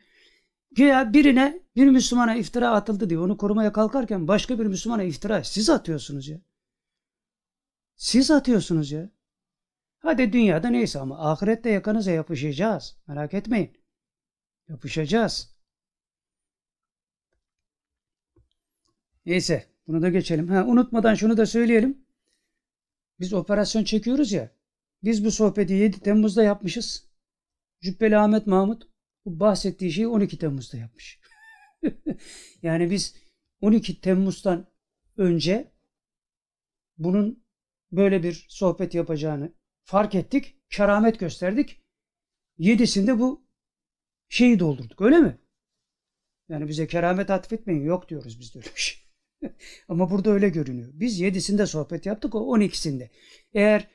[0.71, 5.69] Güya birine, bir Müslümana iftira atıldı diye onu korumaya kalkarken başka bir Müslümana iftira siz
[5.69, 6.41] atıyorsunuz ya.
[7.95, 9.09] Siz atıyorsunuz ya.
[9.99, 12.97] Hadi dünyada neyse ama ahirette yakanıza yapışacağız.
[13.07, 13.77] Merak etmeyin.
[14.69, 15.54] Yapışacağız.
[19.25, 20.47] Neyse bunu da geçelim.
[20.47, 22.05] Ha, unutmadan şunu da söyleyelim.
[23.19, 24.51] Biz operasyon çekiyoruz ya.
[25.03, 27.09] Biz bu sohbeti 7 Temmuz'da yapmışız.
[27.81, 28.89] Cübbeli Ahmet Mahmut
[29.25, 31.19] bu bahsettiği şeyi 12 Temmuz'da yapmış.
[32.61, 33.15] yani biz
[33.61, 34.67] 12 Temmuz'dan
[35.17, 35.71] önce
[36.97, 37.43] bunun
[37.91, 39.53] böyle bir sohbet yapacağını
[39.83, 40.57] fark ettik.
[40.69, 41.81] Keramet gösterdik.
[42.57, 43.47] Yedisinde bu
[44.29, 45.01] şeyi doldurduk.
[45.01, 45.37] Öyle mi?
[46.49, 47.83] Yani bize keramet atfetmeyin.
[47.83, 49.04] Yok diyoruz biz de öyle bir şey.
[49.89, 50.89] Ama burada öyle görünüyor.
[50.93, 52.35] Biz yedisinde sohbet yaptık.
[52.35, 53.11] O on ikisinde.
[53.53, 53.87] Eğer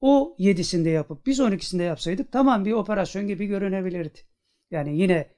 [0.00, 4.18] o yedisinde yapıp biz on ikisinde yapsaydık tamam bir operasyon gibi görünebilirdi.
[4.70, 5.30] Yani yine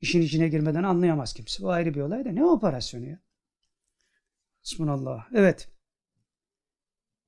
[0.00, 1.66] işin içine girmeden anlayamaz kimse.
[1.66, 3.20] O ayrı bir olay da ne operasyonu ya?
[4.64, 5.26] Bismillah.
[5.34, 5.68] Evet.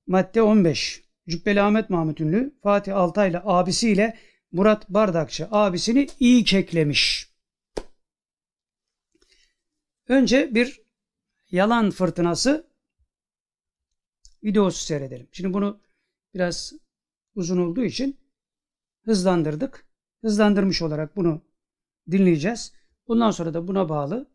[0.07, 1.05] Madde 15.
[1.29, 4.19] Cübbeli Ahmet Mahmut Ünlü Fatih Altaylı abisiyle
[4.53, 7.31] Murat Bardakçı abisini iyi keklemiş.
[10.09, 10.81] Önce bir
[11.51, 12.67] yalan fırtınası
[14.45, 15.29] videosu seyredelim.
[15.33, 15.81] Şimdi bunu
[16.35, 16.73] biraz
[17.35, 18.21] uzun olduğu için
[19.05, 19.87] hızlandırdık.
[20.21, 21.43] Hızlandırmış olarak bunu
[22.11, 22.73] dinleyeceğiz.
[23.09, 24.31] Bundan sonra da buna bağlı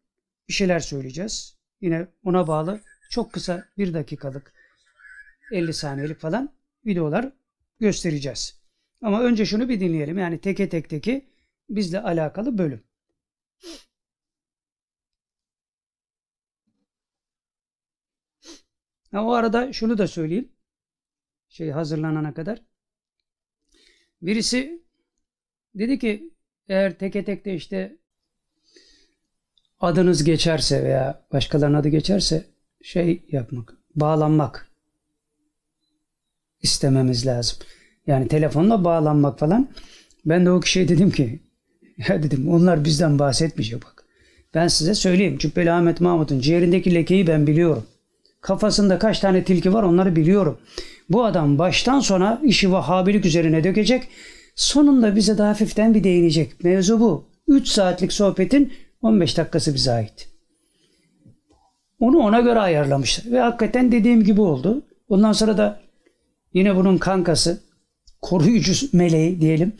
[0.48, 1.58] bir şeyler söyleyeceğiz.
[1.82, 4.54] Yine ona bağlı çok kısa bir dakikalık
[5.52, 6.50] 50 saniyelik falan
[6.86, 7.32] videolar
[7.80, 8.62] göstereceğiz.
[9.02, 10.18] Ama önce şunu bir dinleyelim.
[10.18, 11.30] Yani teke tek teki
[11.70, 12.84] bizle alakalı bölüm.
[19.16, 20.50] Ha, o arada şunu da söyleyeyim.
[21.50, 22.62] Şey hazırlanana kadar.
[24.22, 24.82] Birisi
[25.76, 26.34] dedi ki
[26.70, 27.96] eğer teke tek de işte
[29.80, 32.46] adınız geçerse veya başkalarının adı geçerse
[32.82, 34.72] şey yapmak, bağlanmak
[36.62, 37.58] istememiz lazım.
[38.08, 39.70] Yani telefonla bağlanmak falan.
[40.26, 41.40] Ben de o kişiye dedim ki
[42.08, 44.06] ya dedim onlar bizden bahsetmeyecek bak.
[44.54, 45.38] Ben size söyleyeyim.
[45.38, 47.86] Cübbeli Ahmet Mahmut'un ciğerindeki lekeyi ben biliyorum.
[48.46, 50.58] Kafasında kaç tane tilki var onları biliyorum.
[51.10, 54.08] Bu adam baştan sona işi Vahhabilik üzerine dökecek.
[54.56, 56.64] Sonunda bize de hafiften bir değinecek.
[56.64, 57.26] Mevzu bu.
[57.48, 60.30] 3 saatlik sohbetin 15 dakikası bize ait.
[62.00, 63.32] Onu ona göre ayarlamışlar.
[63.32, 64.82] Ve hakikaten dediğim gibi oldu.
[65.10, 65.82] Ondan sonra da
[66.54, 67.64] yine bunun kankası,
[68.22, 69.74] koruyucu meleği diyelim.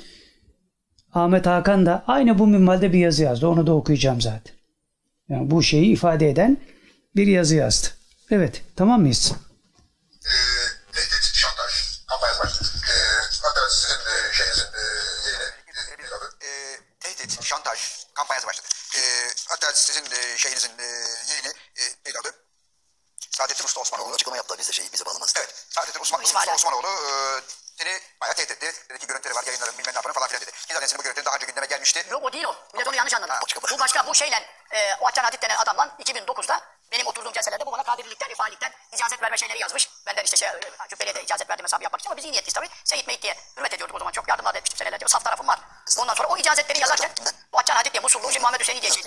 [1.14, 3.48] Ahmet Hakan da aynı bu minvalde bir yazı yazdı.
[3.48, 4.56] Onu da okuyacağım zaten.
[5.30, 6.58] Yani bu şeyi ifade eden
[7.16, 7.95] bir yazı yazdı.
[8.32, 9.32] Evet, tamam mıyız?
[10.26, 10.34] e,
[10.94, 11.72] tehdit, şantaj
[12.08, 12.68] kampanyası başladı.
[12.90, 12.94] E,
[13.50, 14.84] hatta sizin e, şeyinizin e,
[15.94, 16.38] e, bir adı.
[16.42, 17.80] E, tehdit, şantaj
[18.14, 18.68] kampanyası başladı.
[18.98, 19.04] E,
[22.06, 22.36] neydi adı?
[23.32, 24.14] Saadettin Usta Osmanoğlu.
[24.14, 25.34] açıklama yaptılar biz de şey bize bağlamaz.
[25.38, 27.12] Evet, Saadettin Osman, Usta Osmanoğlu e,
[27.78, 28.74] seni bayağı tehdit etti.
[28.90, 30.52] Dedi ki görüntüleri var, yayınlarım bilmem ne yaparım falan filan dedi.
[30.52, 32.06] Ki zaten senin bu görüntülerin daha önce gündeme gelmişti.
[32.12, 32.56] Yok o değil o.
[32.74, 33.32] Millet onu yanlış anladı.
[33.44, 33.76] başka, başka.
[33.76, 34.08] Bu başka.
[34.08, 34.36] Bu şeyle
[34.72, 35.42] e, o Açan Hatit
[39.06, 39.90] icazet verme şeyleri yazmış.
[40.08, 42.54] Benden işte şey, e, cübbeliye de icazet verdim hesabı yapmak için ama biz iyi niyetliyiz
[42.54, 42.70] tabii.
[42.84, 44.12] Seyit Meyit diye hürmet ediyorduk o zaman.
[44.12, 45.06] Çok yardımlar da etmiştim senelerce.
[45.08, 45.60] Saf tarafım var.
[45.98, 47.12] Ondan sonra o icazetleri yazarken
[47.54, 49.04] Muhaccan Hacı diye Musullu Hüseyin Muhammed Hüseyin diye şey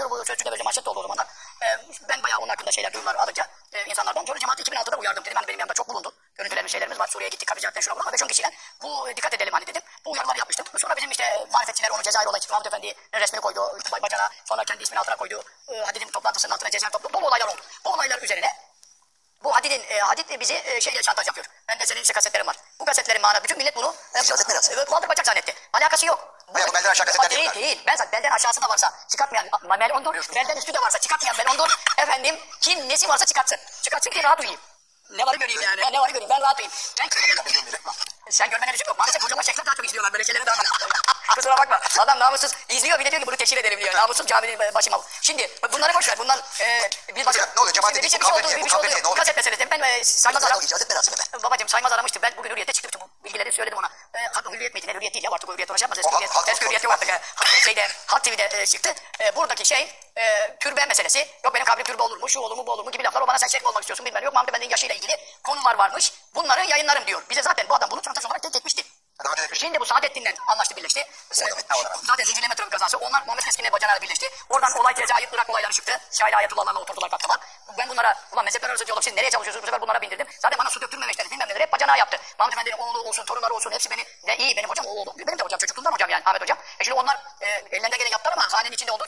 [44.06, 44.24] teşhir ederim diyor.
[44.24, 45.00] Namussuz caminin başıma.
[45.22, 46.18] Şimdi bunları boş ver.
[46.18, 47.42] Bunlar e, bir başka.
[47.42, 47.74] Hocam, ne oluyor?
[47.74, 48.48] Cemaat Bir dedik, şey, bu bir şey kavga oldu.
[48.48, 49.12] etmeyin, Bir bu şey kavga etmeyin, ne oldu.
[49.12, 49.18] olur.
[49.18, 49.70] Kaset meselesi.
[49.70, 50.64] Ben e, saymaz Hayır, aram.
[50.64, 51.42] icazet merasimi ben.
[51.42, 52.22] Babacım saymaz aramıştı.
[52.22, 52.88] Ben bugün hürriyete çıktım.
[52.90, 53.86] Bütün bu bilgileri söyledim ona.
[54.14, 54.86] E, hatta hürriyet miydi?
[54.86, 55.30] Ne hürriyet değil ya.
[55.30, 55.98] Artık o hürriyet ona şey yapmaz.
[55.98, 57.08] Eski O hürriyet, halk- eski hürriyet yok artık.
[57.08, 57.20] e.
[57.34, 58.94] Halk şeyde, Halk TV'de e, çıktı.
[59.20, 61.28] E, buradaki şey e, türbe meselesi.
[61.44, 62.28] Yok benim kabrim türbe olur mu?
[62.28, 62.66] Şu olur mu?
[62.66, 62.90] Bu olur mu?
[62.90, 63.22] Gibi laflar.
[63.22, 64.06] O bana sen şeyh mi olmak istiyorsun?
[64.06, 64.24] Bilmem.
[64.24, 66.12] Yok Mahmut Efendi'nin yaşıyla ilgili konular varmış.
[66.34, 67.22] Bunları yayınlarım diyor.
[67.30, 68.84] Bize zaten bu adam bunu çantası olarak tek etmişti.
[69.24, 69.66] Daha önce demiştim.
[69.66, 71.06] Şimdi bu Saadettin'le anlaştı birleşti.
[71.42, 71.96] Orada bitti olarak.
[72.06, 72.98] Zaten zincirleme trafik kazası.
[72.98, 74.26] Onlar Muhammed Keskin'le bacanayla birleşti.
[74.50, 76.00] Oradan olay Cezayir, Irak olayları çıktı.
[76.12, 77.36] Şahit Ayetullah'larla oturdular baktılar.
[77.78, 79.62] Ben bunlara, ulan mezhepler arası diyalog siz nereye çalışıyorsunuz?
[79.62, 80.26] Bu sefer bunlara bindirdim.
[80.38, 81.30] Zaten bana su döktürmemişler.
[81.30, 81.60] Bilmem neler.
[81.60, 82.18] Hep bacanağı yaptı.
[82.38, 83.72] Mahmut Efendi'nin oğlu olsun, torunları olsun.
[83.72, 85.14] Hepsi beni, ne iyi benim hocam oğlu.
[85.18, 85.58] Benim de hocam.
[85.58, 86.58] Çocukluğumdan hocam yani Ahmet hocam.
[86.80, 89.04] E şimdi onlar e, ellerinde gene yaptılar ama hanenin içinde olduğu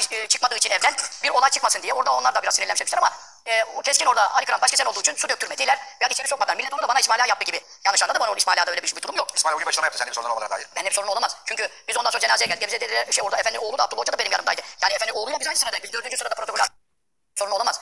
[0.00, 1.94] e, çıkmadığı için evden bir olay çıkmasın diye.
[1.94, 3.12] Orada onlar da biraz sinirlenmişler ama
[3.46, 5.78] e, o keskin orada Ali Kıran başkesen olduğu için su döktürmediler.
[6.00, 6.56] Ya içeri sokmadılar.
[6.56, 7.60] Millet orada bana İsmail Ağa yaptı gibi.
[7.84, 9.28] Yanlış anladı bana orada İsmail Ağa'da öyle bir, bir durum yok.
[9.34, 10.66] İsmail o gün başlama yaptı senin bir sorunlar olmalarına dair.
[10.76, 11.36] Benim sorun olamaz.
[11.44, 12.66] Çünkü biz ondan sonra cenazeye geldik.
[12.68, 14.62] Bize dediler şey orada efendi oğlu da Abdullah Hoca da benim yanımdaydı.
[14.82, 15.84] Yani efendi oğluyla biz aynı sıradayız.
[15.84, 16.64] Biz dördüncü sırada protokol.
[17.34, 17.80] Sorun olamaz.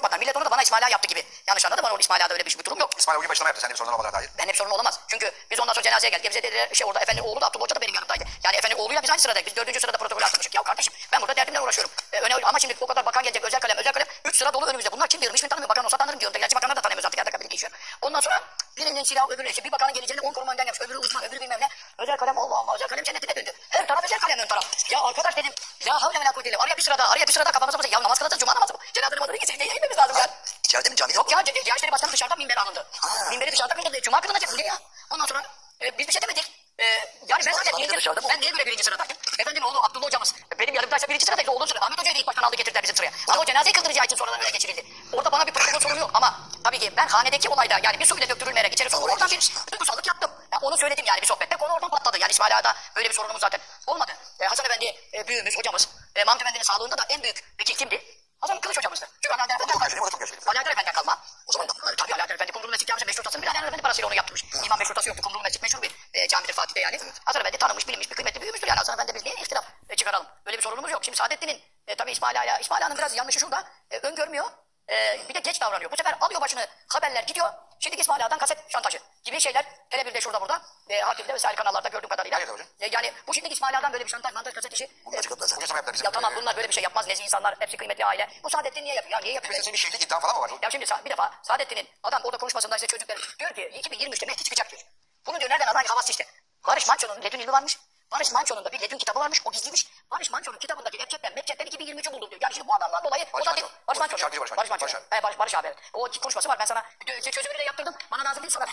[0.00, 0.20] Sokmadılar.
[0.20, 1.22] Millet onu da bana İsmail Ağa yaptı gibi.
[1.48, 2.90] Yanlış anladı bana orada İsmail Ağa'da öyle bir, bir durum yok.
[2.98, 4.30] İsmail gün başlama yaptı senin bir sorunlar olmalarına dair.
[4.38, 5.00] Benim sorun olamaz.
[5.08, 6.30] Çünkü biz ondan sonra cenazeye geldik.
[6.30, 8.24] Bize dediler şey orada efendi oğlu da Abdullah Hoca da benim yanımdaydı.
[8.44, 9.46] Yani efendi oğluyla biz aynı sıradayız.
[9.46, 10.54] Biz dördüncü sırada protokol atmıştık.
[10.54, 11.92] Ya kardeşim ben burada derdimle uğraşıyorum.
[12.12, 14.06] Ee, öne, ama şimdi o kadar bakan gelecek özel kalem özel kalem.
[14.24, 14.92] Üç sıra dolu önümüzde.
[14.92, 15.70] Bunlar kim diyorum hiçbirini tanımıyorum.
[15.70, 16.40] Bakan olsa tanırım diyorum.
[16.40, 17.18] Gerçi bakanlar da tanımıyoruz artık.
[17.18, 17.72] Yerde kabili geçiyor.
[18.02, 18.40] Ondan sonra
[18.80, 20.80] birinin silahı öbürüne işte bir bakanın geleceğini on koruma önden gelmiş.
[20.80, 21.68] Öbürü uzman öbürü bilmem ne.
[21.98, 23.52] Özel kalem Allah Allah özel kalem cennetine döndü.
[23.70, 24.90] Her taraf özel kalem ön taraf.
[24.90, 25.52] Ya arkadaş dedim.
[25.86, 26.56] La havle ve la kuvvete.
[26.56, 27.90] Araya bir sırada araya bir sırada kafamıza basın.
[27.90, 28.78] Ya namaz kılacağız cuma namazı bu.
[28.94, 29.46] Cenaze namazı değil.
[29.46, 30.26] Secdeye inmemiz lazım ya.
[30.64, 32.86] İçeride mi camide Yok ya Diyanet İşleri Başkanı dışarıdan minbere alındı.
[33.30, 34.00] Minberi dışarıda kılındı.
[34.00, 34.52] Cuma kılınacak.
[34.52, 34.78] Bu ne ya?
[35.10, 35.42] Ondan sonra
[35.82, 36.59] e, biz bir şey demedik.
[36.80, 36.84] E,
[37.28, 38.20] yani ben zaten birinci sırada.
[38.28, 39.16] Ben niye böyle birinci sıradayım?
[39.38, 40.34] Efendim oğlu Abdullah hocamız.
[40.58, 41.50] Benim yanımdaysa birinci sıradaydı.
[41.50, 41.84] Oğlum sırada.
[41.86, 43.12] Ahmet Hoca'yı da ilk baştan aldı getirdiler bizim sıraya.
[43.28, 44.84] Ama o cenazeyi kıldıracağı için sonradan öyle geçirildi.
[45.12, 46.10] Orada bana bir protokol sorunu yok.
[46.14, 49.50] Ama tabii ki ben hanedeki olayda yani bir su bile döktürülmeyerek içeri sokup oradan bir
[49.72, 50.30] duygusallık yaptım.
[50.52, 51.56] Yani onu söyledim yani bir sohbette.
[51.56, 52.18] Konu oradan patladı.
[52.20, 54.12] Yani İsmail Ağa'da böyle bir sorunumuz zaten olmadı.
[54.40, 55.88] E, Hasan Efendi e, büyüğümüz, hocamız.
[56.16, 58.19] E, Mahmut Efendi'nin sağlığında da en büyük vekil kimdi?
[58.40, 59.06] Hasan Kılıç hocamızdı.
[59.20, 61.18] Çünkü Ali Adem Efendi çok yaşlıyım, o da çok Efendi'den kalma.
[61.46, 63.82] O zaman da tabii Ali Adem Efendi Kumrulu Mescid Camisi meşrutasını bir Ali Adem Efendi
[63.82, 64.44] parasıyla onu yaptırmış.
[64.66, 65.22] İmam meşrutası yoktu.
[65.22, 66.98] Kumrulu Mescid meşhur bir e, camidir Fatih'te yani.
[67.24, 68.78] Hasan Efendi tanınmış, bilinmiş bir kıymetli büyüğümüzdür yani.
[68.78, 70.26] Hasan Efendi biz niye ihtilaf e, çıkaralım?
[70.46, 71.04] Böyle bir sorunumuz yok.
[71.04, 73.64] Şimdi Saadettin'in e, tabii İsmail Ağa'yla, İsmail Ağa'nın biraz yanlışı şurada.
[73.90, 74.46] E, öngörmüyor.
[74.90, 75.90] E, bir de geç davranıyor.
[75.90, 77.48] Bu sefer alıyor başını haberler gidiyor.
[77.80, 79.64] Şimdiki İsmail Ağa'dan kaset şantajı gibi şeyler.
[79.90, 80.62] Hele bir de şurada burada.
[80.88, 82.36] E, Hakim'de vesaire kanallarda gördüğüm kadarıyla.
[82.38, 82.66] Hayır hocam.
[82.80, 84.88] E, yani bu şimdiki İsmail Ağa'dan böyle bir şantaj, mantaj kaset işi.
[85.06, 85.60] Bunlar e, zaten.
[85.60, 86.04] Yaşama yaptılar bizim.
[86.04, 87.06] ya tamam bunlar böyle bir şey yapmaz.
[87.08, 88.28] Nezih insanlar, hepsi kıymetli aile.
[88.44, 89.18] Bu Saadettin niye yapıyor?
[89.18, 89.62] Ya niye yapıyor?
[89.62, 90.50] Senin bir şeylik iddian falan mı var?
[90.62, 94.70] Ya şimdi bir defa Saadettin'in adam orada konuşmasında işte çocuklar diyor ki 2023'te Mehdi çıkacak
[94.70, 94.82] diyor.
[95.26, 96.26] Bunu diyor nereden aday havası işte.
[96.66, 97.78] Barış Manço'nun Ledün ilmi varmış.
[98.12, 99.42] Barış Manço'nun da bir Ledün kitabı varmış.
[99.44, 99.86] O gizliymiş.
[100.10, 102.40] Barış Manço'nun kitabındaki Ebced'den Mekced'den 2023'ü buldum diyor.
[102.42, 103.66] Yani şimdi bu adamdan dolayı Barış o da değil.
[103.88, 104.18] Barış Manço.
[104.18, 104.56] Şarkıcı Barış Manço.
[104.60, 104.82] Barış Manço.
[104.84, 105.16] Barış abi.
[105.16, 105.78] He, Barış, Barış abi evet.
[105.92, 107.94] O konuşması var ben sana dö- çözümünü de yaptırdım.
[108.10, 108.66] Bana lazım değil sana.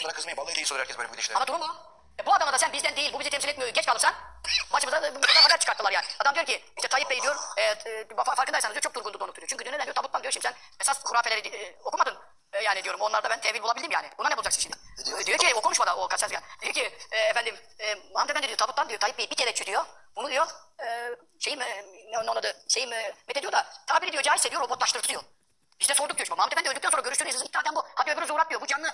[0.00, 0.36] Bunlara kızmayın.
[0.38, 1.34] Vallahi değil soruyor herkes böyle bu gidişle.
[1.34, 1.66] Ama durum bu.
[2.22, 4.14] E, bu adama da sen bizden değil, bu bizi temsil etmiyor, geç kalırsan
[4.72, 6.06] başımıza da buradan haber çıkarttılar yani.
[6.18, 9.48] Adam diyor ki, işte Tayyip Bey diyor, e, e, fa- farkındaysanız diyor çok durgundu donutuyor.
[9.48, 12.18] Çünkü diyor neden diyor, tabuttan diyor şimdi sen esas hurafeleri e, okumadın.
[12.52, 14.10] E, yani diyorum onlarda ben tevil bulabildim yani.
[14.18, 14.76] Buna ne bulacaksın şimdi?
[15.04, 15.20] diyor?
[15.20, 16.44] E, diyor ki o konuşmada o kaçar yani.
[16.62, 19.84] Diyor ki e, efendim e, Mahmut Efendi diyor tabuttan diyor Tayyip Bey bir teveccüh diyor.
[20.16, 20.46] Bunu diyor
[20.84, 24.62] e, şeyim e, ne onun adı şeyim e, Mete diyor da tabiri diyor caizse diyor
[24.62, 25.22] robotlaştırdı diyor.
[25.80, 26.26] Biz de sorduk diyor.
[26.26, 27.84] Şimdi Mahmut Efendi öldükten sonra görüştüğünüz esas iddiadan bu.
[27.94, 28.60] Hadi öbürü zuhurat diyor.
[28.60, 28.88] Bu canlı.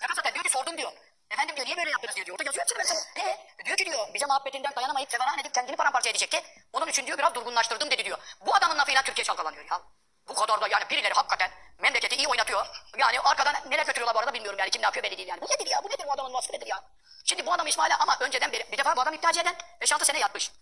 [0.00, 0.92] Fakat zaten diyor ki sordum diyor.
[1.30, 2.26] Efendim diyor niye böyle yaptınız diyor.
[2.30, 3.00] Orada yazıyor hepsini ben sana.
[3.16, 3.46] Ne?
[3.64, 6.42] Diyor ki diyor bize muhabbetinden dayanamayıp severan edip kendini paramparça edecekti.
[6.72, 8.18] Onun için diyor biraz durgunlaştırdım dedi diyor.
[8.46, 9.80] Bu adamın lafıyla Türkiye çalkalanıyor ya.
[10.28, 12.66] Bu kadar da yani birileri hakikaten memleketi iyi oynatıyor.
[12.98, 15.40] Yani arkadan neler götürüyorlar bu arada bilmiyorum yani kim ne yapıyor belli değil yani.
[15.40, 15.80] Bu nedir ya?
[15.84, 16.82] Bu nedir bu adamın vasfı nedir ya?
[17.24, 20.18] Şimdi bu adam İsmail'e ama önceden beri bir defa bu adam iddiacı eden 5-6 sene
[20.18, 20.52] yatmış.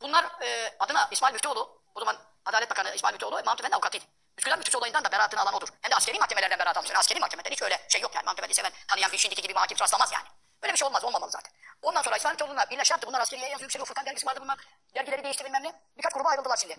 [0.00, 4.04] Bunlar e, adına İsmail Müftüoğlu, o zaman Adalet Bakanı İsmail Müftüoğlu, Mahmut Efendi avukatıydı.
[4.38, 5.68] Üsküdar Müftüsü olayından da beraatını alan odur.
[5.82, 6.98] Hem de askeri mahkemelerden beraat almıştır.
[6.98, 8.24] Askeri mahkemeden hiç öyle şey yok yani.
[8.24, 10.24] Mahmut Efendi seven, tanıyan bir şimdiki gibi hakim rastlamaz yani.
[10.62, 11.52] Böyle bir şey olmaz, olmamalı zaten.
[11.82, 13.06] Ondan sonra İsmail Müftüoğlu'na birleş yaptı.
[13.06, 13.86] Bunlar askeriye yazıyor, yükseliyor.
[13.86, 14.58] Furkan dergisi vardı bunlar.
[14.94, 15.72] Dergileri değişti bilmem ne.
[15.96, 16.76] Birkaç gruba ayrıldılar şimdi.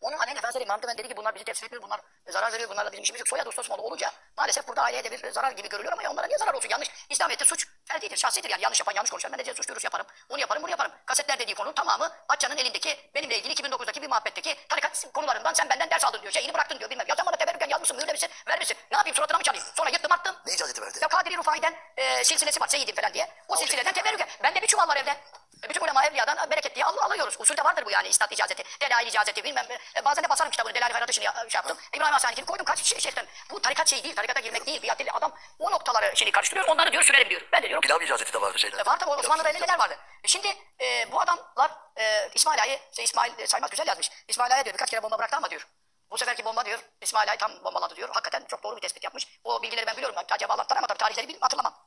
[0.00, 3.02] Onun aleyhine Efendimiz Efendi dedi ki bunlar bizi temsil etmiyor, bunlar zarar veriyor, bunlarla bizim
[3.02, 3.28] işimiz yok.
[3.28, 6.38] Soyadı Usta Osmanlı olunca maalesef burada aileye de bir zarar gibi görülüyor ama onlara niye
[6.38, 6.68] zarar olsun?
[6.68, 6.88] Yanlış.
[7.10, 10.06] İslamiyet'te suç Ferdidir, şahsidir yani yanlış yapan yanlış konuşan ben de suç duyurusu yaparım.
[10.28, 10.92] Onu yaparım bunu yaparım.
[11.06, 15.90] Kasetler dediği konu tamamı Atça'nın elindeki benimle ilgili 2009'daki bir muhabbetteki tarikat konularından sen benden
[15.90, 16.32] ders aldın diyor.
[16.32, 17.06] Şeyini bıraktın diyor bilmem.
[17.08, 18.76] Ya sen bana teberrüken yazmışsın mühürlemişsin vermişsin.
[18.90, 19.66] Ne yapayım suratına mı çalayım?
[19.76, 20.36] Sonra yırttım attım.
[20.46, 20.98] Ne icazeti verdi?
[21.02, 23.28] Ya Kadiri Rufai'den e, silsilesi var Seyyid'in falan diye.
[23.48, 24.28] O silsileden teberrüken.
[24.42, 25.16] Bende bir çuval var evde.
[25.64, 27.36] E, Bütün ulema evliyadan bereket diye al, alıyoruz.
[27.38, 29.66] Usulde vardır bu yani istat icazeti, delail icazeti bilmem.
[29.96, 31.78] E, bazen de basarım kitabını delail hayrat dışını ya- şey yaptım.
[31.96, 33.26] İbrahim Hasan'ınkini koydum kaç şey şeyden.
[33.50, 34.82] Bu tarikat şey değil, tarikata girmek değil.
[34.82, 35.10] Biat değil.
[35.14, 36.66] Adam o noktaları şimdi karıştırıyor.
[36.68, 37.40] Onları diyor sürerim diyor.
[37.52, 37.80] Ben de diyorum.
[37.80, 38.78] Pilav icazeti de vardı şeyler.
[38.78, 39.98] E, var tabi Osmanlı'da neler vardı.
[40.24, 40.48] E, şimdi
[40.80, 44.10] e, bu adamlar e, İsmail Ağa'yı, şey, İsmail e, Saymaz güzel yazmış.
[44.28, 45.66] İsmail Ağa'ya diyor birkaç kere bomba bıraktı ama diyor.
[46.10, 48.08] Bu seferki bomba diyor İsmail Ağa'yı tam bombaladı diyor.
[48.08, 49.26] Hakikaten çok doğru bir tespit yapmış.
[49.44, 50.16] O bilgileri ben biliyorum.
[50.30, 51.84] Acaba anlattılar ama tabii tarihleri bilmiyorum, hatırlamam.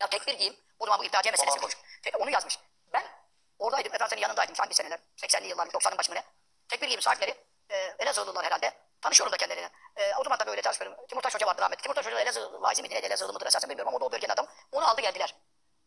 [0.00, 0.56] Ya tekbir diyeyim.
[0.78, 1.74] O zaman bu iptalciye meselesi konuş.
[2.18, 2.58] Onu yazmış.
[3.58, 3.94] Oradaydım.
[3.94, 4.54] Efendim senin yanındaydım.
[4.58, 4.98] Hangi seneler?
[5.16, 6.22] 80'li yıllar, 90'ın başı mı ne?
[6.68, 7.34] Tekbir giyim sahipleri.
[7.70, 8.72] E, Elazığlılar herhalde.
[9.00, 9.70] Tanışıyorum da kendilerine.
[9.96, 11.06] E, o zaman tabii öyle tanışmıyorum.
[11.06, 11.82] Timurtaş Hoca vardı rahmetli.
[11.82, 12.94] Timurtaş Hoca da Elazığ vaizi miydi?
[12.94, 13.06] neydi?
[13.06, 14.46] Elazığlı mıdır esasen bilmiyorum ama o da o bölgenin adam.
[14.72, 15.34] Onu aldı geldiler.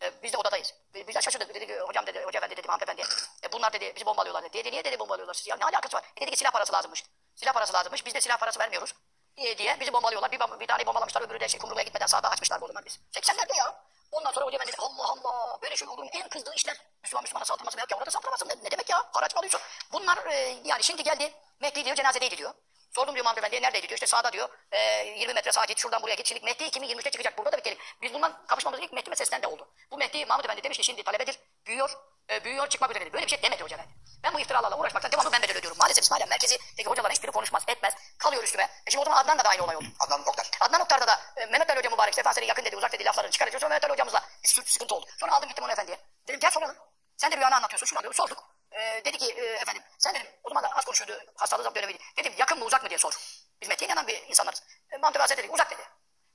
[0.03, 0.73] E, biz de odadayız.
[0.93, 1.55] Biz biz de şaşırdık.
[1.55, 3.01] Dedi ki hocam dedi, hoca efendi dedi, hanımefendi.
[3.43, 4.53] E, bunlar dedi bizi bombalıyorlar dedi.
[4.53, 5.49] Dedi niye dedi bombalıyorlar sizi?
[5.49, 6.03] Ya ne alakası var?
[6.17, 7.03] E, dedi ki silah parası lazımmış.
[7.35, 8.05] Silah parası lazımmış.
[8.05, 8.95] Biz de silah parası vermiyoruz.
[9.37, 10.31] Diye, diye bizi bombalıyorlar.
[10.31, 12.99] Bir, bir tane bombalamışlar öbürü de şey kumruya gitmeden sağda açmışlar o zaman biz.
[13.13, 13.83] 80'lerde ya.
[14.11, 16.77] Ondan sonra hoca efendi dedi Allah Allah böyle şey olduğunu en kızdığı işler.
[17.03, 18.49] Müslüman Müslümana saldırması veya orada saldıramazsın.
[18.49, 19.09] Ne, ne demek ya?
[19.11, 19.61] Haraç mı alıyorsun?
[19.93, 21.33] Bunlar e, yani şimdi geldi.
[21.59, 22.53] Mehdi diyor cenazedeydi diyor.
[22.95, 23.97] Sordum diyor Mahmut Efendi'ye neredeydi diyor.
[23.97, 24.49] İşte sağda diyor.
[24.71, 26.27] E, 20 metre sağa git şuradan buraya git.
[26.27, 27.37] Şimdi Mehdi 2023'te çıkacak.
[27.37, 27.77] Burada da bitelim.
[28.01, 29.67] Biz bundan kapışmamız ilk Mehdi meselesinden de oldu.
[29.91, 31.39] Bu Mehdi Mahmut Efendi demiş ki şimdi talebedir.
[31.65, 31.89] Büyüyor.
[32.29, 33.13] E, büyüyor çıkmak üzere.
[33.13, 33.93] Böyle bir şey demedi hoca efendi.
[34.23, 35.77] Ben bu iftiralarla uğraşmaktan devamlı ben bedel ödüyorum.
[35.77, 37.93] Maalesef İsmail merkezi hocaların hiçbiri konuşmaz etmez.
[38.17, 38.69] Kalıyor üstüme.
[38.87, 39.85] E şimdi o zaman Adnan da aynı olay oldu.
[39.99, 40.49] Adnan Oktar.
[40.59, 43.31] Adnan Oktar'da da e, Mehmet Ali Hoca mübarek sefa seni yakın dedi uzak dedi laflarını
[43.31, 43.61] çıkaracak.
[43.61, 45.05] Sonra Mehmet Ali hocamızla bir sürü sıkıntı oldu.
[45.19, 45.97] Sonra aldım gittim onu efendiye.
[46.27, 46.75] Dedim gel soralım.
[47.17, 47.85] Sen de rüyanı anlatıyorsun.
[47.85, 48.17] Şunu anlıyoruz.
[48.17, 48.58] Sorduk.
[48.71, 51.23] E, dedi ki e, efendim sen dedim o zaman da az konuşuyordu.
[51.35, 51.99] Hastalığı dönemiydi.
[52.17, 53.13] Dedim yakın mı uzak mı diye sor.
[53.61, 54.63] Biz Mehdi'ye inanan bir insanlarız.
[54.91, 55.81] E, Mantık Hazretleri dedi uzak dedi.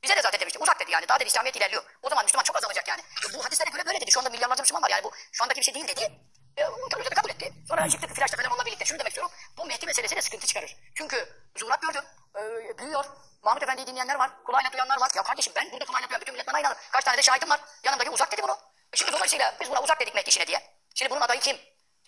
[0.03, 0.59] Bize de zaten demişti.
[0.59, 1.09] Uzak dedi yani.
[1.09, 1.83] Daha dedi İslamiyet ilerliyor.
[2.03, 3.01] O zaman Müslüman çok azalacak yani.
[3.01, 4.11] E, Bu hadislere göre böyle dedi.
[4.11, 5.05] Şu anda milyarlarca Müslüman var yani.
[5.05, 6.13] Bu şu andaki bir şey değil dedi.
[6.59, 7.53] E, tabii kabul etti.
[7.69, 8.85] Sonra çıktık flaşta falan onunla birlikte.
[8.85, 9.33] Şunu demek istiyorum.
[9.59, 10.77] Bu Mehdi meselesi de sıkıntı çıkarır.
[10.95, 12.03] Çünkü zuhurat gördü.
[12.37, 13.05] E, büyüyor.
[13.43, 14.45] Mahmut Efendi'yi dinleyenler var.
[14.45, 15.11] Kulağıyla duyanlar var.
[15.17, 16.77] Ya kardeşim ben burada kulağıyla duyan bütün millet bana inanır.
[16.93, 17.61] Kaç tane de şahidim var.
[17.85, 18.59] Yanımdaki uzak dedi bunu.
[18.93, 20.61] E şimdi dolayısıyla biz buna uzak dedik Mehdi işine diye.
[20.95, 21.57] Şimdi bunun adayı kim?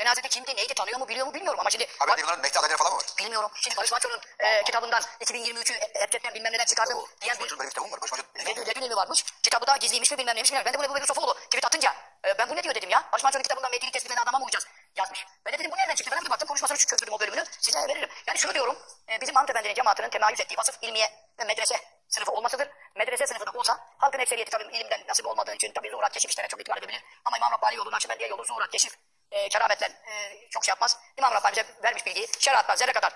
[0.07, 1.87] Cenazede kimdi, neydi, tanıyor mu, biliyor mu bilmiyorum ama şimdi...
[2.01, 3.07] Abi bunların Mehdi adayları falan mı var?
[3.19, 3.51] Bilmiyorum.
[3.55, 7.75] Şimdi Barış Manço'nun e, kitabından 2023'ü hepçetten bilmem neden çıkardım diyen bir Başkanın böyle bir
[7.75, 8.01] kitabı var.
[8.01, 9.25] Başkanın Redül Redül mi varmış?
[9.43, 10.65] Kitabı da gizliymiş mi bilmem neymiş bilmem.
[10.65, 11.95] Ben de bunu Ebu Bekir Sofuoğlu tweet atınca
[12.27, 13.09] e, ben bu ne diyor dedim ya.
[13.13, 14.67] Barış Manço'nun kitabından Mehdi'nin tespitlerine adama mı uyacağız?
[14.97, 15.27] Yazmış.
[15.47, 16.17] Ben de dedim bu nereden çıktı?
[16.17, 17.45] Ben de baktım konuşmasını çözdürdüm o bölümünü.
[17.61, 18.11] Size veririm.
[18.27, 18.77] Yani şunu diyorum.
[19.09, 21.77] E, bizim Mahmut Efendi'nin cemaatinin temayüz ettiği vasıf ilmiye ve medrese
[22.09, 22.69] sınıfı olmasıdır.
[22.97, 26.49] Medrese sınıfı da olsa halkın ekseriyeti tabii ilimden nasip olmadığı için tabii zuhurat keşif işlerine
[26.49, 27.05] çok itibar edebilir.
[27.25, 28.93] Ama İmam Rabbani yolu, Nakşibendiye yolu, zuhurat keşif
[29.31, 30.99] e, kerametler e, çok şey yapmaz.
[31.19, 32.29] İmam Rabbani bize vermiş bilgiyi.
[32.39, 33.13] Şeriattan zerre kadar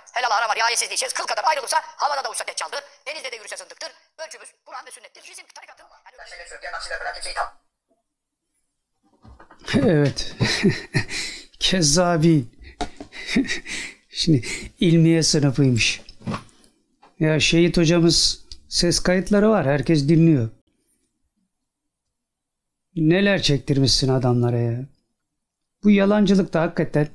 [0.70, 1.12] riayetsiz diyeceğiz.
[1.12, 2.80] Kıl kadar ayrılırsa havada da uçsa deccaldır.
[3.06, 3.90] Denizde de yürüse zındıktır.
[4.18, 5.22] Ölçümüz Kur'an ve sünnettir.
[5.30, 5.86] Bizim tarikatın
[6.64, 7.48] yani kimseyi tam.
[9.74, 10.34] Evet.
[11.60, 12.44] Kezzabi.
[14.10, 14.42] Şimdi
[14.80, 16.02] ilmiye sınıfıymış.
[17.20, 19.66] Ya Şehit hocamız ses kayıtları var.
[19.66, 20.50] Herkes dinliyor.
[22.96, 24.84] Neler çektirmişsin adamlara ya.
[25.84, 27.08] Bu yalancılık da hakikaten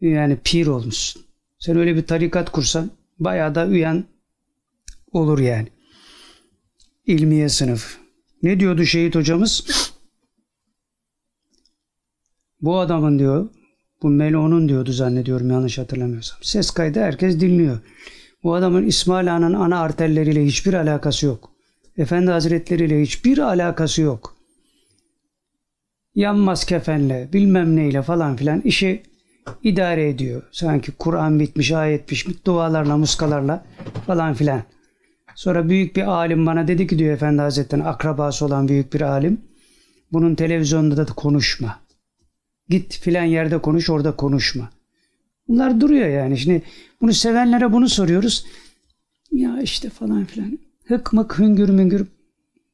[0.00, 1.29] yani pir olmuşsun.
[1.60, 4.04] Sen öyle bir tarikat kursan bayağı da üyen
[5.12, 5.68] olur yani.
[7.06, 7.98] İlmiye sınıf.
[8.42, 9.66] Ne diyordu Şehit hocamız?
[12.60, 13.48] Bu adamın diyor,
[14.02, 16.38] bu Melo'nun diyordu zannediyorum yanlış hatırlamıyorsam.
[16.42, 17.78] Ses kaydı herkes dinliyor.
[18.42, 21.52] Bu adamın İsmail Ağa'nın ana arterleriyle hiçbir alakası yok.
[21.96, 24.36] Efendi Hazretleri ile hiçbir alakası yok.
[26.14, 29.02] Yanmaz kefenle bilmem neyle falan filan işi
[29.62, 30.42] idare ediyor.
[30.52, 33.64] Sanki Kur'an bitmiş, ayet bitmiş, dualarla, muskalarla
[34.06, 34.62] falan filan.
[35.34, 39.40] Sonra büyük bir alim bana dedi ki diyor Efendi Hazretleri'nin akrabası olan büyük bir alim.
[40.12, 41.80] Bunun televizyonda da konuşma.
[42.68, 44.70] Git filan yerde konuş orada konuşma.
[45.48, 46.38] Bunlar duruyor yani.
[46.38, 46.62] Şimdi
[47.00, 48.46] bunu sevenlere bunu soruyoruz.
[49.32, 50.58] Ya işte falan filan.
[50.86, 52.06] Hık mık hüngür müngür.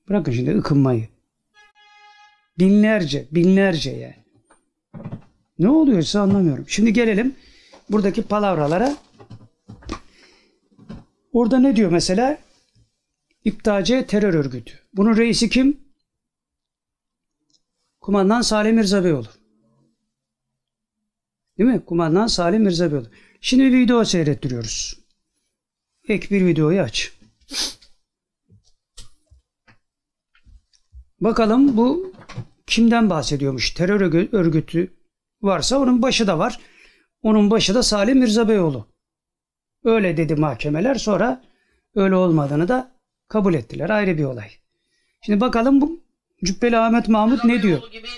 [0.09, 1.09] Bırakın şimdi ıkınmayı.
[2.59, 4.26] Binlerce, binlerce yani.
[5.59, 6.65] Ne oluyorsa anlamıyorum.
[6.69, 7.35] Şimdi gelelim
[7.91, 8.97] buradaki palavralara.
[11.33, 12.39] Orada ne diyor mesela?
[13.45, 14.73] İptace terör örgütü.
[14.95, 15.81] Bunun reisi kim?
[18.01, 19.29] Kumandan Salih Mirza Beyoğlu.
[21.59, 21.85] Değil mi?
[21.85, 23.09] Kumandan Salih Mirza Beyoğlu.
[23.41, 25.01] Şimdi bir video seyrettiriyoruz.
[26.09, 27.13] Ek bir videoyu aç.
[31.21, 32.13] Bakalım bu
[32.67, 33.71] kimden bahsediyormuş?
[33.71, 34.96] Terör örgü- örgütü
[35.47, 36.59] varsa onun başı da var.
[37.23, 38.87] Onun başı da Salih Mirza Beyoğlu.
[39.85, 40.95] Öyle dedi mahkemeler.
[40.95, 41.43] Sonra
[41.95, 42.91] öyle olmadığını da
[43.29, 43.91] kabul ettiler.
[43.91, 44.51] Ayrı bir olay.
[45.23, 46.01] Şimdi bakalım bu
[46.45, 47.91] Cübbeli Ahmet Mahmut ne diyor?
[47.91, 48.09] gibi,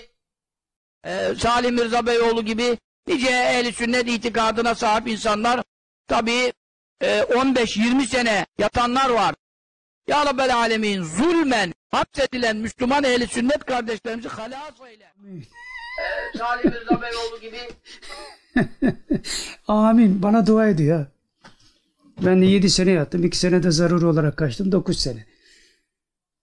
[1.05, 5.63] e, Salim Mirza Beyoğlu gibi nice ehli sünnet itikadına sahip insanlar
[6.07, 6.53] tabii
[7.01, 9.35] e, 15-20 sene yatanlar var.
[10.09, 15.13] Ya Rabbel Alemin zulmen hapsedilen Müslüman ehli sünnet kardeşlerimizi halas eyle.
[15.99, 17.57] E, gibi
[19.69, 20.23] Amin.
[20.23, 21.07] Bana dua ediyor.
[22.25, 23.25] Ben de 7 sene yattım.
[23.25, 24.73] 2 sene de zaruri olarak kaçtım.
[24.73, 25.27] 9 sene.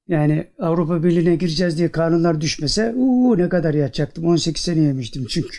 [0.07, 4.25] Yani Avrupa Birliği'ne gireceğiz diye kanunlar düşmese uuu ne kadar yatacaktım.
[4.25, 5.57] 18 sene yemiştim çünkü.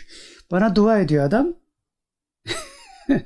[0.51, 1.53] Bana dua ediyor adam.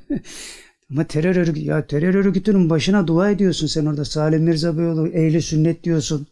[0.90, 4.04] Ama terör örgütü, ya terör örgütünün başına dua ediyorsun sen orada.
[4.04, 6.26] Salim Mirza Beyoğlu, ehli sünnet diyorsun.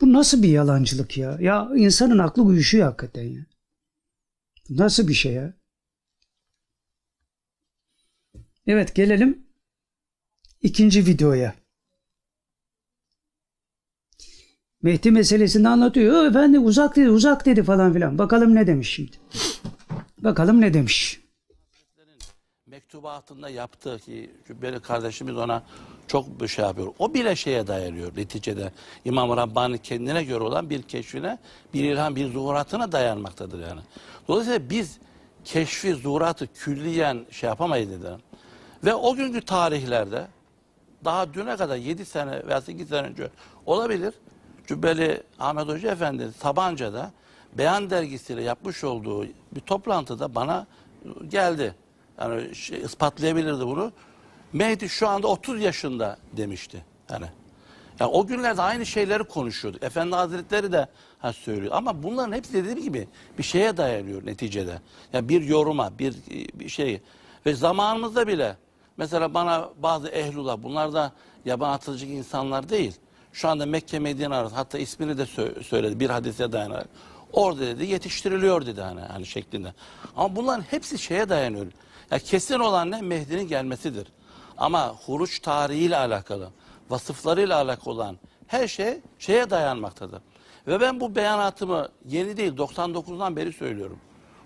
[0.00, 1.36] Bu nasıl bir yalancılık ya?
[1.40, 3.46] Ya insanın aklı uyuşuyor hakikaten ya.
[4.70, 5.54] Nasıl bir şey ya?
[8.66, 9.46] Evet gelelim
[10.62, 11.54] ikinci videoya.
[14.82, 16.24] Mehdi meselesini anlatıyor.
[16.24, 18.18] "Ö, Efendim uzak dedi uzak dedi falan filan.
[18.18, 19.16] Bakalım ne demiş şimdi.
[20.18, 21.20] Bakalım ne demiş.
[22.94, 25.62] Mektubatında yaptığı ki Cübbeli kardeşimiz ona
[26.06, 26.92] çok bir şey yapıyor.
[26.98, 28.72] O bile şeye dayanıyor neticede.
[29.04, 31.38] İmam Rabbani kendine göre olan bir keşfine,
[31.74, 33.80] bir ilham, bir zuhuratına dayanmaktadır yani.
[34.28, 34.98] Dolayısıyla biz
[35.44, 38.08] keşfi, zuhuratı külliyen şey yapamayız dedi.
[38.84, 40.26] Ve o günkü tarihlerde
[41.04, 43.30] daha düne kadar 7 sene veya 8 sene önce
[43.66, 44.14] olabilir.
[44.66, 47.12] Cübbeli Ahmet Hoca Efendi Sabancı'da
[47.58, 50.66] Beyan dergisiyle yapmış olduğu bir toplantıda bana
[51.28, 51.74] geldi.
[52.20, 53.92] Yani şey, ispatlayabilirdi bunu.
[54.52, 56.84] Mehdi şu anda 30 yaşında demişti.
[57.10, 57.26] Yani
[58.00, 59.82] yani o günlerde aynı şeyleri konuşuyorduk.
[59.82, 61.72] Efendi Hazretleri de ha söylüyor.
[61.74, 63.08] Ama bunların hepsi dediğim gibi
[63.38, 64.80] bir şeye dayanıyor neticede.
[65.12, 66.14] Yani bir yoruma, bir,
[66.54, 67.00] bir şey.
[67.46, 68.56] Ve zamanımızda bile
[68.96, 71.12] mesela bana bazı ehlullah, bunlar da
[71.44, 72.92] yaban atıcı insanlar değil.
[73.32, 76.88] Şu anda Mekke Medine arası hatta ismini de sö- söyledi bir hadise dayanarak.
[77.32, 79.74] Orada dedi yetiştiriliyor dedi hani, hani şeklinde.
[80.16, 81.66] Ama bunların hepsi şeye dayanıyor.
[82.10, 83.00] Ya kesin olan ne?
[83.00, 84.06] Mehdi'nin gelmesidir.
[84.58, 86.50] Ama huruç tarihiyle alakalı,
[86.90, 90.22] vasıflarıyla alakalı olan her şey şeye dayanmaktadır.
[90.66, 93.98] Ve ben bu beyanatımı yeni değil 99'dan beri söylüyorum.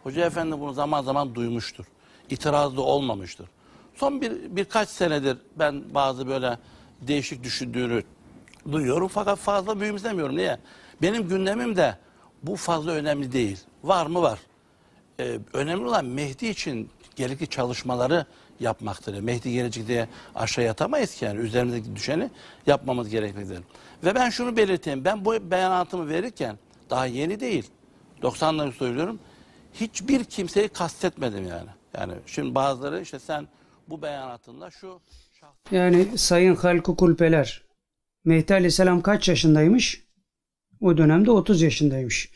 [0.03, 1.85] Hoca Efendi bunu zaman zaman duymuştur.
[2.31, 3.49] İtirazı da olmamıştır.
[3.95, 6.59] Son bir birkaç senedir ben bazı böyle
[7.01, 8.03] değişik düşündüğünü
[8.73, 10.37] duyuyorum fakat fazla mühimsemiyorum.
[10.37, 10.59] Niye?
[11.03, 11.99] Benim gündemim de
[12.43, 13.61] bu fazla önemli değil.
[13.85, 14.39] Var mı var.
[15.21, 18.27] Ee, önemli olan Mehdi için gerekli çalışmaları
[18.61, 19.21] yapmaktır.
[19.21, 22.31] Mehdi gelecek diye aşağı yatamayız ki yani üzerimizdeki düşeni
[22.67, 23.63] yapmamız gerekmektedir.
[24.05, 25.05] Ve ben şunu belirteyim.
[25.05, 26.59] Ben bu beyanatımı verirken
[26.91, 27.71] daha yeni değil.
[28.23, 29.19] 90'ları söylüyorum.
[29.75, 31.71] Hiçbir kimseyi kastetmedim yani.
[31.99, 33.49] Yani şimdi bazıları işte sen
[33.89, 35.01] bu beyanatında şu
[35.71, 37.63] Yani Sayın Halkı Kulpeler.
[38.25, 40.05] Mehdi Aleyhisselam kaç yaşındaymış?
[40.81, 42.31] O dönemde 30 yaşındaymış.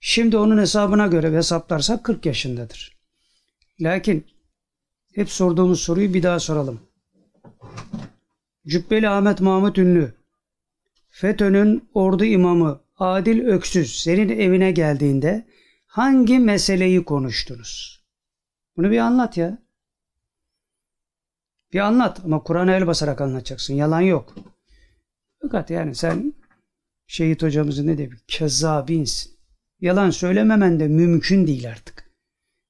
[0.00, 3.01] Şimdi onun hesabına göre hesaplarsak 40 yaşındadır.
[3.82, 4.26] Lakin
[5.14, 6.80] hep sorduğumuz soruyu bir daha soralım.
[8.66, 10.14] Cübbeli Ahmet Mahmut Ünlü,
[11.08, 15.46] FETÖ'nün ordu imamı Adil Öksüz senin evine geldiğinde
[15.86, 18.04] hangi meseleyi konuştunuz?
[18.76, 19.58] Bunu bir anlat ya.
[21.72, 23.74] Bir anlat ama Kur'an'a el basarak anlatacaksın.
[23.74, 24.34] Yalan yok.
[25.42, 26.34] Fakat yani sen
[27.06, 28.20] şehit hocamızın ne demiş?
[28.28, 29.32] Kezzabinsin.
[29.80, 32.11] Yalan söylememen de mümkün değil artık.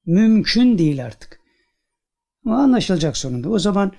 [0.05, 1.39] Mümkün değil artık.
[2.45, 3.49] Ama anlaşılacak sonunda.
[3.49, 3.91] O zaman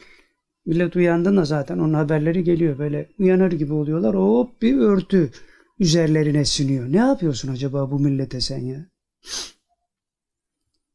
[0.67, 2.79] millet uyandığında zaten onun haberleri geliyor.
[2.79, 4.15] Böyle uyanır gibi oluyorlar.
[4.15, 5.33] Hop bir örtü
[5.79, 6.93] üzerlerine siniyor.
[6.93, 8.87] Ne yapıyorsun acaba bu millete sen ya?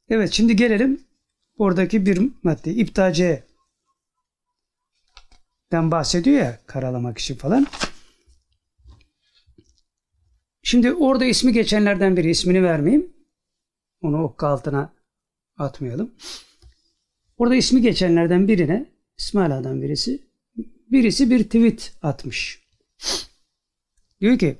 [0.09, 1.01] Evet şimdi gelelim
[1.57, 2.73] oradaki bir madde.
[2.73, 3.43] İptaciye
[5.71, 7.67] den bahsediyor ya karalamak için falan.
[10.63, 13.13] Şimdi orada ismi geçenlerden biri ismini vermeyeyim.
[14.01, 14.98] Onu okka altına
[15.59, 16.11] atmayalım.
[17.37, 18.85] Orada ismi geçenlerden birine
[19.17, 20.19] İsmaila'dan birisi
[20.91, 22.59] birisi bir tweet atmış.
[24.21, 24.57] Diyor ki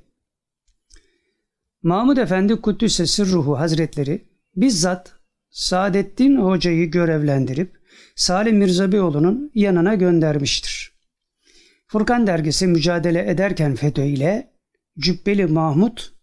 [1.83, 4.25] Mahmud Efendi Kuddüs'e Sırruhu Hazretleri
[4.55, 5.13] bizzat
[5.49, 7.79] Saadettin Hoca'yı görevlendirip
[8.15, 10.91] Salim Mirza Beyoğlu'nun yanına göndermiştir.
[11.87, 14.53] Furkan dergisi mücadele ederken FETÖ ile
[14.99, 16.13] Cübbeli Mahmut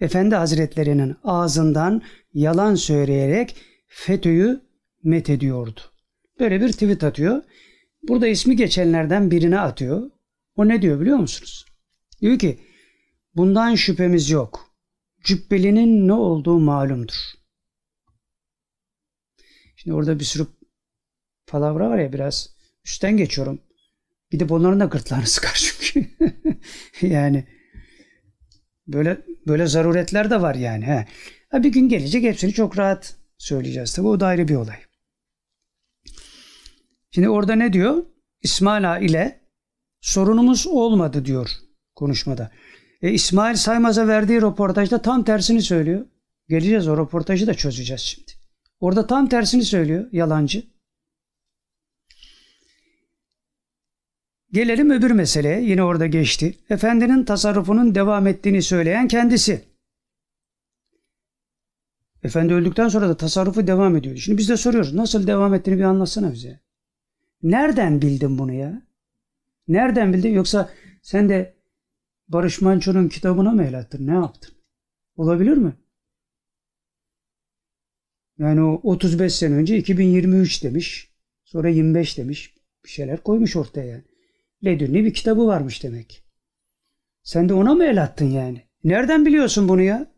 [0.00, 2.02] Efendi Hazretlerinin ağzından
[2.34, 3.56] yalan söyleyerek
[3.92, 4.60] FETÖ'yü
[5.02, 5.80] methediyordu.
[6.40, 7.42] Böyle bir tweet atıyor.
[8.02, 10.10] Burada ismi geçenlerden birine atıyor.
[10.56, 11.66] O ne diyor biliyor musunuz?
[12.20, 12.60] Diyor ki
[13.34, 14.74] bundan şüphemiz yok.
[15.24, 17.14] Cübbeli'nin ne olduğu malumdur.
[19.76, 20.46] Şimdi orada bir sürü
[21.46, 23.62] palavra var ya biraz üstten geçiyorum.
[24.30, 26.10] Gidip onların da gırtlağını sıkar çünkü.
[27.06, 27.46] yani
[28.92, 30.84] Böyle böyle zaruretler de var yani.
[30.84, 31.06] He.
[31.48, 33.94] Ha, bir gün gelecek hepsini çok rahat söyleyeceğiz.
[33.94, 34.76] Tabii o da ayrı bir olay.
[37.10, 38.04] Şimdi orada ne diyor?
[38.42, 39.40] İsmail Ağa ile
[40.00, 41.50] sorunumuz olmadı diyor
[41.94, 42.50] konuşmada.
[43.02, 46.06] E, İsmail Saymaz'a verdiği röportajda tam tersini söylüyor.
[46.48, 48.32] Geleceğiz o röportajı da çözeceğiz şimdi.
[48.80, 50.62] Orada tam tersini söylüyor yalancı.
[54.52, 55.62] Gelelim öbür meseleye.
[55.62, 56.58] Yine orada geçti.
[56.70, 59.69] Efendinin tasarrufunun devam ettiğini söyleyen kendisi.
[62.22, 64.16] Efendi öldükten sonra da tasarrufu devam ediyor.
[64.16, 64.94] Şimdi biz de soruyoruz.
[64.94, 66.60] Nasıl devam ettiğini bir anlatsana bize.
[67.42, 68.82] Nereden bildin bunu ya?
[69.68, 70.32] Nereden bildin?
[70.32, 70.70] Yoksa
[71.02, 71.54] sen de
[72.28, 74.06] Barış Manço'nun kitabına mı el attın?
[74.06, 74.54] Ne yaptın?
[75.16, 75.72] Olabilir mi?
[78.38, 81.10] Yani o 35 sene önce 2023 demiş.
[81.44, 82.54] Sonra 25 demiş.
[82.84, 84.04] Bir şeyler koymuş ortaya yani.
[84.64, 86.24] Ledünni bir kitabı varmış demek.
[87.22, 88.62] Sen de ona mı el attın yani?
[88.84, 90.10] Nereden biliyorsun bunu ya?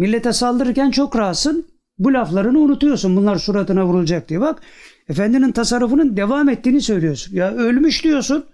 [0.00, 1.66] Millete saldırırken çok rahatsın.
[1.98, 3.16] Bu laflarını unutuyorsun.
[3.16, 4.40] Bunlar suratına vurulacak diye.
[4.40, 4.62] Bak
[5.08, 7.36] efendinin tasarrufunun devam ettiğini söylüyorsun.
[7.36, 8.46] Ya ölmüş diyorsun.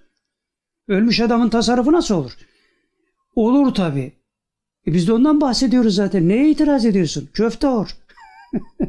[0.88, 2.32] Ölmüş adamın tasarrufu nasıl olur?
[3.34, 4.12] Olur tabii.
[4.86, 6.28] E biz de ondan bahsediyoruz zaten.
[6.28, 7.28] Neye itiraz ediyorsun?
[7.34, 7.86] Köfte or.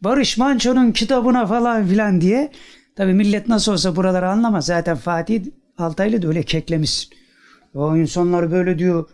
[0.00, 2.52] Barış Manço'nun kitabına falan filan diye.
[2.96, 4.66] Tabii millet nasıl olsa buraları anlamaz.
[4.66, 5.42] Zaten Fatih
[5.78, 7.08] Altaylı da öyle keklemiş.
[7.74, 9.08] O insanlar böyle diyor.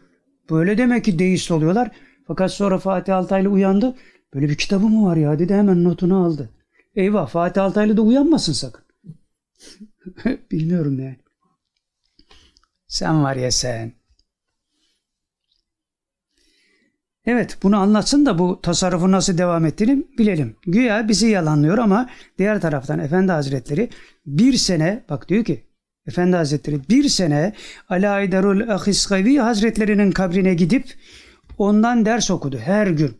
[0.51, 1.91] Böyle demek ki deist oluyorlar.
[2.27, 3.97] Fakat sonra Fatih Altaylı uyandı.
[4.35, 6.51] Böyle bir kitabı mı var ya dedi hemen notunu aldı.
[6.97, 8.85] Eyvah Fatih Altaylı da uyanmasın sakın.
[10.51, 11.19] Bilmiyorum yani.
[12.87, 13.93] Sen var ya sen.
[17.27, 20.57] Evet bunu anlatsın da bu tasarrufun nasıl devam ettiğini bilelim.
[20.67, 23.91] Güya bizi yalanlıyor ama diğer taraftan Efendi Hazretleri
[24.27, 25.65] bir sene bak diyor ki
[26.07, 27.53] Efendi Hazretleri bir sene
[27.89, 30.95] Ali Aydarul Ahiskavi Hazretlerinin kabrine gidip
[31.59, 33.17] ondan ders okudu her gün.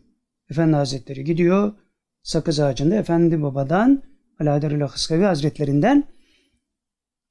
[0.49, 1.73] Efendi Hazretleri gidiyor
[2.23, 4.03] sakız ağacında Efendi Baba'dan
[4.39, 6.03] Ali Aydarul Ahiskavi Hazretlerinden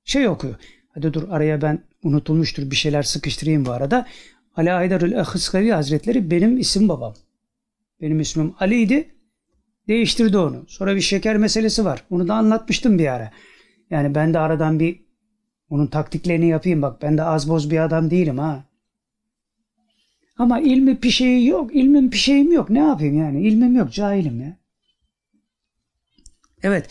[0.05, 0.55] şey okuyor.
[0.95, 4.07] Hadi dur araya ben unutulmuştur bir şeyler sıkıştırayım bu arada.
[4.57, 7.15] Ali Aydarül Ahıskavi Hazretleri benim isim babam.
[8.01, 9.15] Benim ismim Ali'ydi.
[9.89, 10.65] Değiştirdi onu.
[10.69, 12.05] Sonra bir şeker meselesi var.
[12.11, 13.31] Onu da anlatmıştım bir ara.
[13.91, 15.05] Yani ben de aradan bir
[15.71, 17.03] onun taktiklerini yapayım bak.
[17.03, 18.65] Ben de az boz bir adam değilim ha.
[20.39, 21.71] Ama ilmi bir şeyi yok.
[21.75, 22.71] İlmin bir şeyim yok.
[22.71, 23.47] Ne yapayım yani?
[23.47, 23.93] İlmim yok.
[23.93, 24.57] Cahilim ya.
[26.63, 26.89] Evet.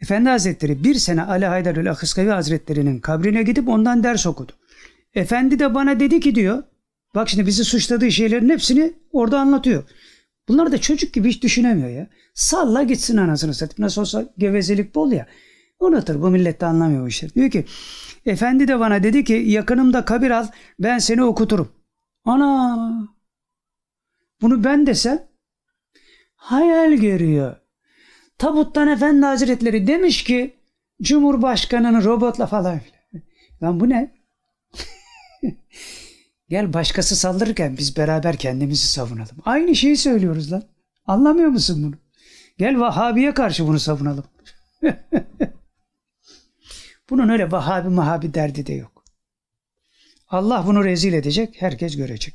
[0.00, 4.52] Efendi Hazretleri bir sene Ali Haydarül Ahıskavi Hazretleri'nin kabrine gidip ondan ders okudu.
[5.14, 6.62] Efendi de bana dedi ki diyor.
[7.14, 9.82] Bak şimdi bizi suçladığı şeylerin hepsini orada anlatıyor.
[10.48, 12.06] Bunlar da çocuk gibi hiç düşünemiyor ya.
[12.34, 13.84] Salla gitsin anasını satayım.
[13.84, 15.26] Nasıl olsa gevezelik bol ya.
[15.80, 17.34] Unutur bu millet de anlamıyor bu işleri.
[17.34, 17.64] Diyor ki
[18.26, 20.46] efendi de bana dedi ki yakınımda kabir al
[20.78, 21.68] ben seni okuturum.
[22.24, 23.08] Ana
[24.40, 25.28] bunu ben desem
[26.34, 27.56] hayal görüyor.
[28.38, 30.56] Tabuttan Efendi Hazretleri demiş ki
[31.02, 33.24] Cumhurbaşkanı'nın robotla falan filan.
[33.62, 34.14] Lan bu ne?
[36.48, 39.36] Gel başkası saldırırken biz beraber kendimizi savunalım.
[39.44, 40.62] Aynı şeyi söylüyoruz lan.
[41.06, 41.94] Anlamıyor musun bunu?
[42.58, 44.24] Gel Vahabi'ye karşı bunu savunalım.
[47.10, 48.93] Bunun öyle Vahabi mahabi derdi de yok.
[50.26, 52.34] Allah bunu rezil edecek, herkes görecek.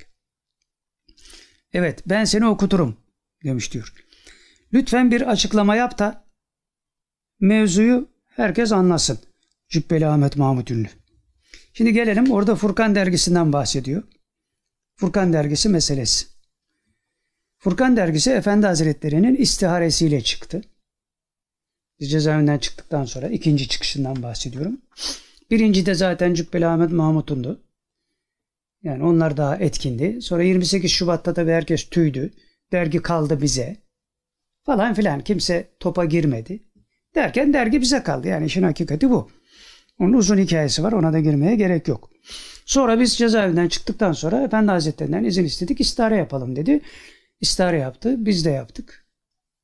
[1.73, 2.97] Evet, ben seni okuturum
[3.43, 3.93] demiş diyor.
[4.73, 6.25] Lütfen bir açıklama yap da
[7.39, 9.19] mevzuyu herkes anlasın.
[9.69, 10.87] Cübbeli Ahmet Mahmut Ünlü.
[11.73, 14.03] Şimdi gelelim orada Furkan dergisinden bahsediyor.
[14.95, 16.27] Furkan dergisi meselesi.
[17.57, 20.61] Furkan dergisi Efendi Hazretleri'nin istiharesiyle çıktı.
[21.99, 24.81] Biz cezaevinden çıktıktan sonra ikinci çıkışından bahsediyorum.
[25.51, 27.63] Birinci de zaten Cübbeli Ahmet Mahmut'undu.
[28.83, 30.21] Yani onlar daha etkindi.
[30.21, 32.31] Sonra 28 Şubat'ta tabii herkes tüydü.
[32.71, 33.77] Dergi kaldı bize.
[34.65, 35.21] Falan filan.
[35.21, 36.63] Kimse topa girmedi.
[37.15, 38.27] Derken dergi bize kaldı.
[38.27, 39.31] Yani işin hakikati bu.
[39.99, 40.91] Onun uzun hikayesi var.
[40.91, 42.11] Ona da girmeye gerek yok.
[42.65, 45.81] Sonra biz cezaevinden çıktıktan sonra Efendi Hazretlerinden izin istedik.
[45.81, 46.81] İstihare yapalım dedi.
[47.41, 48.25] İstihare yaptı.
[48.25, 49.05] Biz de yaptık.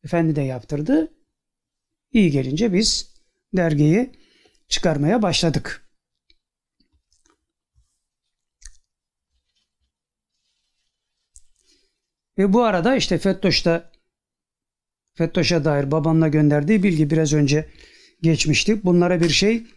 [0.03, 1.13] Efendi de yaptırdı.
[2.11, 3.15] İyi gelince biz
[3.53, 4.11] dergiyi
[4.67, 5.84] çıkarmaya başladık.
[12.37, 13.91] Ve bu arada işte Fettoş'ta
[15.13, 17.69] Fettoş'a dair babamla gönderdiği bilgi biraz önce
[18.21, 18.83] geçmişti.
[18.83, 19.67] Bunlara bir şey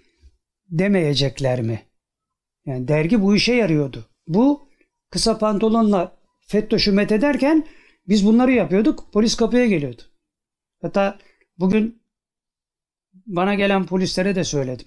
[0.69, 1.83] demeyecekler mi?
[2.67, 4.09] Yani dergi bu işe yarıyordu.
[4.27, 4.69] Bu
[5.11, 7.67] kısa pantolonla Fettoş'u met ederken
[8.09, 9.13] biz bunları yapıyorduk.
[9.13, 10.03] Polis kapıya geliyordu.
[10.83, 11.19] Hatta
[11.59, 12.03] bugün
[13.27, 14.87] bana gelen polislere de söyledim.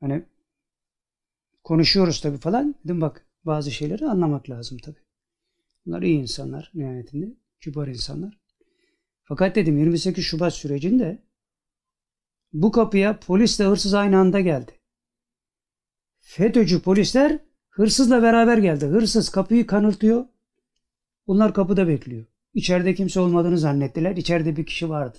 [0.00, 0.24] Hani
[1.64, 2.74] konuşuyoruz tabii falan.
[2.84, 5.07] Dedim bak bazı şeyleri anlamak lazım tabii.
[5.88, 7.26] Bunlar iyi insanlar nihayetinde.
[7.60, 8.38] Kibar insanlar.
[9.24, 11.22] Fakat dedim 28 Şubat sürecinde
[12.52, 14.72] bu kapıya polisle hırsız aynı anda geldi.
[16.18, 17.38] FETÖ'cü polisler
[17.68, 18.86] hırsızla beraber geldi.
[18.86, 20.24] Hırsız kapıyı kanırtıyor.
[21.26, 22.24] Bunlar kapıda bekliyor.
[22.54, 24.16] İçeride kimse olmadığını zannettiler.
[24.16, 25.18] İçeride bir kişi vardı.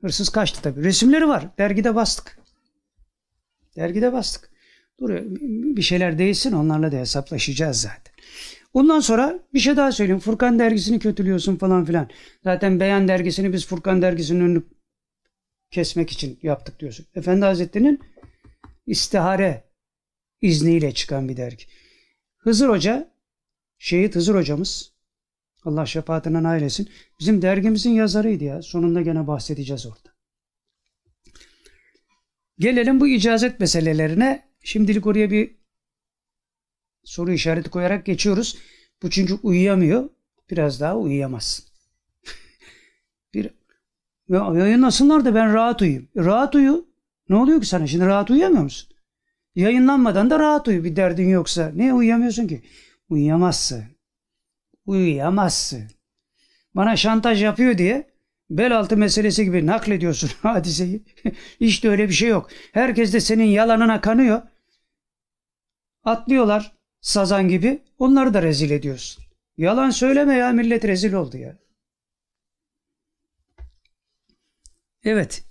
[0.00, 0.84] Hırsız kaçtı tabii.
[0.84, 1.48] Resimleri var.
[1.58, 2.38] Dergide bastık.
[3.76, 4.50] Dergide bastık.
[5.00, 5.24] Duruyor.
[5.76, 8.12] Bir şeyler değilsin onlarla da hesaplaşacağız zaten.
[8.72, 10.20] Ondan sonra bir şey daha söyleyeyim.
[10.20, 12.10] Furkan dergisini kötülüyorsun falan filan.
[12.44, 14.62] Zaten Beyan dergisini biz Furkan dergisinin önünü
[15.70, 17.06] kesmek için yaptık diyorsun.
[17.14, 18.00] Efendi Hazretleri'nin
[18.86, 19.64] istihare
[20.40, 21.64] izniyle çıkan bir dergi.
[22.38, 23.14] Hızır Hoca,
[23.78, 24.92] şehit Hızır hocamız,
[25.64, 26.88] Allah şefaatinden ailesin,
[27.20, 28.62] bizim dergimizin yazarıydı ya.
[28.62, 30.12] Sonunda gene bahsedeceğiz orada.
[32.58, 34.52] Gelelim bu icazet meselelerine.
[34.64, 35.61] Şimdilik oraya bir
[37.04, 38.58] soru işareti koyarak geçiyoruz.
[39.02, 40.10] Bu çünkü uyuyamıyor.
[40.50, 41.64] Biraz daha uyuyamazsın.
[43.34, 43.50] bir
[44.28, 46.08] ya yayınlasınlar da ben rahat uyuyayım.
[46.16, 46.86] E, rahat uyu.
[47.28, 47.86] Ne oluyor ki sana?
[47.86, 48.88] Şimdi rahat uyuyamıyor musun?
[49.54, 50.84] Yayınlanmadan da rahat uyu.
[50.84, 51.72] Bir derdin yoksa.
[51.74, 52.62] Niye uyuyamıyorsun ki?
[53.08, 53.84] Uyuyamazsın.
[54.86, 55.90] Uyuyamazsın.
[56.74, 58.10] Bana şantaj yapıyor diye
[58.50, 61.04] bel altı meselesi gibi naklediyorsun hadiseyi.
[61.60, 62.50] işte öyle bir şey yok.
[62.72, 64.42] Herkes de senin yalanına kanıyor.
[66.04, 66.72] Atlıyorlar
[67.02, 67.82] sazan gibi.
[67.98, 69.24] Onları da rezil ediyorsun.
[69.56, 71.58] Yalan söyleme ya millet rezil oldu ya.
[75.04, 75.44] Evet.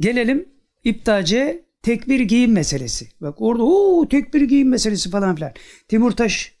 [0.00, 0.48] Gelelim
[0.84, 3.08] iptace tekbir giyim meselesi.
[3.20, 5.52] Bak orada o tekbir giyim meselesi falan filan.
[5.88, 6.54] Timurtaş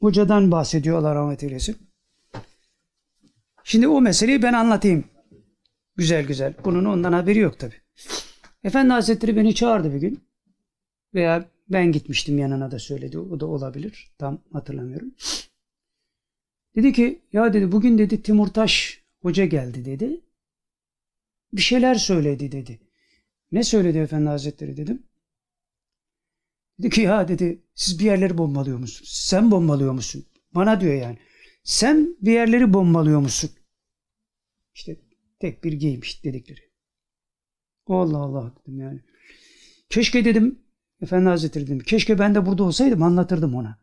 [0.00, 1.76] hocadan bahsediyorlar rahmet eylesin.
[3.64, 5.04] Şimdi o meseleyi ben anlatayım.
[5.96, 6.54] Güzel güzel.
[6.64, 7.74] Bunun ondan haberi yok tabi.
[8.64, 10.28] Efendi Hazretleri beni çağırdı bir gün.
[11.14, 13.18] Veya ben gitmiştim yanına da söyledi.
[13.18, 14.14] O da olabilir.
[14.18, 15.14] Tam hatırlamıyorum.
[16.76, 20.20] Dedi ki ya dedi bugün dedi Timurtaş hoca geldi dedi.
[21.52, 22.80] Bir şeyler söyledi dedi.
[23.52, 25.02] Ne söyledi Efendi Hazretleri dedim.
[26.78, 29.10] Dedi ki ya dedi siz bir yerleri bombalıyor musunuz?
[29.12, 30.26] Sen bombalıyor musun?
[30.54, 31.18] Bana diyor yani.
[31.64, 33.50] Sen bir yerleri bombalıyor musun?
[34.74, 34.96] İşte
[35.40, 36.60] tek bir giymiş dedikleri.
[37.86, 39.00] Allah Allah dedim yani.
[39.90, 40.65] Keşke dedim
[41.02, 41.78] Efendi Hazretleri dedim.
[41.78, 43.78] Keşke ben de burada olsaydım anlatırdım ona.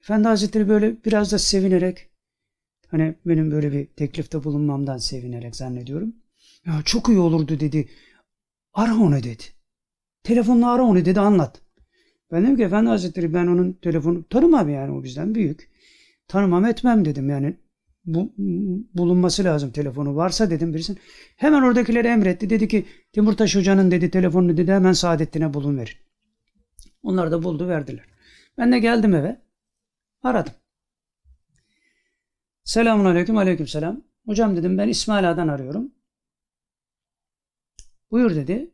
[0.00, 2.08] Efendi Hazretleri böyle biraz da sevinerek
[2.88, 6.14] hani benim böyle bir teklifte bulunmamdan sevinerek zannediyorum.
[6.66, 7.88] Ya çok iyi olurdu dedi.
[8.74, 9.42] Ara onu dedi.
[10.22, 11.62] Telefonla ara onu dedi anlat.
[12.32, 15.70] Ben dedim ki Efendi Hazretleri ben onun telefonu tanımam yani o bizden büyük.
[16.28, 17.56] Tanımam etmem dedim yani.
[18.04, 18.32] Bu,
[18.94, 21.00] bulunması lazım telefonu varsa dedim birisinin.
[21.36, 22.50] Hemen oradakileri emretti.
[22.50, 25.96] Dedi ki Timurtaş Hoca'nın dedi telefonunu dedi hemen Saadettin'e bulun verin.
[27.02, 28.06] Onlar da buldu verdiler.
[28.58, 29.42] Ben de geldim eve.
[30.22, 30.52] Aradım.
[32.64, 34.02] Selamun aleyküm aleyküm selam.
[34.26, 35.92] Hocam dedim ben İsmail Ağa'dan arıyorum.
[38.10, 38.70] Buyur dedi.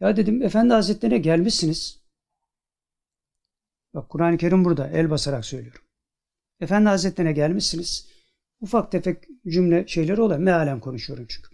[0.00, 2.02] Ya dedim Efendi Hazretleri'ne gelmişsiniz.
[3.94, 5.85] Bak Kur'an-ı Kerim burada el basarak söylüyorum.
[6.60, 8.08] Efendi Hazretleri'ne gelmişsiniz.
[8.60, 10.40] Ufak tefek cümle şeyleri oluyor.
[10.40, 11.48] Mealen konuşuyorum çünkü.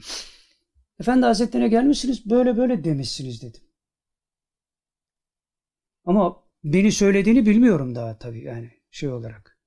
[1.01, 3.61] Efendi Hazretleri'ne gelmişsiniz böyle böyle demişsiniz dedim.
[6.05, 9.59] Ama beni söylediğini bilmiyorum daha tabii yani şey olarak.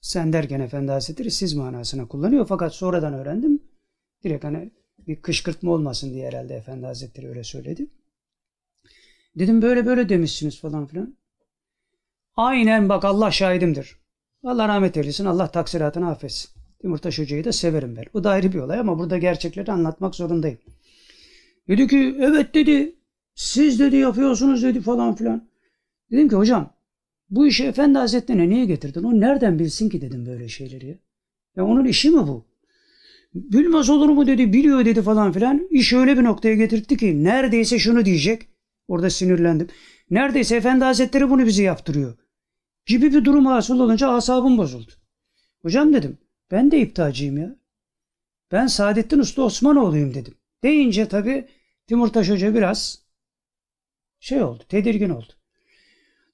[0.00, 3.62] Sen derken Efendi Hazretleri siz manasına kullanıyor fakat sonradan öğrendim.
[4.24, 7.90] Direkt hani bir kışkırtma olmasın diye herhalde Efendi Hazretleri öyle söyledi.
[9.36, 11.16] Dedim böyle böyle demişsiniz falan filan.
[12.36, 13.98] Aynen bak Allah şahidimdir.
[14.44, 15.24] Allah rahmet eylesin.
[15.24, 16.50] Allah taksiratını affetsin.
[16.80, 18.04] Timurtaş Hoca'yı da severim ben.
[18.14, 20.58] O da ayrı bir olay ama burada gerçekleri anlatmak zorundayım.
[21.68, 22.94] Dedi ki evet dedi.
[23.34, 25.48] Siz dedi yapıyorsunuz dedi falan filan.
[26.10, 26.70] Dedim ki hocam
[27.30, 29.02] bu işi Efendi Hazretleri'ne niye getirdin?
[29.02, 30.98] O nereden bilsin ki dedim böyle şeyleri
[31.56, 31.64] ya.
[31.64, 32.48] Onun işi mi bu?
[33.34, 35.68] Bilmez olur mu dedi, biliyor dedi falan filan.
[35.70, 38.42] İş öyle bir noktaya getirtti ki neredeyse şunu diyecek.
[38.88, 39.68] Orada sinirlendim.
[40.10, 42.14] Neredeyse Efendi Hazretleri bunu bizi yaptırıyor.
[42.88, 44.92] Gibi bir durum hasıl olunca asabım bozuldu.
[45.62, 46.18] Hocam dedim,
[46.50, 47.56] ben de iptacıyım ya.
[48.52, 50.34] Ben Saadettin Usta Osmanoğlu'yum dedim.
[50.62, 51.48] Deyince tabii
[51.86, 53.02] Timurtaş Hoca biraz
[54.20, 55.32] şey oldu, tedirgin oldu.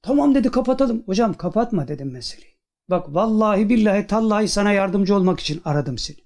[0.03, 1.03] Tamam dedi kapatalım.
[1.07, 2.55] Hocam kapatma dedim meseleyi.
[2.91, 6.19] Bak vallahi billahi tallahi sana yardımcı olmak için aradım seni.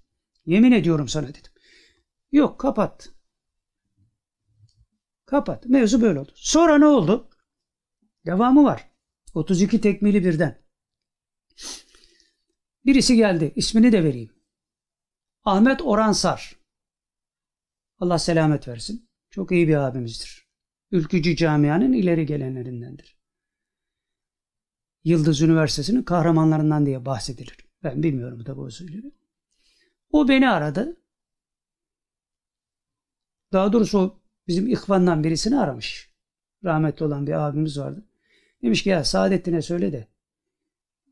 [0.46, 1.52] Yemin ediyorum sana dedim.
[2.32, 3.12] Yok kapat.
[5.26, 5.66] Kapat.
[5.66, 6.32] Mevzu böyle oldu.
[6.34, 7.28] Sonra ne oldu?
[8.26, 8.88] Devamı var.
[9.34, 10.62] 32 tekmili birden.
[12.86, 13.52] Birisi geldi.
[13.56, 14.32] İsmini de vereyim.
[15.44, 16.58] Ahmet Oransar.
[17.98, 19.10] Allah selamet versin.
[19.30, 20.48] Çok iyi bir abimizdir.
[20.90, 23.18] Ülkücü camianın ileri gelenlerindendir.
[25.04, 27.56] Yıldız Üniversitesi'nin kahramanlarından diye bahsedilir.
[27.82, 29.12] Ben bilmiyorum tabii o söylüyor.
[30.10, 31.02] O beni aradı.
[33.52, 36.14] Daha doğrusu bizim ihvandan birisini aramış.
[36.64, 38.07] Rahmetli olan bir abimiz vardı.
[38.62, 40.08] Demiş ki ya Saadettin'e söyle de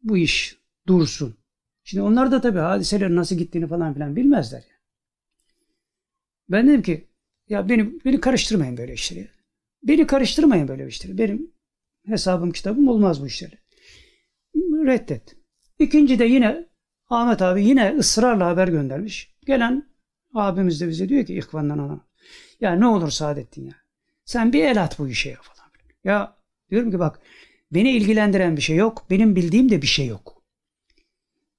[0.02, 1.36] bu iş dursun.
[1.84, 4.58] Şimdi onlar da tabii hadiselerin nasıl gittiğini falan filan bilmezler.
[4.58, 4.80] Yani.
[6.48, 7.08] Ben dedim ki
[7.48, 9.28] ya beni beni karıştırmayın böyle işleri.
[9.82, 11.18] Beni karıştırmayın böyle işleri.
[11.18, 11.50] Benim
[12.06, 13.58] hesabım kitabım olmaz bu işleri.
[14.56, 15.36] Reddet.
[15.78, 16.66] İkinci de yine
[17.08, 19.34] Ahmet abi yine ısrarla haber göndermiş.
[19.46, 19.88] Gelen
[20.34, 22.02] abimiz de bize diyor ki ihvandan alan.
[22.60, 23.74] Ya ne olur Saadettin ya.
[24.24, 25.70] Sen bir el at bu işe ya falan.
[26.04, 26.36] Ya
[26.70, 27.20] diyorum ki bak
[27.72, 29.06] beni ilgilendiren bir şey yok.
[29.10, 30.42] Benim bildiğim de bir şey yok.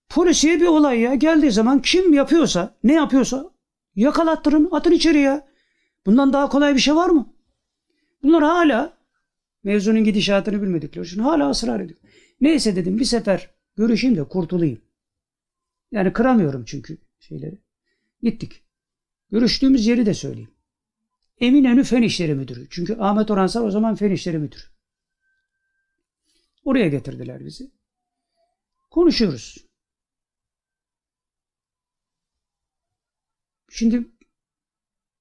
[0.09, 1.15] Polisiye bir olay ya.
[1.15, 3.51] Geldiği zaman kim yapıyorsa ne yapıyorsa
[3.95, 5.47] yakalattırın atın içeri ya.
[6.05, 7.33] Bundan daha kolay bir şey var mı?
[8.23, 8.97] Bunlar hala
[9.63, 11.99] mevzunun gidişatını bilmedikleri için hala ısrar ediyor.
[12.41, 14.81] Neyse dedim bir sefer görüşeyim de kurtulayım.
[15.91, 17.61] Yani kıramıyorum çünkü şeyleri.
[18.23, 18.63] Gittik.
[19.31, 20.51] Görüştüğümüz yeri de söyleyeyim.
[21.39, 22.67] Eminönü Fen İşleri Müdürü.
[22.69, 24.63] Çünkü Ahmet Oransar o zaman Fen İşleri Müdürü.
[26.67, 27.71] Oraya getirdiler bizi.
[28.91, 29.65] Konuşuyoruz.
[33.69, 34.07] Şimdi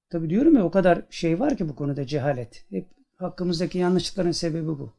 [0.09, 2.65] tabii diyorum ya o kadar şey var ki bu konuda cehalet.
[2.69, 4.93] Hep hakkımızdaki yanlışlıkların sebebi bu.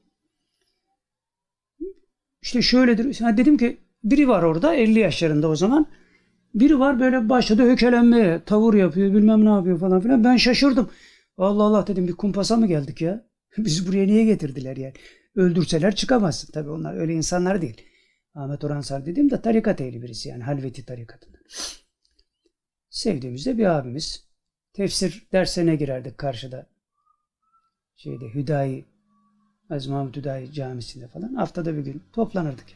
[2.42, 3.20] İşte şöyledir.
[3.20, 5.86] Ha dedim ki biri var orada 50 yaşlarında o zaman.
[6.54, 10.24] Biri var böyle başladı hökelenmeye, tavır yapıyor, bilmem ne yapıyor falan filan.
[10.24, 10.90] Ben şaşırdım.
[11.38, 13.28] Allah Allah dedim bir kumpasa mı geldik ya?
[13.58, 14.94] Bizi buraya niye getirdiler yani?
[15.39, 16.52] Öldürseler çıkamazsın.
[16.52, 17.82] Tabii onlar öyle insanlar değil.
[18.35, 21.40] Ahmet Oransar dediğim de tarikat ehli birisi yani Halveti tarikatından.
[22.90, 24.28] Sevdiğimiz de bir abimiz.
[24.73, 26.66] Tefsir dersine girerdik karşıda.
[27.97, 28.85] Şeyde Hüdayi,
[29.70, 31.35] Aziz Mahmut Hüdayi camisinde falan.
[31.35, 32.66] Haftada bir gün toplanırdık.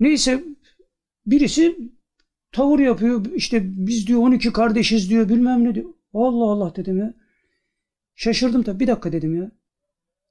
[0.00, 0.44] Neyse
[1.26, 1.78] birisi
[2.52, 3.24] tavır yapıyor.
[3.34, 5.90] İşte biz diyor 12 kardeşiz diyor bilmem ne diyor.
[6.14, 7.14] Allah Allah dedim ya.
[8.14, 8.80] Şaşırdım tabii.
[8.80, 9.57] Bir dakika dedim ya.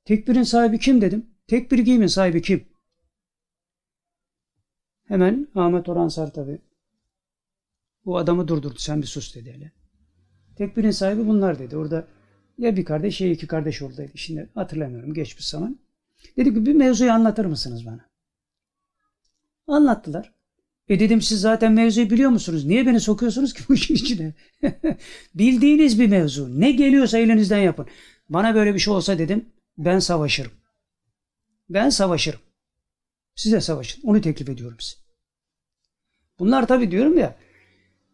[0.08, 1.26] Tekbirin sahibi kim dedim.
[1.48, 2.66] Tekbir giyimin sahibi kim?
[5.04, 6.60] Hemen Ahmet Oransar tabii.
[8.06, 8.80] Bu adamı durdurdu.
[8.80, 9.72] Sen bir sus dedi hele.
[10.58, 11.78] Tekbirin sahibi bunlar dedi.
[11.78, 12.08] Orada
[12.58, 14.18] ya bir kardeş ya iki kardeş oradaydı.
[14.18, 15.14] Şimdi hatırlamıyorum.
[15.14, 15.80] Geçmiş zaman.
[16.38, 18.10] Dedi ki bir mevzuyu anlatır mısınız bana?
[19.68, 20.34] Anlattılar.
[20.90, 22.66] E dedim siz zaten mevzuyu biliyor musunuz?
[22.66, 24.34] Niye beni sokuyorsunuz ki bu işin içine?
[25.36, 26.60] Bildiğiniz bir mevzu.
[26.60, 27.88] Ne geliyorsa elinizden yapın.
[28.30, 29.46] Bana böyle bir şey olsa dedim
[29.78, 30.52] ben savaşırım.
[31.70, 32.40] Ben savaşırım.
[33.36, 34.02] Size savaşın.
[34.04, 34.98] Onu teklif ediyorum size.
[36.40, 37.36] Bunlar tabii diyorum ya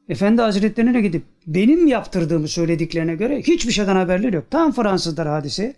[0.10, 4.52] Efendi Hazretlerine gidip benim yaptırdığımı söylediklerine göre hiçbir şeyden haberleri yok.
[4.52, 5.76] Tam Fransızlar hadise.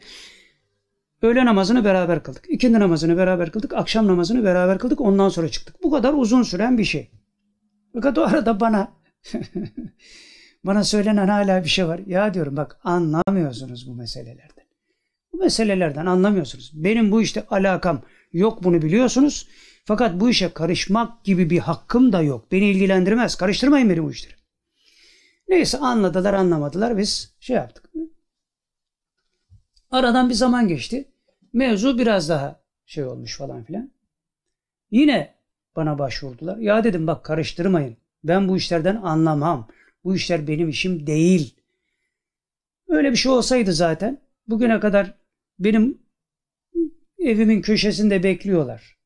[1.21, 2.45] Öğle namazını beraber kıldık.
[2.49, 3.73] İkindi namazını beraber kıldık.
[3.73, 5.01] Akşam namazını beraber kıldık.
[5.01, 5.83] Ondan sonra çıktık.
[5.83, 7.11] Bu kadar uzun süren bir şey.
[7.93, 8.91] Fakat o arada bana
[10.63, 11.99] bana söylenen hala bir şey var.
[12.05, 14.54] Ya diyorum bak anlamıyorsunuz bu meselelerden.
[15.35, 16.71] Bu meselelerden anlamıyorsunuz.
[16.73, 18.01] Benim bu işte alakam
[18.33, 19.47] yok bunu biliyorsunuz.
[19.85, 22.51] Fakat bu işe karışmak gibi bir hakkım da yok.
[22.51, 23.35] Beni ilgilendirmez.
[23.35, 24.33] Karıştırmayın beni bu işleri.
[25.47, 27.89] Neyse anladılar anlamadılar biz şey yaptık.
[29.91, 31.11] Aradan bir zaman geçti.
[31.53, 33.91] Mevzu biraz daha şey olmuş falan filan.
[34.91, 35.35] Yine
[35.75, 36.57] bana başvurdular.
[36.57, 37.97] Ya dedim bak karıştırmayın.
[38.23, 39.67] Ben bu işlerden anlamam.
[40.03, 41.55] Bu işler benim işim değil.
[42.87, 45.24] Öyle bir şey olsaydı zaten bugüne kadar
[45.59, 46.01] benim
[47.19, 48.97] evimin köşesinde bekliyorlar.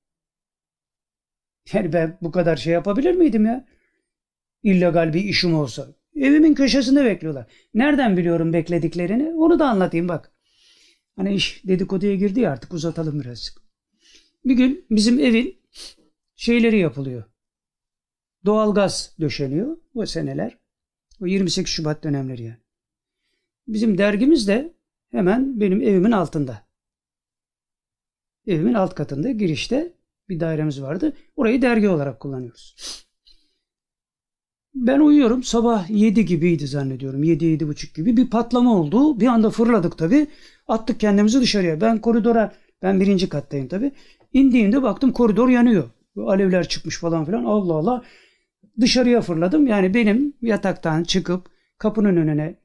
[1.73, 3.67] Yani ben bu kadar şey yapabilir miydim ya?
[4.63, 5.87] İllegal bir işim olsa.
[6.15, 7.51] Evimin köşesinde bekliyorlar.
[7.73, 9.33] Nereden biliyorum beklediklerini?
[9.33, 10.31] Onu da anlatayım bak.
[11.15, 13.55] Hani iş dedikoduya girdi ya artık uzatalım biraz.
[14.45, 15.61] Bir gün bizim evin
[16.35, 17.23] şeyleri yapılıyor.
[18.45, 20.57] Doğalgaz döşeniyor o seneler.
[21.21, 22.57] O 28 Şubat dönemleri yani.
[23.67, 24.73] Bizim dergimiz de
[25.11, 26.61] hemen benim evimin altında.
[28.47, 29.93] Evimin alt katında girişte
[30.29, 31.13] bir dairemiz vardı.
[31.35, 32.75] Orayı dergi olarak kullanıyoruz.
[34.75, 35.43] Ben uyuyorum.
[35.43, 37.23] Sabah 7 gibiydi zannediyorum.
[37.23, 39.19] 7 buçuk gibi bir patlama oldu.
[39.19, 40.27] Bir anda fırladık tabii.
[40.67, 41.81] Attık kendimizi dışarıya.
[41.81, 43.91] Ben koridora, ben birinci kattayım tabii.
[44.33, 45.89] İndiğimde baktım koridor yanıyor.
[46.17, 47.43] Alevler çıkmış falan filan.
[47.45, 48.03] Allah Allah.
[48.79, 49.67] Dışarıya fırladım.
[49.67, 52.55] Yani benim yataktan çıkıp kapının önüne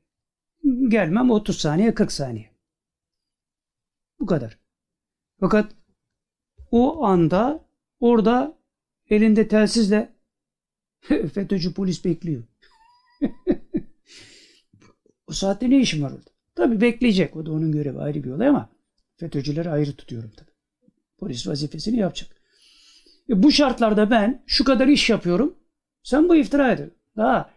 [0.89, 2.51] gelmem 30 saniye 40 saniye.
[4.21, 4.59] Bu kadar.
[5.41, 5.73] Fakat
[6.71, 7.65] o anda
[8.01, 8.59] orada
[9.11, 10.13] elinde telsizle
[11.09, 12.43] FETÖ'cü polis bekliyor.
[15.29, 16.31] Bu saatte ne işim var orada?
[16.55, 17.37] Tabii bekleyecek.
[17.37, 18.69] O da onun görevi ayrı bir olay ama
[19.17, 20.51] FETÖ'cüleri ayrı tutuyorum tabii.
[21.19, 22.37] Polis vazifesini yapacak.
[23.29, 25.55] E bu şartlarda ben şu kadar iş yapıyorum.
[26.03, 26.95] Sen bu iftira edin.
[27.17, 27.54] Daha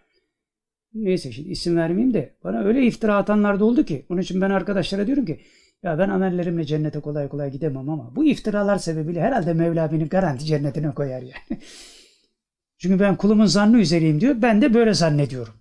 [1.04, 4.06] neyse şimdi isim vermeyeyim de bana öyle iftira atanlar da oldu ki.
[4.10, 5.40] Onun için ben arkadaşlara diyorum ki
[5.84, 10.46] ya ben amellerimle cennete kolay kolay gidemem ama bu iftiralar sebebiyle herhalde Mevla beni garanti
[10.46, 11.34] cennetine koyar yani.
[12.78, 14.36] Çünkü ben kulumun zannı üzereyim diyor.
[14.42, 15.54] Ben de böyle zannediyorum.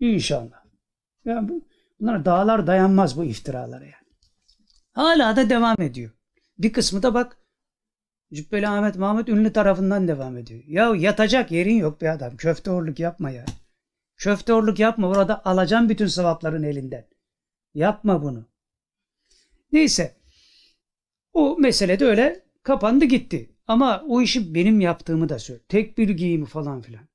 [0.00, 0.64] İnşallah.
[1.24, 1.64] Ya bu,
[2.00, 3.94] bunlar dağlar dayanmaz bu iftiralara yani.
[4.92, 6.10] Hala da devam ediyor.
[6.58, 7.38] Bir kısmı da bak
[8.32, 10.62] Cübbeli Ahmet Mahmut Ünlü tarafından devam ediyor.
[10.66, 12.36] Ya yatacak yerin yok be adam.
[12.36, 13.44] Köfteorluk yapma ya.
[14.16, 15.08] Köfteorluk yapma.
[15.08, 17.08] Orada alacağım bütün sevapların elinden.
[17.74, 18.48] Yapma bunu.
[19.72, 20.16] Neyse.
[21.32, 23.50] O mesele de öyle kapandı gitti.
[23.66, 25.62] Ama o işi benim yaptığımı da söyle.
[25.68, 27.08] Tek bir giyimi falan filan.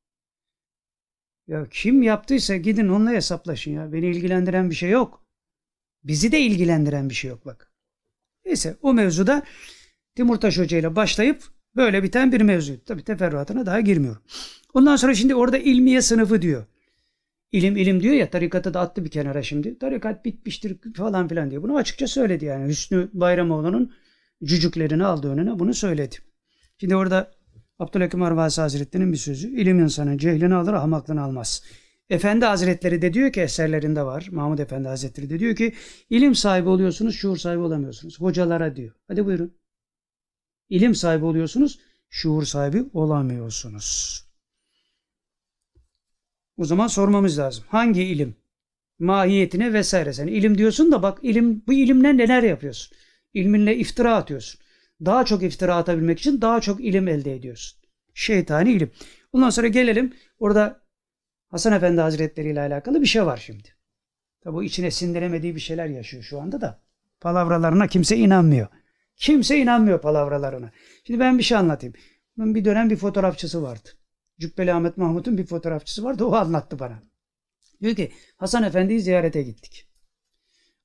[1.47, 3.93] Ya kim yaptıysa gidin onunla hesaplaşın ya.
[3.93, 5.25] Beni ilgilendiren bir şey yok.
[6.03, 7.73] Bizi de ilgilendiren bir şey yok bak.
[8.45, 9.43] Neyse o mevzuda
[10.15, 11.43] Timur Taş Hoca ile başlayıp
[11.75, 12.83] böyle biten bir mevzu.
[12.83, 14.21] Tabii teferruatına daha girmiyorum.
[14.73, 16.65] Ondan sonra şimdi orada ilmiye sınıfı diyor.
[17.51, 19.79] İlim ilim diyor ya tarikatı da attı bir kenara şimdi.
[19.79, 21.63] Tarikat bitmiştir falan filan diyor.
[21.63, 22.67] Bunu açıkça söyledi yani.
[22.67, 23.93] Hüsnü Bayramoğlu'nun
[24.43, 26.15] cücüklerini aldı önüne bunu söyledi.
[26.77, 27.31] Şimdi orada
[27.79, 29.47] Abdülhakim Arvasi Hazretleri'nin bir sözü.
[29.47, 31.63] İlim insanın cehlini alır ahmaklığını almaz.
[32.09, 34.27] Efendi Hazretleri de diyor ki eserlerinde var.
[34.31, 35.73] Mahmud Efendi Hazretleri de diyor ki
[36.09, 38.21] ilim sahibi oluyorsunuz, şuur sahibi olamıyorsunuz.
[38.21, 38.95] Hocalara diyor.
[39.07, 39.57] Hadi buyurun.
[40.69, 44.28] İlim sahibi oluyorsunuz, şuur sahibi olamıyorsunuz.
[46.59, 47.63] O zaman sormamız lazım.
[47.67, 48.35] Hangi ilim?
[48.99, 50.13] Mahiyetine vesaire.
[50.13, 52.97] Sen ilim diyorsun da bak ilim bu ilimle neler yapıyorsun?
[53.33, 54.61] İlminle iftira atıyorsun.
[55.05, 57.79] Daha çok iftira atabilmek için daha çok ilim elde ediyorsun.
[58.13, 58.91] Şeytani ilim.
[59.33, 60.81] Ondan sonra gelelim orada
[61.47, 63.67] Hasan Efendi Hazretleri ile alakalı bir şey var şimdi.
[64.43, 66.81] Tabi bu içine sindiremediği bir şeyler yaşıyor şu anda da.
[67.21, 68.67] Palavralarına kimse inanmıyor.
[69.15, 70.71] Kimse inanmıyor palavralarına.
[71.03, 71.95] Şimdi ben bir şey anlatayım.
[72.37, 73.89] Bunun bir dönem bir fotoğrafçısı vardı.
[74.39, 76.25] Cübbeli Ahmet Mahmut'un bir fotoğrafçısı vardı.
[76.25, 77.03] O anlattı bana.
[77.81, 79.85] Diyor ki Hasan Efendi'yi ziyarete gittik.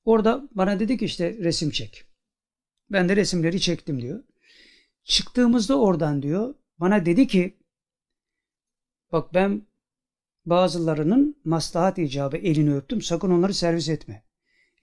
[0.03, 2.05] Orada bana dedi ki işte resim çek.
[2.91, 4.23] Ben de resimleri çektim diyor.
[5.03, 7.57] Çıktığımızda oradan diyor bana dedi ki
[9.11, 9.67] bak ben
[10.45, 14.25] bazılarının maslahat icabı elini öptüm sakın onları servis etme.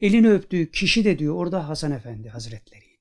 [0.00, 2.91] Elini öptüğü kişi de diyor orada Hasan Efendi Hazretleriydi.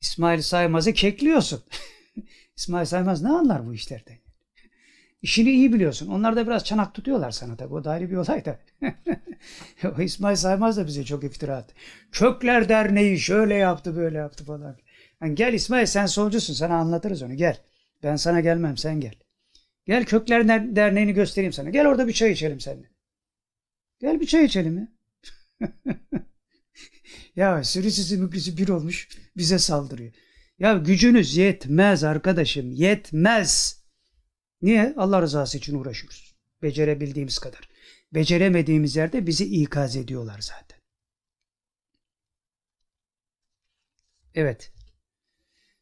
[0.00, 1.64] İsmail Saymaz'ı kekliyorsun.
[2.56, 4.18] İsmail Saymaz ne anlar bu işlerden?
[5.22, 6.08] İşini iyi biliyorsun.
[6.08, 7.74] Onlar da biraz çanak tutuyorlar sana tabii.
[7.74, 8.60] O da ayrı bir olay da.
[9.98, 11.74] o İsmail Saymaz da bize çok iftira attı.
[12.12, 14.76] Kökler Derneği şöyle yaptı böyle yaptı falan.
[15.22, 17.60] Yani gel İsmail sen solcusun sana anlatırız onu gel.
[18.02, 19.14] Ben sana gelmem sen gel.
[19.86, 21.70] Gel Kökler Derneği'ni göstereyim sana.
[21.70, 22.90] Gel orada bir çay içelim seninle.
[24.00, 24.88] Gel bir çay içelim ya.
[27.36, 30.12] ya sürüsüzü müküsü bir olmuş bize saldırıyor.
[30.58, 33.82] Ya gücünüz yetmez arkadaşım yetmez.
[34.62, 34.94] Niye?
[34.96, 36.36] Allah rızası için uğraşıyoruz.
[36.62, 37.68] Becerebildiğimiz kadar.
[38.14, 40.78] Beceremediğimiz yerde bizi ikaz ediyorlar zaten.
[44.34, 44.72] Evet.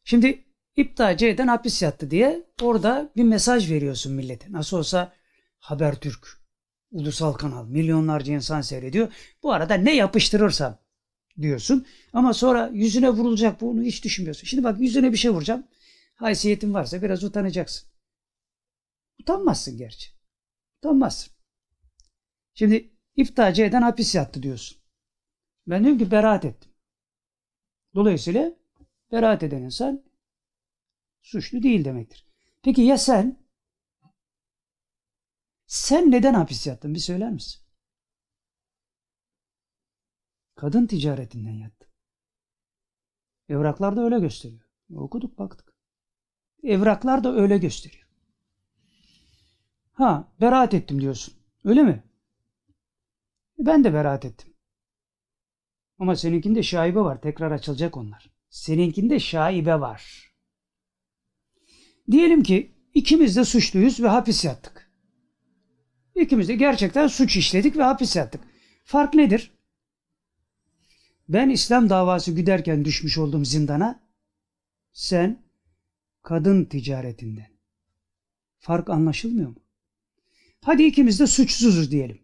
[0.04, 0.44] Şimdi
[0.76, 4.52] İptalci eden hapis yattı diye orada bir mesaj veriyorsun millete.
[4.52, 5.12] Nasıl olsa
[5.58, 6.28] Habertürk,
[6.90, 9.12] ulusal kanal, milyonlarca insan seyrediyor.
[9.42, 10.78] Bu arada ne yapıştırırsam
[11.40, 11.86] diyorsun.
[12.12, 14.46] Ama sonra yüzüne vurulacak bunu hiç düşünmüyorsun.
[14.46, 15.66] Şimdi bak yüzüne bir şey vuracağım.
[16.14, 17.88] Haysiyetin varsa biraz utanacaksın.
[19.20, 20.10] Utanmazsın gerçi.
[20.78, 21.32] Utanmazsın.
[22.54, 24.78] Şimdi iftarcı eden hapis yattı diyorsun.
[25.66, 26.70] Ben diyorum ki beraat ettim.
[27.94, 28.52] Dolayısıyla
[29.12, 30.04] beraat eden insan
[31.22, 32.26] suçlu değil demektir.
[32.62, 33.44] Peki ya sen?
[35.66, 37.63] Sen neden hapis yattın bir söyler misin?
[40.54, 41.88] Kadın ticaretinden yattın.
[43.48, 44.64] Evraklar da öyle gösteriyor.
[44.94, 45.74] Okuduk baktık.
[46.62, 48.08] Evraklar da öyle gösteriyor.
[49.92, 51.34] Ha beraat ettim diyorsun.
[51.64, 52.02] Öyle mi?
[53.58, 54.54] Ben de beraat ettim.
[55.98, 57.20] Ama seninkinde şaibe var.
[57.20, 58.30] Tekrar açılacak onlar.
[58.50, 60.32] Seninkinde şaibe var.
[62.10, 64.90] Diyelim ki ikimiz de suçluyuz ve hapis yattık.
[66.14, 68.40] İkimiz de gerçekten suç işledik ve hapis yattık.
[68.84, 69.53] Fark nedir?
[71.28, 74.02] Ben İslam davası güderken düşmüş olduğum zindana,
[74.92, 75.42] sen
[76.22, 77.50] kadın ticaretinden.
[78.58, 79.62] Fark anlaşılmıyor mu?
[80.60, 82.18] Hadi ikimiz de suçsuzuz diyelim.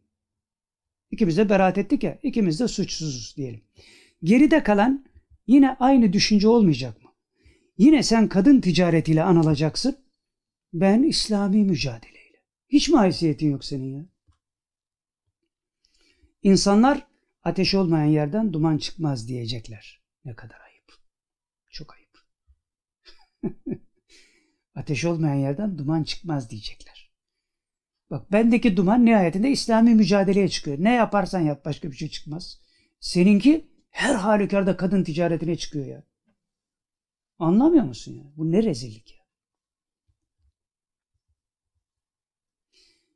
[1.10, 3.64] İkimiz de beraat ettik ya, ikimiz de suçsuzuz diyelim.
[4.22, 5.05] Geride kalan
[5.47, 7.10] yine aynı düşünce olmayacak mı?
[7.78, 9.97] Yine sen kadın ticaretiyle anılacaksın.
[10.72, 12.43] Ben İslami mücadeleyle.
[12.68, 14.06] Hiç mi haysiyetin yok senin ya?
[16.43, 17.06] İnsanlar
[17.51, 20.02] ateş olmayan yerden duman çıkmaz diyecekler.
[20.24, 20.93] Ne kadar ayıp.
[21.68, 22.18] Çok ayıp.
[24.74, 27.12] ateş olmayan yerden duman çıkmaz diyecekler.
[28.10, 30.77] Bak bendeki duman nihayetinde İslami mücadeleye çıkıyor.
[30.81, 32.60] Ne yaparsan yap başka bir şey çıkmaz.
[33.01, 36.05] Seninki her halükarda kadın ticaretine çıkıyor ya.
[37.39, 38.24] Anlamıyor musun ya?
[38.36, 39.20] Bu ne rezillik ya.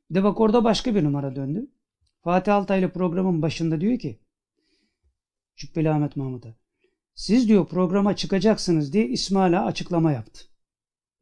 [0.09, 1.67] Bir de bak orada başka bir numara döndü.
[2.21, 4.24] Fatih Altaylı programın başında diyor ki
[5.55, 6.55] Cübbeli Ahmet Mahmut'a
[7.15, 10.45] siz diyor programa çıkacaksınız diye İsmail'a açıklama yaptı.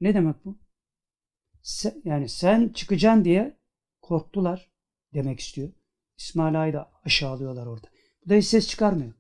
[0.02, 0.60] Ne demek bu?
[1.62, 3.60] Sen, yani sen çıkacaksın diye
[4.02, 4.72] korktular
[5.14, 5.70] demek istiyor.
[6.18, 7.88] İsmail Ağa'yı da aşağılıyorlar orada.
[8.26, 9.14] Bu da hiç ses çıkarmıyor.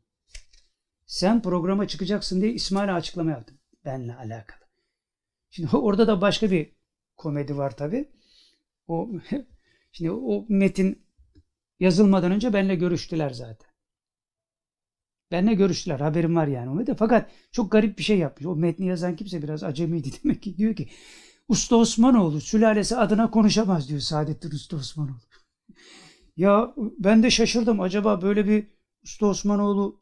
[1.05, 3.59] Sen programa çıkacaksın diye İsmail'e açıklama yaptın.
[3.85, 4.63] Benle alakalı.
[5.49, 6.75] Şimdi orada da başka bir
[7.15, 8.11] komedi var tabi.
[8.87, 9.11] O
[9.91, 11.05] şimdi o metin
[11.79, 13.72] yazılmadan önce benimle görüştüler zaten.
[15.33, 15.99] Benimle görüştüler.
[15.99, 16.93] Haberim var yani o metin.
[16.93, 18.45] Fakat çok garip bir şey yapmış.
[18.45, 20.57] O metni yazan kimse biraz acemiydi demek ki.
[20.57, 20.89] Diyor ki
[21.47, 25.21] Usta Osmanoğlu sülalesi adına konuşamaz diyor Saadettin Usta Osmanoğlu.
[26.37, 27.81] ya ben de şaşırdım.
[27.81, 28.67] Acaba böyle bir
[29.03, 30.01] Usta Osmanoğlu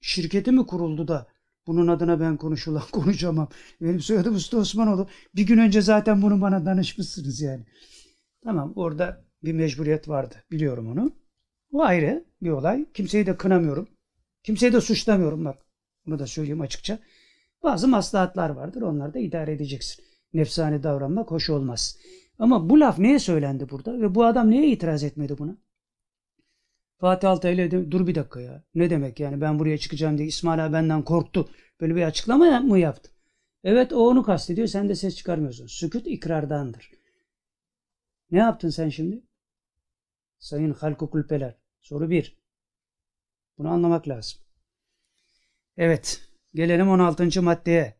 [0.00, 1.28] şirketi mi kuruldu da
[1.66, 3.48] bunun adına ben konuşulan konuşamam.
[3.80, 5.08] Benim soyadım Usta Osmanoğlu.
[5.36, 7.64] Bir gün önce zaten bunu bana danışmışsınız yani.
[8.44, 10.44] Tamam orada bir mecburiyet vardı.
[10.50, 11.12] Biliyorum onu.
[11.72, 12.86] O ayrı bir olay.
[12.94, 13.88] Kimseyi de kınamıyorum.
[14.42, 15.66] Kimseyi de suçlamıyorum bak.
[16.06, 16.98] Bunu da söyleyeyim açıkça.
[17.62, 18.82] Bazı maslahatlar vardır.
[18.82, 20.04] Onları da idare edeceksin.
[20.34, 21.98] Nefsane davranmak hoş olmaz.
[22.38, 24.00] Ama bu laf neye söylendi burada?
[24.00, 25.56] Ve bu adam neye itiraz etmedi buna?
[26.98, 28.64] Fatih Altaylı de, dur bir dakika ya.
[28.74, 31.48] Ne demek yani ben buraya çıkacağım diye İsmail abi benden korktu.
[31.80, 33.10] Böyle bir açıklama mı yaptı?
[33.64, 34.66] Evet o onu kastediyor.
[34.66, 35.66] Sen de ses çıkarmıyorsun.
[35.66, 36.90] Sükut ikrardandır.
[38.30, 39.22] Ne yaptın sen şimdi?
[40.38, 41.56] Sayın Halkı Kulpeler.
[41.80, 42.36] Soru 1.
[43.58, 44.40] Bunu anlamak lazım.
[45.76, 46.28] Evet.
[46.54, 47.42] Gelelim 16.
[47.42, 47.97] maddeye.